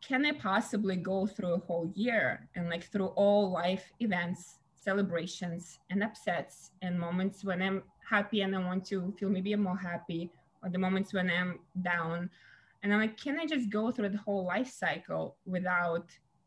can 0.00 0.24
i 0.26 0.32
possibly 0.32 0.96
go 0.96 1.26
through 1.26 1.54
a 1.54 1.58
whole 1.58 1.90
year 1.94 2.48
and 2.54 2.68
like 2.68 2.84
through 2.84 3.08
all 3.08 3.50
life 3.50 3.92
events 4.00 4.58
celebrations 4.84 5.78
and 5.90 6.02
upsets 6.02 6.70
and 6.82 7.00
moments 7.00 7.42
when 7.42 7.62
I'm 7.62 7.82
happy 8.08 8.42
and 8.42 8.54
I 8.54 8.58
want 8.58 8.84
to 8.86 9.12
feel 9.18 9.30
maybe 9.30 9.56
more 9.56 9.78
happy, 9.78 10.30
or 10.62 10.68
the 10.68 10.78
moments 10.78 11.14
when 11.14 11.30
I'm 11.30 11.60
down. 11.82 12.30
And 12.82 12.92
I'm 12.92 13.00
like, 13.00 13.16
can 13.16 13.40
I 13.40 13.46
just 13.46 13.70
go 13.70 13.90
through 13.90 14.10
the 14.10 14.18
whole 14.18 14.44
life 14.44 14.70
cycle 14.70 15.36
without 15.46 16.06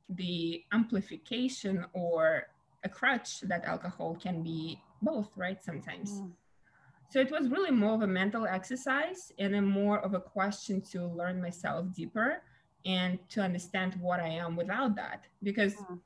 the 0.10 0.64
amplification 0.72 1.86
or 1.94 2.48
a 2.84 2.90
crutch 2.90 3.42
that 3.42 3.66
alcohol 3.66 4.16
can 4.22 4.44
be 4.44 4.80
both, 5.02 5.30
right? 5.36 5.62
Sometimes. 5.64 6.22
Mm. 6.22 6.32
So 7.10 7.20
it 7.20 7.32
was 7.32 7.48
really 7.48 7.72
more 7.72 7.94
of 7.94 8.02
a 8.02 8.08
mental 8.08 8.46
exercise 8.46 9.32
and 9.40 9.56
a 9.56 9.62
more 9.62 10.00
of 10.00 10.14
a 10.14 10.20
question 10.20 10.82
to 10.92 11.06
learn 11.06 11.42
myself 11.42 11.86
deeper 11.94 12.44
and 12.86 13.18
to 13.30 13.42
understand 13.42 13.96
what 14.02 14.20
I 14.20 14.28
am 14.28 14.56
without 14.56 14.96
that. 14.96 15.26
Because 15.42 15.76
mm 15.76 16.00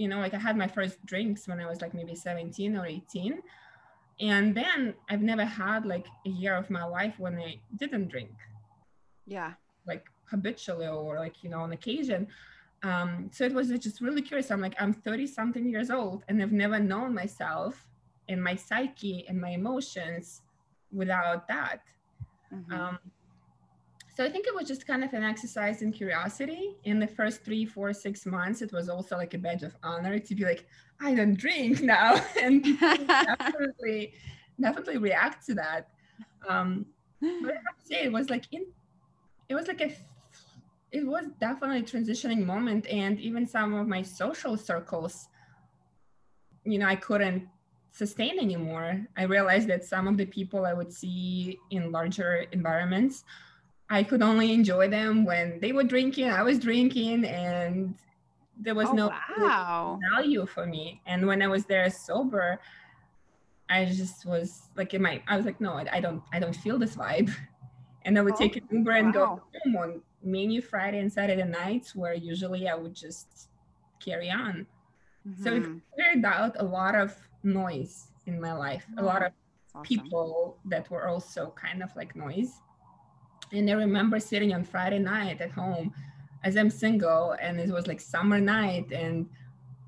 you 0.00 0.08
know 0.08 0.18
like 0.18 0.32
i 0.32 0.38
had 0.38 0.56
my 0.56 0.66
first 0.66 1.04
drinks 1.04 1.46
when 1.46 1.60
i 1.60 1.66
was 1.66 1.82
like 1.82 1.92
maybe 1.92 2.14
17 2.14 2.74
or 2.74 2.86
18 2.86 3.42
and 4.20 4.54
then 4.54 4.94
i've 5.10 5.20
never 5.20 5.44
had 5.44 5.84
like 5.84 6.06
a 6.26 6.30
year 6.30 6.54
of 6.56 6.70
my 6.70 6.84
life 6.84 7.14
when 7.18 7.34
i 7.38 7.56
didn't 7.76 8.08
drink. 8.08 8.32
Yeah. 9.26 9.52
Like 9.86 10.04
habitually 10.24 10.86
or 10.86 11.16
like 11.16 11.42
you 11.42 11.50
know 11.50 11.60
on 11.60 11.72
occasion. 11.72 12.26
Um, 12.82 13.30
so 13.30 13.44
it 13.44 13.52
was 13.52 13.68
just 13.68 14.00
really 14.00 14.22
curious. 14.22 14.50
I'm 14.50 14.62
like 14.66 14.76
i'm 14.82 14.94
30 14.94 15.26
something 15.26 15.66
years 15.68 15.90
old 15.90 16.24
and 16.28 16.42
i've 16.42 16.52
never 16.64 16.78
known 16.78 17.14
myself 17.14 17.86
and 18.30 18.42
my 18.42 18.54
psyche 18.54 19.26
and 19.28 19.38
my 19.38 19.50
emotions 19.50 20.42
without 20.92 21.46
that 21.46 21.82
mm-hmm. 22.52 22.72
um, 22.72 22.98
so 24.20 24.26
I 24.26 24.28
think 24.28 24.46
it 24.46 24.54
was 24.54 24.68
just 24.68 24.86
kind 24.86 25.02
of 25.02 25.14
an 25.14 25.22
exercise 25.22 25.80
in 25.80 25.92
curiosity. 25.92 26.76
In 26.84 26.98
the 26.98 27.06
first 27.06 27.42
three, 27.42 27.64
four, 27.64 27.90
six 27.94 28.26
months, 28.26 28.60
it 28.60 28.70
was 28.70 28.90
also 28.90 29.16
like 29.16 29.32
a 29.32 29.38
badge 29.38 29.62
of 29.62 29.74
honor 29.82 30.18
to 30.18 30.34
be 30.34 30.44
like, 30.44 30.66
I 31.00 31.14
don't 31.14 31.34
drink 31.34 31.80
now, 31.96 32.22
and 32.38 32.62
definitely, 32.80 34.12
definitely 34.60 34.98
react 34.98 35.46
to 35.46 35.54
that. 35.54 35.88
Um, 36.46 36.84
but 37.20 37.52
I 37.52 37.54
have 37.54 37.78
to 37.80 37.86
say, 37.86 38.02
it 38.02 38.12
was 38.12 38.28
like 38.28 38.44
in, 38.52 38.66
it 39.48 39.54
was 39.54 39.68
like 39.68 39.80
a, 39.80 39.96
it 40.92 41.06
was 41.06 41.24
definitely 41.40 41.78
a 41.78 41.82
transitioning 41.82 42.44
moment, 42.44 42.86
and 42.88 43.18
even 43.20 43.46
some 43.46 43.72
of 43.72 43.88
my 43.88 44.02
social 44.02 44.54
circles, 44.56 45.28
you 46.64 46.78
know, 46.78 46.86
I 46.86 46.96
couldn't 46.96 47.48
sustain 47.92 48.38
anymore. 48.38 49.06
I 49.16 49.24
realized 49.24 49.68
that 49.68 49.84
some 49.84 50.06
of 50.08 50.16
the 50.16 50.26
people 50.26 50.64
I 50.64 50.72
would 50.72 50.92
see 50.92 51.58
in 51.70 51.92
larger 51.92 52.46
environments 52.52 53.24
I 53.90 54.04
could 54.04 54.22
only 54.22 54.52
enjoy 54.52 54.88
them 54.88 55.24
when 55.24 55.58
they 55.58 55.72
were 55.72 55.82
drinking, 55.82 56.30
I 56.30 56.44
was 56.44 56.60
drinking, 56.60 57.24
and 57.24 57.96
there 58.56 58.76
was 58.76 58.88
oh, 58.88 58.92
no 58.92 59.08
wow. 59.38 59.98
value 60.14 60.46
for 60.46 60.64
me. 60.64 61.02
And 61.06 61.26
when 61.26 61.42
I 61.42 61.48
was 61.48 61.64
there 61.64 61.90
sober, 61.90 62.60
I 63.68 63.86
just 63.86 64.24
was 64.24 64.68
like 64.76 64.94
in 64.94 65.02
my 65.02 65.20
I 65.26 65.36
was 65.36 65.44
like, 65.44 65.60
no, 65.60 65.72
I, 65.72 65.86
I 65.92 66.00
don't 66.00 66.22
I 66.32 66.38
don't 66.38 66.54
feel 66.54 66.78
this 66.78 66.96
vibe. 66.96 67.32
And 68.04 68.16
I 68.16 68.22
would 68.22 68.34
oh, 68.34 68.38
take 68.38 68.56
an 68.56 68.62
Uber 68.70 68.92
and 68.92 69.06
wow. 69.08 69.12
go 69.12 69.42
home 69.64 69.76
on 69.76 70.02
mainly 70.22 70.60
Friday 70.60 71.00
and 71.00 71.12
Saturday 71.12 71.44
nights 71.44 71.94
where 71.94 72.14
usually 72.14 72.68
I 72.68 72.74
would 72.74 72.94
just 72.94 73.48
carry 73.98 74.30
on. 74.30 74.66
Mm-hmm. 75.28 75.42
So 75.42 75.54
it 75.54 75.62
mm-hmm. 75.64 75.78
cleared 75.94 76.24
out 76.24 76.56
a 76.58 76.64
lot 76.64 76.94
of 76.94 77.14
noise 77.42 78.08
in 78.26 78.40
my 78.40 78.52
life, 78.52 78.84
a 78.98 79.02
lot 79.02 79.22
mm, 79.22 79.26
of 79.26 79.32
awesome. 79.74 79.84
people 79.84 80.58
that 80.66 80.90
were 80.90 81.08
also 81.08 81.52
kind 81.56 81.82
of 81.82 81.94
like 81.96 82.14
noise. 82.14 82.60
And 83.52 83.68
I 83.68 83.74
remember 83.74 84.20
sitting 84.20 84.52
on 84.54 84.64
Friday 84.64 84.98
night 84.98 85.40
at 85.40 85.50
home 85.50 85.92
as 86.44 86.56
I'm 86.56 86.70
single 86.70 87.36
and 87.40 87.60
it 87.60 87.68
was 87.68 87.86
like 87.86 88.00
summer 88.00 88.40
night 88.40 88.92
and 88.92 89.28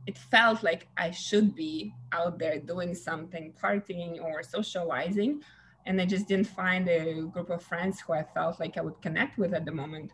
it 0.06 0.18
felt 0.18 0.62
like 0.62 0.88
I 0.96 1.10
should 1.10 1.54
be 1.54 1.94
out 2.10 2.38
there 2.38 2.58
doing 2.58 2.94
something, 2.94 3.52
partying 3.62 4.22
or 4.22 4.42
socializing. 4.42 5.42
And 5.86 6.00
I 6.00 6.06
just 6.06 6.26
didn't 6.26 6.48
find 6.48 6.88
a 6.88 7.22
group 7.22 7.50
of 7.50 7.62
friends 7.62 8.00
who 8.00 8.12
I 8.12 8.22
felt 8.22 8.58
like 8.58 8.76
I 8.76 8.80
would 8.80 9.00
connect 9.00 9.38
with 9.38 9.54
at 9.54 9.64
the 9.64 9.72
moment. 9.72 10.12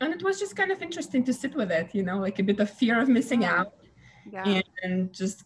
And 0.00 0.12
it 0.12 0.22
was 0.22 0.38
just 0.38 0.56
kind 0.56 0.70
of 0.70 0.82
interesting 0.82 1.24
to 1.24 1.32
sit 1.32 1.54
with 1.54 1.70
it, 1.72 1.94
you 1.94 2.02
know, 2.02 2.18
like 2.18 2.38
a 2.38 2.42
bit 2.42 2.60
of 2.60 2.70
fear 2.70 3.00
of 3.00 3.08
missing 3.08 3.44
out 3.44 3.74
yeah. 4.30 4.60
and 4.82 5.12
just 5.12 5.44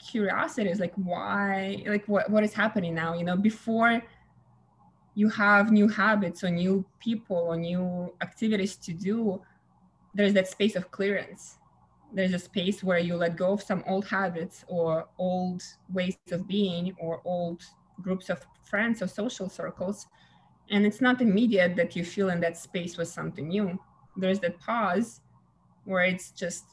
curiosity 0.00 0.70
is 0.70 0.80
like, 0.80 0.94
why, 0.96 1.82
like, 1.86 2.06
what, 2.08 2.30
what 2.30 2.44
is 2.44 2.52
happening 2.52 2.94
now? 2.94 3.14
You 3.14 3.24
know, 3.24 3.36
before 3.36 4.02
you 5.14 5.28
have 5.28 5.70
new 5.70 5.88
habits 5.88 6.42
or 6.44 6.50
new 6.50 6.84
people 6.98 7.36
or 7.36 7.56
new 7.56 8.14
activities 8.22 8.76
to 8.76 8.92
do, 8.92 9.42
there's 10.14 10.32
that 10.34 10.48
space 10.48 10.76
of 10.76 10.90
clearance. 10.90 11.58
There's 12.12 12.34
a 12.34 12.38
space 12.38 12.82
where 12.82 12.98
you 12.98 13.16
let 13.16 13.36
go 13.36 13.52
of 13.52 13.62
some 13.62 13.84
old 13.86 14.06
habits 14.06 14.64
or 14.66 15.06
old 15.18 15.62
ways 15.92 16.16
of 16.32 16.48
being 16.48 16.94
or 16.98 17.20
old 17.24 17.62
groups 18.02 18.30
of 18.30 18.44
friends 18.64 19.02
or 19.02 19.06
social 19.06 19.48
circles. 19.48 20.06
And 20.70 20.86
it's 20.86 21.00
not 21.00 21.20
immediate 21.20 21.76
that 21.76 21.94
you 21.94 22.04
feel 22.04 22.30
in 22.30 22.40
that 22.40 22.56
space 22.56 22.96
with 22.96 23.08
something 23.08 23.48
new. 23.48 23.78
There's 24.16 24.40
that 24.40 24.58
pause 24.58 25.20
where 25.84 26.04
it's 26.04 26.30
just 26.30 26.64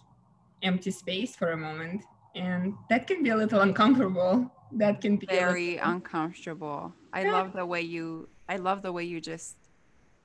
empty 0.64 0.92
space 0.92 1.36
for 1.36 1.52
a 1.52 1.58
moment. 1.58 2.04
And 2.38 2.74
that 2.90 3.08
can 3.08 3.24
be 3.24 3.30
a 3.30 3.36
little 3.36 3.62
uncomfortable 3.62 4.52
that 4.74 5.02
can 5.02 5.18
be 5.18 5.26
very 5.28 5.78
uncomfortable. 5.78 6.94
I 7.14 7.24
yeah. 7.24 7.32
love 7.32 7.54
the 7.54 7.66
way 7.66 7.82
you 7.82 8.30
I 8.50 8.58
love 8.58 8.82
the 8.82 8.92
way 8.92 9.04
you 9.04 9.20
just 9.20 9.58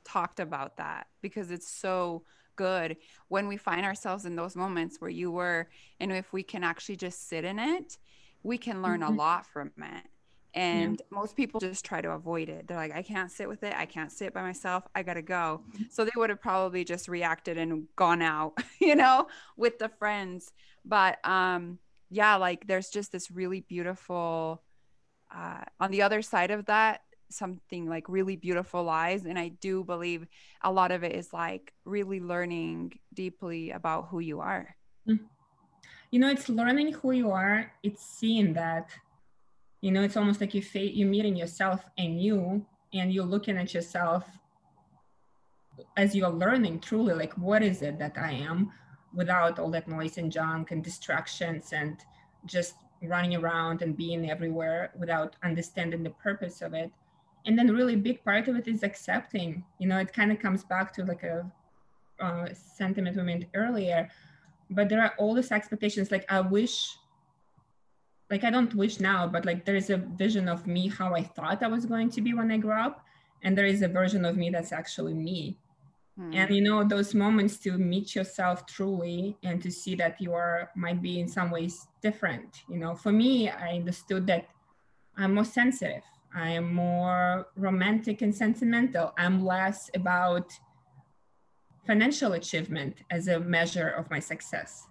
talked 0.05 0.41
about 0.41 0.77
that 0.77 1.07
because 1.21 1.51
it's 1.51 1.69
so 1.69 2.23
good 2.57 2.97
when 3.29 3.49
we 3.49 3.57
find 3.57 3.85
ourselves 3.85 4.25
in 4.25 4.37
those 4.37 4.55
moments 4.55 5.01
where 5.01 5.11
you 5.11 5.31
were 5.31 5.69
and 6.01 6.13
if 6.13 6.33
we 6.33 6.43
can 6.43 6.63
actually 6.63 6.97
just 6.97 7.29
sit 7.29 7.45
in 7.45 7.59
it, 7.59 7.99
we 8.43 8.59
can 8.59 8.83
learn 8.83 9.01
mm-hmm. 9.01 9.15
a 9.15 9.17
lot 9.17 9.47
from 9.47 9.71
it. 9.79 10.05
And 10.55 11.01
yeah. 11.01 11.19
most 11.19 11.35
people 11.35 11.61
just 11.61 11.83
try 11.83 12.03
to 12.03 12.11
avoid 12.11 12.51
it. 12.51 12.69
They're 12.69 12.77
like, 12.77 12.95
I 12.95 13.01
can't 13.01 13.31
sit 13.31 13.49
with 13.49 13.63
it. 13.63 13.73
I 13.75 13.87
can't 13.87 14.13
sit 14.13 14.35
by 14.35 14.43
myself. 14.43 14.85
I 14.95 15.03
got 15.03 15.15
to 15.15 15.23
go. 15.23 15.63
Mm-hmm. 15.73 15.85
So 15.89 16.05
they 16.05 16.11
would 16.15 16.29
have 16.29 16.43
probably 16.43 16.85
just 16.85 17.09
reacted 17.09 17.57
and 17.57 17.87
gone 17.97 18.21
out, 18.21 18.63
you 18.79 18.95
know, 18.95 19.29
with 19.57 19.79
the 19.79 19.89
friends. 19.89 20.53
But 20.85 21.27
um, 21.27 21.79
yeah, 22.13 22.37
like 22.37 22.67
there's 22.67 22.91
just 22.91 23.11
this 23.11 23.31
really 23.31 23.61
beautiful, 23.61 24.63
uh, 25.35 25.63
on 25.81 25.91
the 25.91 26.03
other 26.03 26.21
side 26.23 26.51
of 26.51 26.67
that 26.67 27.01
something 27.31 27.89
like 27.89 28.07
really 28.11 28.37
beautiful 28.37 28.85
lies 28.85 29.25
and 29.25 29.39
i 29.39 29.49
do 29.49 29.83
believe 29.83 30.27
a 30.65 30.71
lot 30.71 30.93
of 30.93 31.03
it 31.03 31.13
is 31.13 31.33
like 31.33 31.73
really 31.87 32.21
learning 32.21 32.93
deeply 33.15 33.71
about 33.71 34.09
who 34.09 34.21
you 34.21 34.41
are 34.41 34.77
mm-hmm. 35.09 35.25
you 36.11 36.21
know 36.21 36.29
it's 36.29 36.51
learning 36.51 36.93
who 36.93 37.13
you 37.13 37.31
are 37.31 37.73
it's 37.83 38.05
seeing 38.05 38.53
that 38.53 38.91
you 39.81 39.91
know 39.91 40.03
it's 40.03 40.19
almost 40.19 40.43
like 40.43 40.53
you 40.53 40.61
fa- 40.61 40.95
you're 40.95 41.09
meeting 41.09 41.35
yourself 41.35 41.81
and 41.97 42.23
you 42.23 42.65
and 42.93 43.13
you're 43.13 43.25
looking 43.25 43.57
at 43.57 43.73
yourself 43.73 44.27
as 45.97 46.15
you're 46.15 46.29
learning 46.29 46.79
truly 46.79 47.15
like 47.15 47.33
what 47.39 47.63
is 47.63 47.81
it 47.81 47.99
that 47.99 48.13
i 48.19 48.31
am 48.31 48.71
without 49.15 49.59
all 49.59 49.71
that 49.71 49.89
noise 49.89 50.19
and 50.19 50.33
junk 50.33 50.71
and 50.71 50.83
distractions 50.83 51.73
and 51.73 51.99
just 52.47 52.75
running 53.03 53.35
around 53.37 53.83
and 53.83 53.97
being 53.97 54.31
everywhere 54.31 54.91
without 54.99 55.37
understanding 55.43 56.03
the 56.03 56.11
purpose 56.11 56.63
of 56.63 56.73
it. 56.75 56.91
And 57.45 57.59
then 57.59 57.75
really 57.75 57.97
big 57.97 58.25
part 58.25 58.49
of 58.49 58.57
it 58.57 58.69
is 58.69 58.83
accepting. 58.83 59.65
You 59.79 59.89
know 59.89 59.99
it 59.99 60.13
kind 60.13 60.31
of 60.33 60.39
comes 60.39 60.65
back 60.65 60.93
to 60.95 61.05
like 61.05 61.23
a 61.25 61.51
uh, 62.21 62.47
sentiment 62.55 63.17
we 63.17 63.23
made 63.23 63.49
earlier 63.55 64.09
but 64.71 64.89
there 64.89 65.03
are 65.03 65.13
all 65.19 65.35
these 65.35 65.53
expectations 65.53 66.11
like 66.11 66.25
i 66.29 66.41
wish 66.41 66.97
like 68.31 68.45
i 68.45 68.51
don't 68.51 68.75
wish 68.75 69.01
now 69.01 69.27
but 69.27 69.45
like 69.45 69.65
there 69.65 69.77
is 69.77 69.91
a 69.91 69.97
vision 69.97 70.49
of 70.49 70.67
me 70.67 70.89
how 70.89 71.15
i 71.15 71.23
thought 71.23 71.63
i 71.63 71.67
was 71.67 71.85
going 71.85 72.11
to 72.11 72.21
be 72.21 72.33
when 72.35 72.51
i 72.51 72.57
grew 72.57 72.73
up 72.73 73.05
and 73.43 73.59
there 73.59 73.67
is 73.67 73.83
a 73.83 73.89
version 73.89 74.25
of 74.25 74.37
me 74.37 74.51
that's 74.51 74.73
actually 74.73 75.15
me 75.15 75.59
hmm. 76.17 76.33
and 76.33 76.55
you 76.55 76.61
know 76.61 76.85
those 76.85 77.15
moments 77.15 77.59
to 77.59 77.79
meet 77.79 78.15
yourself 78.15 78.67
truly 78.67 79.37
and 79.43 79.63
to 79.63 79.71
see 79.71 79.95
that 79.95 80.21
you 80.21 80.33
are 80.33 80.71
might 80.77 81.01
be 81.03 81.21
in 81.21 81.29
some 81.29 81.51
ways 81.51 81.87
different 82.03 82.63
you 82.69 82.79
know 82.79 82.95
for 82.95 83.13
me 83.13 83.49
i 83.49 83.75
understood 83.75 84.27
that 84.27 84.49
i'm 85.17 85.35
more 85.35 85.45
sensitive 85.45 86.03
i 86.35 86.49
am 86.51 86.73
more 86.73 87.47
romantic 87.57 88.23
and 88.23 88.35
sentimental 88.35 89.13
i'm 89.19 89.45
less 89.45 89.91
about 89.95 90.53
financial 91.87 92.33
achievement 92.35 93.03
as 93.11 93.29
a 93.29 93.41
measure 93.41 93.89
of 93.89 94.09
my 94.11 94.21
success 94.21 94.87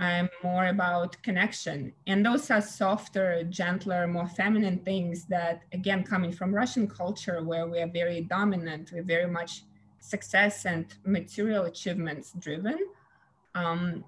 I'm 0.00 0.30
more 0.42 0.68
about 0.68 1.22
connection. 1.22 1.92
And 2.06 2.24
those 2.24 2.50
are 2.50 2.62
softer, 2.62 3.44
gentler, 3.44 4.06
more 4.06 4.28
feminine 4.28 4.78
things 4.78 5.26
that, 5.26 5.60
again, 5.74 6.04
coming 6.04 6.32
from 6.32 6.54
Russian 6.54 6.88
culture, 6.88 7.44
where 7.44 7.66
we 7.66 7.80
are 7.80 7.86
very 7.86 8.22
dominant, 8.22 8.92
we're 8.94 9.02
very 9.02 9.30
much 9.30 9.64
success 10.00 10.64
and 10.64 10.86
material 11.04 11.64
achievements 11.64 12.32
driven. 12.38 12.78
Um, 13.54 14.04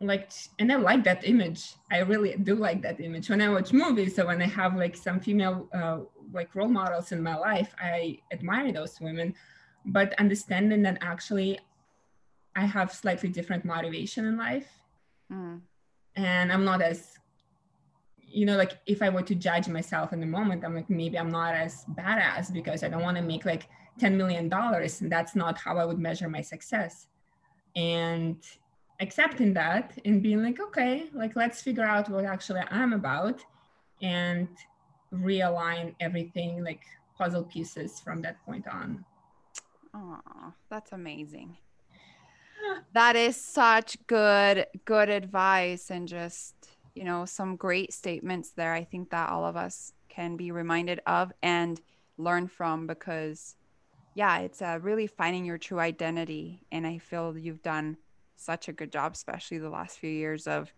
like, 0.00 0.32
and 0.58 0.72
I 0.72 0.76
like 0.76 1.04
that 1.04 1.26
image. 1.26 1.74
I 1.90 1.98
really 1.98 2.36
do 2.36 2.56
like 2.56 2.82
that 2.82 3.00
image. 3.00 3.30
When 3.30 3.40
I 3.40 3.48
watch 3.48 3.72
movies, 3.72 4.16
so 4.16 4.26
when 4.26 4.42
I 4.42 4.46
have 4.46 4.76
like 4.76 4.96
some 4.96 5.20
female 5.20 5.68
uh, 5.72 5.98
like 6.32 6.54
role 6.54 6.68
models 6.68 7.12
in 7.12 7.22
my 7.22 7.36
life, 7.36 7.74
I 7.80 8.18
admire 8.32 8.72
those 8.72 9.00
women. 9.00 9.34
But 9.86 10.18
understanding 10.18 10.82
that 10.82 10.98
actually 11.00 11.58
I 12.56 12.64
have 12.66 12.92
slightly 12.92 13.28
different 13.28 13.64
motivation 13.64 14.24
in 14.26 14.36
life 14.36 14.68
Mm. 15.32 15.60
And 16.16 16.52
I'm 16.52 16.64
not 16.64 16.80
as, 16.80 17.18
you 18.26 18.46
know, 18.46 18.56
like 18.56 18.72
if 18.86 19.02
I 19.02 19.08
were 19.08 19.22
to 19.22 19.34
judge 19.34 19.68
myself 19.68 20.12
in 20.12 20.20
the 20.20 20.26
moment, 20.26 20.64
I'm 20.64 20.74
like, 20.74 20.90
maybe 20.90 21.18
I'm 21.18 21.30
not 21.30 21.54
as 21.54 21.84
badass 21.96 22.52
because 22.52 22.82
I 22.82 22.88
don't 22.88 23.02
want 23.02 23.16
to 23.16 23.22
make 23.22 23.44
like 23.44 23.68
$10 24.00 24.14
million. 24.14 24.52
And 24.52 25.12
that's 25.12 25.34
not 25.34 25.58
how 25.58 25.78
I 25.78 25.84
would 25.84 25.98
measure 25.98 26.28
my 26.28 26.40
success. 26.40 27.06
And 27.76 28.36
accepting 29.00 29.52
that 29.54 29.98
and 30.04 30.22
being 30.22 30.42
like, 30.42 30.60
okay, 30.60 31.06
like 31.12 31.36
let's 31.36 31.60
figure 31.62 31.84
out 31.84 32.08
what 32.08 32.24
actually 32.24 32.62
I'm 32.70 32.92
about 32.92 33.44
and 34.02 34.48
realign 35.12 35.94
everything 36.00 36.62
like 36.62 36.82
puzzle 37.16 37.44
pieces 37.44 38.00
from 38.00 38.22
that 38.22 38.44
point 38.44 38.66
on. 38.68 39.04
Oh, 39.94 40.52
that's 40.68 40.92
amazing 40.92 41.56
that 42.92 43.16
is 43.16 43.36
such 43.36 43.96
good 44.06 44.66
good 44.84 45.08
advice 45.08 45.90
and 45.90 46.08
just 46.08 46.54
you 46.94 47.04
know 47.04 47.24
some 47.24 47.56
great 47.56 47.92
statements 47.92 48.50
there 48.50 48.72
i 48.72 48.84
think 48.84 49.10
that 49.10 49.28
all 49.28 49.44
of 49.44 49.56
us 49.56 49.92
can 50.08 50.36
be 50.36 50.50
reminded 50.50 51.00
of 51.06 51.32
and 51.42 51.80
learn 52.16 52.46
from 52.46 52.86
because 52.86 53.56
yeah 54.14 54.38
it's 54.38 54.62
uh, 54.62 54.78
really 54.82 55.06
finding 55.06 55.44
your 55.44 55.58
true 55.58 55.78
identity 55.78 56.66
and 56.72 56.86
i 56.86 56.98
feel 56.98 57.36
you've 57.36 57.62
done 57.62 57.96
such 58.36 58.68
a 58.68 58.72
good 58.72 58.90
job 58.90 59.12
especially 59.14 59.58
the 59.58 59.70
last 59.70 59.98
few 59.98 60.10
years 60.10 60.46
of 60.46 60.72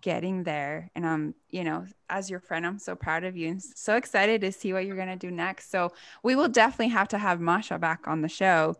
getting 0.00 0.42
there. 0.44 0.90
And 0.94 1.06
I'm, 1.06 1.34
you 1.50 1.64
know, 1.64 1.86
as 2.08 2.30
your 2.30 2.40
friend, 2.40 2.66
I'm 2.66 2.78
so 2.78 2.94
proud 2.94 3.24
of 3.24 3.36
you 3.36 3.48
and 3.48 3.62
so 3.62 3.96
excited 3.96 4.40
to 4.42 4.52
see 4.52 4.72
what 4.72 4.86
you're 4.86 4.96
going 4.96 5.08
to 5.08 5.16
do 5.16 5.30
next. 5.30 5.70
So 5.70 5.92
we 6.22 6.34
will 6.34 6.48
definitely 6.48 6.88
have 6.88 7.08
to 7.08 7.18
have 7.18 7.40
Masha 7.40 7.78
back 7.78 8.06
on 8.06 8.22
the 8.22 8.28
show 8.28 8.76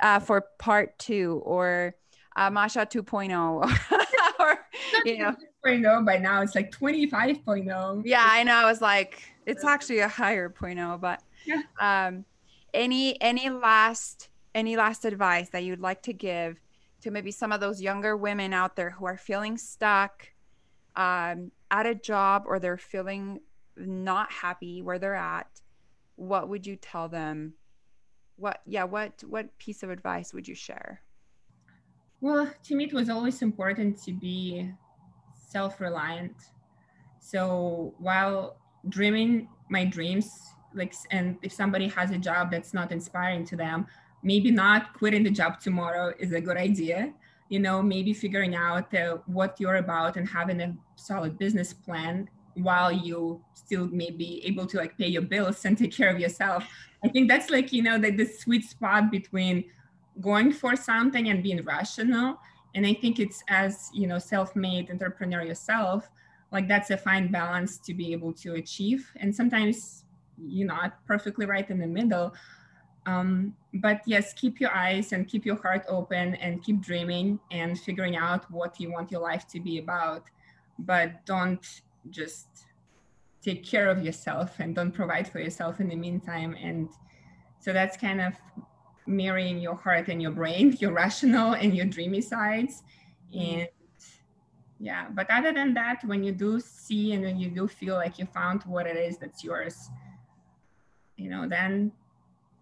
uh, 0.00 0.20
for 0.20 0.44
part 0.58 0.98
two 0.98 1.42
or 1.44 1.94
uh, 2.36 2.50
Masha 2.50 2.80
2.0 2.80 3.34
or, 4.40 4.58
you 5.04 5.18
know. 5.18 5.34
2.0 5.66 6.06
by 6.06 6.16
now 6.16 6.40
it's 6.40 6.54
like 6.54 6.70
25.0 6.70 8.02
yeah 8.04 8.28
i 8.30 8.44
know 8.44 8.54
i 8.54 8.64
was 8.64 8.80
like 8.80 9.24
it's 9.44 9.64
actually 9.64 9.98
a 9.98 10.08
higher 10.08 10.48
point 10.48 10.78
oh 10.78 10.96
but 10.98 11.20
yeah. 11.44 11.62
um 11.80 12.24
any 12.74 13.20
any 13.20 13.50
last 13.50 14.28
any 14.54 14.76
last 14.76 15.04
advice 15.04 15.50
that 15.50 15.64
you'd 15.64 15.80
like 15.80 16.02
to 16.02 16.12
give 16.12 16.60
to 17.00 17.10
maybe 17.10 17.30
some 17.30 17.52
of 17.52 17.60
those 17.60 17.80
younger 17.80 18.16
women 18.16 18.52
out 18.52 18.76
there 18.76 18.90
who 18.90 19.06
are 19.06 19.16
feeling 19.16 19.56
stuck 19.56 20.28
um, 20.96 21.52
at 21.70 21.86
a 21.86 21.94
job 21.94 22.42
or 22.46 22.58
they're 22.58 22.76
feeling 22.76 23.40
not 23.76 24.30
happy 24.32 24.82
where 24.82 24.98
they're 24.98 25.14
at, 25.14 25.60
what 26.16 26.48
would 26.48 26.66
you 26.66 26.76
tell 26.76 27.08
them? 27.08 27.54
What, 28.36 28.60
yeah, 28.66 28.84
what, 28.84 29.22
what 29.26 29.56
piece 29.58 29.82
of 29.82 29.90
advice 29.90 30.34
would 30.34 30.48
you 30.48 30.54
share? 30.54 31.02
Well, 32.20 32.52
to 32.64 32.74
me, 32.74 32.84
it 32.84 32.92
was 32.92 33.08
always 33.08 33.42
important 33.42 34.02
to 34.04 34.12
be 34.12 34.70
self 35.32 35.80
reliant. 35.80 36.34
So 37.20 37.94
while 37.98 38.56
dreaming 38.88 39.48
my 39.70 39.84
dreams, 39.84 40.32
like, 40.74 40.94
and 41.10 41.36
if 41.42 41.52
somebody 41.52 41.88
has 41.88 42.10
a 42.10 42.18
job 42.18 42.50
that's 42.50 42.74
not 42.74 42.92
inspiring 42.92 43.44
to 43.46 43.56
them, 43.56 43.86
maybe 44.22 44.50
not 44.50 44.94
quitting 44.94 45.22
the 45.22 45.30
job 45.30 45.60
tomorrow 45.60 46.12
is 46.18 46.32
a 46.32 46.40
good 46.40 46.56
idea. 46.56 47.12
You 47.48 47.60
know 47.60 47.82
maybe 47.82 48.12
figuring 48.12 48.54
out 48.54 48.92
uh, 48.94 49.18
what 49.24 49.58
you're 49.58 49.76
about 49.76 50.16
and 50.16 50.28
having 50.28 50.60
a 50.60 50.76
solid 50.96 51.38
business 51.38 51.72
plan 51.72 52.28
while 52.54 52.92
you 52.92 53.42
still 53.54 53.86
may 53.86 54.10
be 54.10 54.42
able 54.44 54.66
to 54.66 54.76
like 54.76 54.98
pay 54.98 55.06
your 55.06 55.22
bills 55.22 55.64
and 55.64 55.78
take 55.78 55.92
care 55.92 56.10
of 56.10 56.20
yourself. 56.20 56.66
I 57.02 57.08
think 57.08 57.28
that's 57.28 57.48
like 57.48 57.72
you 57.72 57.82
know 57.82 57.96
the, 57.98 58.10
the 58.10 58.26
sweet 58.26 58.64
spot 58.64 59.10
between 59.10 59.64
going 60.20 60.52
for 60.52 60.76
something 60.76 61.28
and 61.28 61.42
being 61.42 61.62
rational. 61.64 62.38
And 62.74 62.86
i 62.86 62.92
think 62.92 63.18
it's 63.18 63.42
as 63.48 63.88
you 63.94 64.06
know 64.06 64.18
self-made 64.18 64.90
entrepreneur 64.90 65.42
yourself 65.42 66.10
like 66.50 66.68
that's 66.68 66.90
a 66.90 66.96
fine 66.96 67.30
balance 67.30 67.78
to 67.78 67.94
be 67.94 68.12
able 68.12 68.32
to 68.32 68.54
achieve. 68.54 69.10
And 69.16 69.34
sometimes 69.34 70.04
you're 70.46 70.66
not 70.66 71.04
perfectly 71.06 71.46
right 71.46 71.68
in 71.70 71.78
the 71.78 71.86
middle 71.86 72.32
um, 73.08 73.54
but 73.72 74.02
yes, 74.04 74.34
keep 74.34 74.60
your 74.60 74.74
eyes 74.74 75.12
and 75.12 75.26
keep 75.26 75.46
your 75.46 75.56
heart 75.56 75.84
open 75.88 76.34
and 76.34 76.62
keep 76.62 76.82
dreaming 76.82 77.40
and 77.50 77.80
figuring 77.80 78.16
out 78.16 78.50
what 78.50 78.78
you 78.78 78.92
want 78.92 79.10
your 79.10 79.22
life 79.22 79.46
to 79.48 79.60
be 79.60 79.78
about. 79.78 80.24
But 80.78 81.24
don't 81.24 81.66
just 82.10 82.48
take 83.40 83.64
care 83.64 83.88
of 83.88 84.04
yourself 84.04 84.60
and 84.60 84.74
don't 84.74 84.92
provide 84.92 85.26
for 85.26 85.40
yourself 85.40 85.80
in 85.80 85.88
the 85.88 85.96
meantime. 85.96 86.54
And 86.60 86.90
so 87.60 87.72
that's 87.72 87.96
kind 87.96 88.20
of 88.20 88.34
marrying 89.06 89.58
your 89.58 89.76
heart 89.76 90.08
and 90.08 90.20
your 90.20 90.32
brain, 90.32 90.76
your 90.80 90.92
rational 90.92 91.54
and 91.54 91.74
your 91.74 91.86
dreamy 91.86 92.20
sides. 92.20 92.82
Mm-hmm. 93.34 93.60
And 93.60 93.68
yeah, 94.80 95.08
but 95.14 95.30
other 95.30 95.52
than 95.54 95.72
that, 95.74 96.04
when 96.04 96.22
you 96.22 96.32
do 96.32 96.60
see 96.60 97.12
and 97.12 97.24
when 97.24 97.38
you 97.38 97.48
do 97.48 97.66
feel 97.66 97.94
like 97.94 98.18
you 98.18 98.26
found 98.26 98.64
what 98.64 98.86
it 98.86 98.96
is 98.96 99.16
that's 99.16 99.42
yours, 99.42 99.88
you 101.18 101.28
know, 101.28 101.46
then 101.46 101.92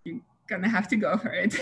you're 0.05 0.21
gonna 0.49 0.69
have 0.69 0.89
to 0.89 0.97
go 0.97 1.17
for 1.17 1.31
it. 1.31 1.55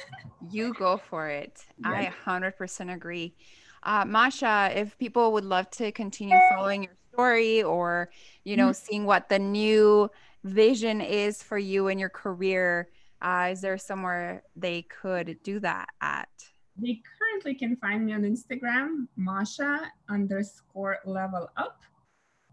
you 0.50 0.72
go 0.74 0.96
for 0.96 1.28
it. 1.28 1.64
Yeah. 1.78 2.12
I 2.26 2.30
100% 2.30 2.94
agree. 2.94 3.34
Uh, 3.82 4.04
Masha, 4.06 4.70
if 4.74 4.96
people 4.98 5.32
would 5.32 5.44
love 5.44 5.70
to 5.72 5.92
continue 5.92 6.38
following 6.50 6.84
your 6.84 6.92
story 7.12 7.62
or, 7.62 8.10
you 8.44 8.56
know, 8.56 8.68
mm-hmm. 8.68 8.86
seeing 8.86 9.04
what 9.04 9.28
the 9.28 9.38
new 9.38 10.10
vision 10.44 11.00
is 11.00 11.42
for 11.42 11.58
you 11.58 11.88
and 11.88 12.00
your 12.00 12.08
career, 12.08 12.88
uh, 13.22 13.48
is 13.52 13.60
there 13.60 13.78
somewhere 13.78 14.42
they 14.54 14.82
could 14.82 15.38
do 15.42 15.60
that 15.60 15.88
at? 16.00 16.28
They 16.76 17.00
currently 17.18 17.54
can 17.54 17.76
find 17.76 18.04
me 18.04 18.12
on 18.12 18.22
Instagram, 18.22 19.06
Masha 19.16 19.90
underscore 20.08 20.98
level 21.04 21.48
up. 21.56 21.82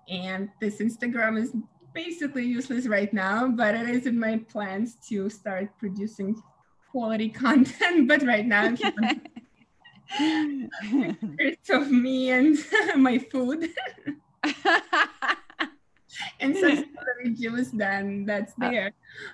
And 0.10 0.50
this 0.62 0.78
Instagram 0.78 1.42
is 1.42 1.54
basically 1.94 2.46
useless 2.46 2.88
right 2.88 3.14
now, 3.14 3.48
but 3.48 3.76
it 3.76 3.90
is 3.90 4.06
in 4.06 4.20
my 4.20 4.38
plans 4.52 4.98
to 5.10 5.30
start 5.30 5.70
producing 5.78 6.42
quality 6.92 7.30
content. 7.44 8.08
But 8.08 8.24
right 8.24 8.46
now, 8.46 8.76
it's 11.40 11.70
of 11.70 11.92
me 11.92 12.32
and 12.32 12.58
my 12.96 13.18
food. 13.18 13.70
and 16.40 16.56
so 16.56 16.84
juice 17.34 17.70
then 17.72 18.26
that's 18.26 18.54
uh, 18.62 18.70
there. 18.70 18.92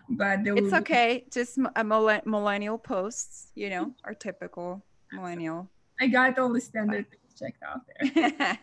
But 0.10 0.39
it's 0.45 0.74
okay. 0.74 1.26
Just 1.32 1.57
a 1.76 1.84
millennial 1.84 2.78
posts, 2.78 3.51
you 3.55 3.70
know, 3.70 3.93
our 4.03 4.14
typical 4.14 4.84
millennial. 5.12 5.70
I 5.99 6.07
got 6.07 6.39
all 6.39 6.53
the 6.53 6.62
standard 6.62 7.07
things 7.10 7.34
checked 7.38 7.62
out 7.64 7.82
there. 7.99 8.57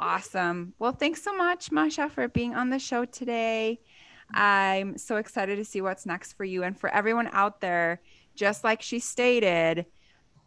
Awesome. 0.00 0.74
Well, 0.78 0.92
thanks 0.92 1.22
so 1.22 1.34
much, 1.36 1.72
Masha, 1.72 2.08
for 2.08 2.28
being 2.28 2.54
on 2.54 2.70
the 2.70 2.78
show 2.78 3.04
today. 3.04 3.80
I'm 4.32 4.98
so 4.98 5.16
excited 5.16 5.56
to 5.56 5.64
see 5.64 5.80
what's 5.80 6.06
next 6.06 6.34
for 6.34 6.44
you. 6.44 6.62
And 6.62 6.78
for 6.78 6.90
everyone 6.90 7.28
out 7.32 7.60
there, 7.60 8.00
just 8.34 8.64
like 8.64 8.82
she 8.82 8.98
stated, 8.98 9.86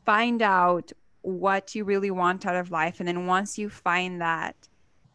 find 0.05 0.41
out 0.41 0.91
what 1.21 1.75
you 1.75 1.83
really 1.83 2.11
want 2.11 2.45
out 2.45 2.55
of 2.55 2.71
life. 2.71 2.99
And 2.99 3.07
then 3.07 3.25
once 3.25 3.57
you 3.57 3.69
find 3.69 4.21
that, 4.21 4.55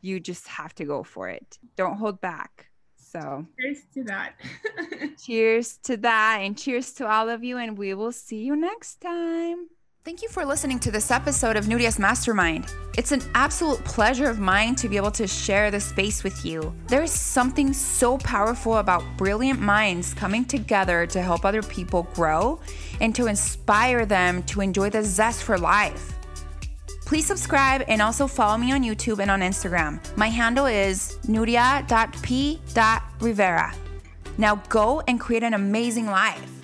you 0.00 0.20
just 0.20 0.46
have 0.48 0.74
to 0.76 0.84
go 0.84 1.02
for 1.02 1.28
it. 1.28 1.58
Don't 1.76 1.96
hold 1.96 2.20
back. 2.20 2.70
So, 2.96 3.46
cheers 3.58 3.78
to 3.94 4.04
that. 4.04 4.34
cheers 5.24 5.78
to 5.84 5.96
that. 5.98 6.38
And 6.42 6.58
cheers 6.58 6.92
to 6.94 7.08
all 7.08 7.28
of 7.28 7.42
you. 7.42 7.56
And 7.56 7.78
we 7.78 7.94
will 7.94 8.12
see 8.12 8.44
you 8.44 8.56
next 8.56 9.00
time. 9.00 9.68
Thank 10.06 10.22
you 10.22 10.28
for 10.28 10.44
listening 10.44 10.78
to 10.78 10.92
this 10.92 11.10
episode 11.10 11.56
of 11.56 11.66
Nuria's 11.66 11.98
Mastermind. 11.98 12.72
It's 12.96 13.10
an 13.10 13.22
absolute 13.34 13.84
pleasure 13.84 14.30
of 14.30 14.38
mine 14.38 14.76
to 14.76 14.88
be 14.88 14.96
able 14.96 15.10
to 15.10 15.26
share 15.26 15.72
this 15.72 15.86
space 15.86 16.22
with 16.22 16.44
you. 16.44 16.72
There 16.86 17.02
is 17.02 17.10
something 17.10 17.72
so 17.72 18.16
powerful 18.18 18.76
about 18.76 19.02
brilliant 19.16 19.58
minds 19.60 20.14
coming 20.14 20.44
together 20.44 21.08
to 21.08 21.20
help 21.20 21.44
other 21.44 21.60
people 21.60 22.04
grow 22.14 22.60
and 23.00 23.16
to 23.16 23.26
inspire 23.26 24.06
them 24.06 24.44
to 24.44 24.60
enjoy 24.60 24.90
the 24.90 25.02
zest 25.02 25.42
for 25.42 25.58
life. 25.58 26.12
Please 27.04 27.26
subscribe 27.26 27.82
and 27.88 28.00
also 28.00 28.28
follow 28.28 28.56
me 28.58 28.70
on 28.70 28.84
YouTube 28.84 29.18
and 29.18 29.28
on 29.28 29.40
Instagram. 29.40 29.98
My 30.16 30.28
handle 30.28 30.66
is 30.66 31.18
nuria.p.rivera. 31.26 31.74
Now 34.38 34.54
go 34.68 35.02
and 35.08 35.18
create 35.18 35.42
an 35.42 35.54
amazing 35.54 36.06
life. 36.06 36.55